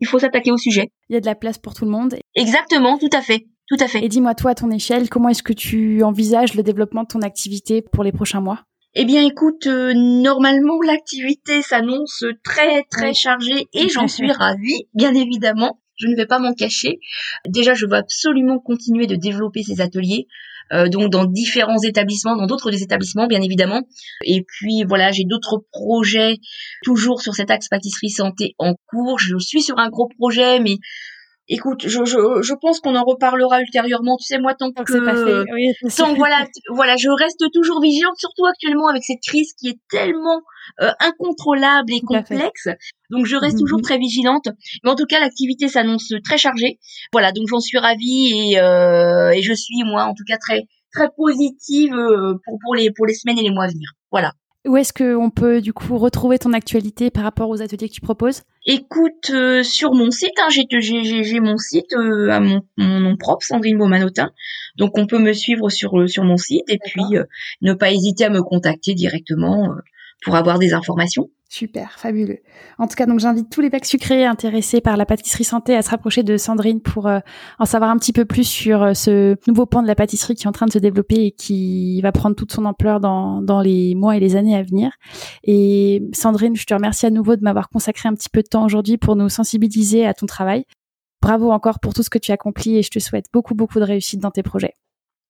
il 0.00 0.06
faut 0.06 0.18
s'attaquer 0.18 0.52
au 0.52 0.56
sujet. 0.56 0.92
Il 1.08 1.14
y 1.14 1.16
a 1.16 1.20
de 1.20 1.26
la 1.26 1.34
place 1.34 1.58
pour 1.58 1.74
tout 1.74 1.84
le 1.84 1.90
monde. 1.90 2.14
Exactement 2.36 2.96
tout 2.96 3.10
à 3.12 3.22
fait 3.22 3.46
tout 3.72 3.82
à 3.82 3.88
fait 3.88 4.04
et 4.04 4.08
dis-moi 4.08 4.34
toi 4.34 4.50
à 4.50 4.54
ton 4.54 4.70
échelle 4.70 5.08
comment 5.08 5.30
est-ce 5.30 5.42
que 5.42 5.54
tu 5.54 6.02
envisages 6.02 6.54
le 6.54 6.62
développement 6.62 7.04
de 7.04 7.08
ton 7.08 7.22
activité 7.22 7.80
pour 7.80 8.04
les 8.04 8.12
prochains 8.12 8.40
mois? 8.40 8.64
Eh 8.94 9.06
bien, 9.06 9.22
écoute, 9.24 9.66
normalement, 9.66 10.78
l'activité 10.86 11.62
s'annonce 11.62 12.24
très, 12.44 12.82
très 12.90 13.14
chargée 13.14 13.66
et 13.72 13.88
j'en 13.94 14.06
suis 14.06 14.30
ravie, 14.30 14.86
bien 14.92 15.14
évidemment 15.14 15.78
je 15.96 16.08
ne 16.08 16.16
vais 16.16 16.26
pas 16.26 16.38
m'en 16.38 16.52
cacher. 16.52 16.98
Déjà, 17.46 17.74
je 17.74 17.86
veux 17.86 17.94
absolument 17.94 18.58
continuer 18.58 19.06
de 19.06 19.14
développer 19.14 19.62
ces 19.62 19.80
ateliers. 19.80 20.26
Euh, 20.72 20.88
donc 20.88 21.10
dans 21.10 21.26
différents 21.26 21.80
établissements, 21.82 22.36
dans 22.36 22.46
d'autres 22.46 22.70
des 22.70 22.82
établissements 22.82 23.26
bien 23.26 23.42
évidemment. 23.42 23.82
Et 24.24 24.42
puis 24.46 24.84
voilà, 24.88 25.12
j'ai 25.12 25.24
d'autres 25.24 25.64
projets 25.70 26.38
toujours 26.82 27.20
sur 27.20 27.34
cet 27.34 27.50
axe 27.50 27.68
pâtisserie 27.68 28.10
santé 28.10 28.54
en 28.58 28.74
cours. 28.86 29.18
Je 29.18 29.36
suis 29.38 29.62
sur 29.62 29.78
un 29.78 29.90
gros 29.90 30.08
projet, 30.18 30.60
mais 30.60 30.78
écoute, 31.52 31.82
je, 31.86 32.04
je, 32.04 32.42
je 32.42 32.54
pense 32.54 32.80
qu'on 32.80 32.96
en 32.96 33.04
reparlera 33.04 33.60
ultérieurement. 33.60 34.16
Tu 34.16 34.24
sais, 34.24 34.38
moi, 34.38 34.54
tant 34.54 34.72
que, 34.72 34.82
tant, 35.96 36.14
voilà, 36.16 36.46
voilà, 36.70 36.96
je 36.96 37.08
reste 37.10 37.44
toujours 37.52 37.80
vigilante, 37.80 38.16
surtout 38.16 38.46
actuellement 38.46 38.88
avec 38.88 39.04
cette 39.04 39.20
crise 39.20 39.52
qui 39.58 39.68
est 39.68 39.78
tellement 39.90 40.40
euh, 40.80 40.90
incontrôlable 41.00 41.92
et 41.92 42.00
complexe. 42.00 42.68
Donc, 43.10 43.26
je 43.26 43.36
reste 43.36 43.58
toujours 43.58 43.78
mhm. 43.78 43.84
très 43.84 43.98
vigilante. 43.98 44.48
Mais 44.84 44.90
en 44.90 44.94
tout 44.94 45.06
cas, 45.06 45.20
l'activité 45.20 45.68
s'annonce 45.68 46.12
très 46.24 46.38
chargée. 46.38 46.78
Voilà, 47.12 47.32
donc 47.32 47.46
j'en 47.48 47.60
suis 47.60 47.78
ravie 47.78 48.52
et, 48.52 48.60
euh, 48.60 49.30
et 49.30 49.42
je 49.42 49.52
suis 49.52 49.82
moi, 49.84 50.04
en 50.04 50.14
tout 50.14 50.24
cas, 50.26 50.38
très 50.38 50.62
très 50.94 51.08
positive 51.16 51.94
euh, 51.94 52.34
pour 52.44 52.58
pour 52.62 52.74
les 52.74 52.90
pour 52.90 53.06
les 53.06 53.14
semaines 53.14 53.38
et 53.38 53.42
les 53.42 53.50
mois 53.50 53.64
à 53.64 53.68
venir. 53.68 53.88
Voilà. 54.10 54.32
Où 54.64 54.76
est-ce 54.76 54.92
qu'on 54.92 55.30
peut 55.30 55.60
du 55.60 55.72
coup 55.72 55.98
retrouver 55.98 56.38
ton 56.38 56.52
actualité 56.52 57.10
par 57.10 57.24
rapport 57.24 57.48
aux 57.48 57.62
ateliers 57.62 57.88
que 57.88 57.94
tu 57.94 58.00
proposes? 58.00 58.42
Écoute, 58.64 59.30
euh, 59.30 59.64
sur 59.64 59.92
mon 59.92 60.12
site, 60.12 60.38
hein, 60.40 60.48
j'ai 60.50 61.40
mon 61.40 61.58
site 61.58 61.92
euh, 61.94 62.30
à 62.30 62.38
mon, 62.38 62.62
nom 62.78 63.16
propre, 63.16 63.44
Sandrine 63.44 63.76
Beaumanotin. 63.76 64.30
Donc 64.76 64.96
on 64.98 65.06
peut 65.08 65.18
me 65.18 65.32
suivre 65.32 65.68
sur, 65.68 65.98
euh, 65.98 66.06
sur 66.06 66.22
mon 66.22 66.36
site 66.36 66.70
et 66.70 66.78
puis 66.78 67.02
ne 67.60 67.74
pas 67.74 67.90
hésiter 67.90 68.24
à 68.24 68.30
me 68.30 68.40
contacter 68.42 68.94
directement 68.94 69.74
pour 70.24 70.36
avoir 70.36 70.58
des 70.58 70.72
informations. 70.72 71.28
Super, 71.48 71.98
fabuleux. 71.98 72.38
En 72.78 72.86
tout 72.86 72.94
cas, 72.94 73.04
donc 73.04 73.20
j'invite 73.20 73.50
tous 73.50 73.60
les 73.60 73.68
bacs 73.68 73.84
sucrés 73.84 74.24
intéressés 74.24 74.80
par 74.80 74.96
la 74.96 75.04
pâtisserie 75.04 75.44
santé 75.44 75.76
à 75.76 75.82
se 75.82 75.90
rapprocher 75.90 76.22
de 76.22 76.38
Sandrine 76.38 76.80
pour 76.80 77.06
euh, 77.06 77.18
en 77.58 77.66
savoir 77.66 77.90
un 77.90 77.98
petit 77.98 78.14
peu 78.14 78.24
plus 78.24 78.44
sur 78.44 78.82
euh, 78.82 78.94
ce 78.94 79.36
nouveau 79.46 79.66
pan 79.66 79.82
de 79.82 79.86
la 79.86 79.94
pâtisserie 79.94 80.34
qui 80.34 80.44
est 80.44 80.48
en 80.48 80.52
train 80.52 80.64
de 80.64 80.72
se 80.72 80.78
développer 80.78 81.26
et 81.26 81.30
qui 81.32 82.00
va 82.00 82.10
prendre 82.10 82.36
toute 82.36 82.52
son 82.52 82.64
ampleur 82.64 83.00
dans, 83.00 83.42
dans 83.42 83.60
les 83.60 83.94
mois 83.94 84.16
et 84.16 84.20
les 84.20 84.34
années 84.34 84.56
à 84.56 84.62
venir. 84.62 84.92
Et 85.44 86.02
Sandrine, 86.14 86.56
je 86.56 86.64
te 86.64 86.72
remercie 86.72 87.04
à 87.04 87.10
nouveau 87.10 87.36
de 87.36 87.42
m'avoir 87.42 87.68
consacré 87.68 88.08
un 88.08 88.14
petit 88.14 88.30
peu 88.30 88.40
de 88.40 88.48
temps 88.48 88.64
aujourd'hui 88.64 88.96
pour 88.96 89.14
nous 89.14 89.28
sensibiliser 89.28 90.06
à 90.06 90.14
ton 90.14 90.24
travail. 90.24 90.64
Bravo 91.20 91.50
encore 91.50 91.80
pour 91.80 91.92
tout 91.92 92.02
ce 92.02 92.08
que 92.08 92.18
tu 92.18 92.32
accomplis 92.32 92.78
et 92.78 92.82
je 92.82 92.90
te 92.90 92.98
souhaite 92.98 93.26
beaucoup 93.30 93.54
beaucoup 93.54 93.78
de 93.78 93.84
réussite 93.84 94.20
dans 94.20 94.30
tes 94.30 94.42
projets. 94.42 94.74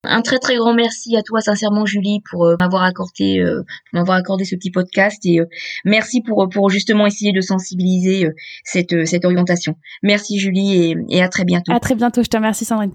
Un 0.05 0.21
très 0.21 0.41
très 0.41 0.57
grand 0.57 0.75
merci 0.75 1.17
à 1.17 1.23
toi 1.23 1.41
sincèrement 1.41 1.87
Julie 1.87 2.21
pour 2.29 2.45
euh, 2.45 2.57
m'avoir 2.59 2.83
accordé 2.83 3.39
euh, 3.39 3.63
m'avoir 3.93 4.17
accordé 4.17 4.45
ce 4.45 4.57
petit 4.57 4.73
podcast 4.73 5.25
et 5.25 5.39
euh, 5.39 5.47
merci 5.85 6.23
pour 6.23 6.49
pour 6.49 6.71
justement 6.71 7.07
essayer 7.07 7.33
de 7.33 7.41
sensibiliser 7.41 8.29
cette 8.65 9.07
cette 9.07 9.25
orientation. 9.25 9.77
Merci 10.03 10.41
Julie 10.41 10.75
et, 10.75 10.97
et 11.09 11.23
à 11.23 11.29
très 11.29 11.45
bientôt. 11.45 11.73
À 11.73 11.79
très 11.79 11.95
bientôt, 11.95 12.23
je 12.25 12.29
te 12.29 12.37
remercie 12.37 12.65
Sandrine. 12.65 12.95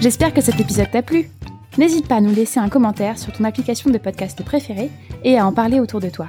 J'espère 0.00 0.34
que 0.34 0.40
cet 0.40 0.58
épisode 0.58 0.90
t'a 0.90 1.02
plu. 1.02 1.30
N'hésite 1.76 2.08
pas 2.08 2.16
à 2.16 2.20
nous 2.20 2.34
laisser 2.34 2.58
un 2.58 2.68
commentaire 2.68 3.16
sur 3.16 3.32
ton 3.32 3.44
application 3.44 3.90
de 3.90 3.98
podcast 3.98 4.42
préférée 4.42 4.90
et 5.22 5.38
à 5.38 5.46
en 5.46 5.52
parler 5.52 5.78
autour 5.78 6.00
de 6.00 6.08
toi. 6.08 6.28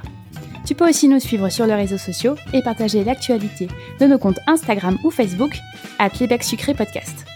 Tu 0.64 0.76
peux 0.76 0.88
aussi 0.88 1.08
nous 1.08 1.18
suivre 1.18 1.48
sur 1.48 1.66
les 1.66 1.74
réseaux 1.74 1.98
sociaux 1.98 2.36
et 2.52 2.62
partager 2.62 3.02
l'actualité 3.02 3.66
de 3.98 4.06
nos 4.06 4.18
comptes 4.18 4.38
Instagram 4.46 4.98
ou 5.02 5.10
Facebook 5.10 5.58
à 5.98 6.08
Sucré 6.42 6.74
Podcast. 6.74 7.29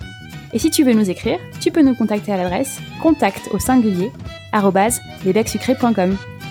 Et 0.54 0.58
si 0.60 0.70
tu 0.70 0.84
veux 0.84 0.92
nous 0.94 1.10
écrire, 1.10 1.40
tu 1.60 1.72
peux 1.72 1.82
nous 1.82 1.96
contacter 1.96 2.32
à 2.32 2.36
l'adresse 2.36 2.80
contact 3.02 3.48
au 3.52 3.58
singulier 3.58 4.12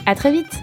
À 0.06 0.13
très 0.13 0.34
vite 0.34 0.60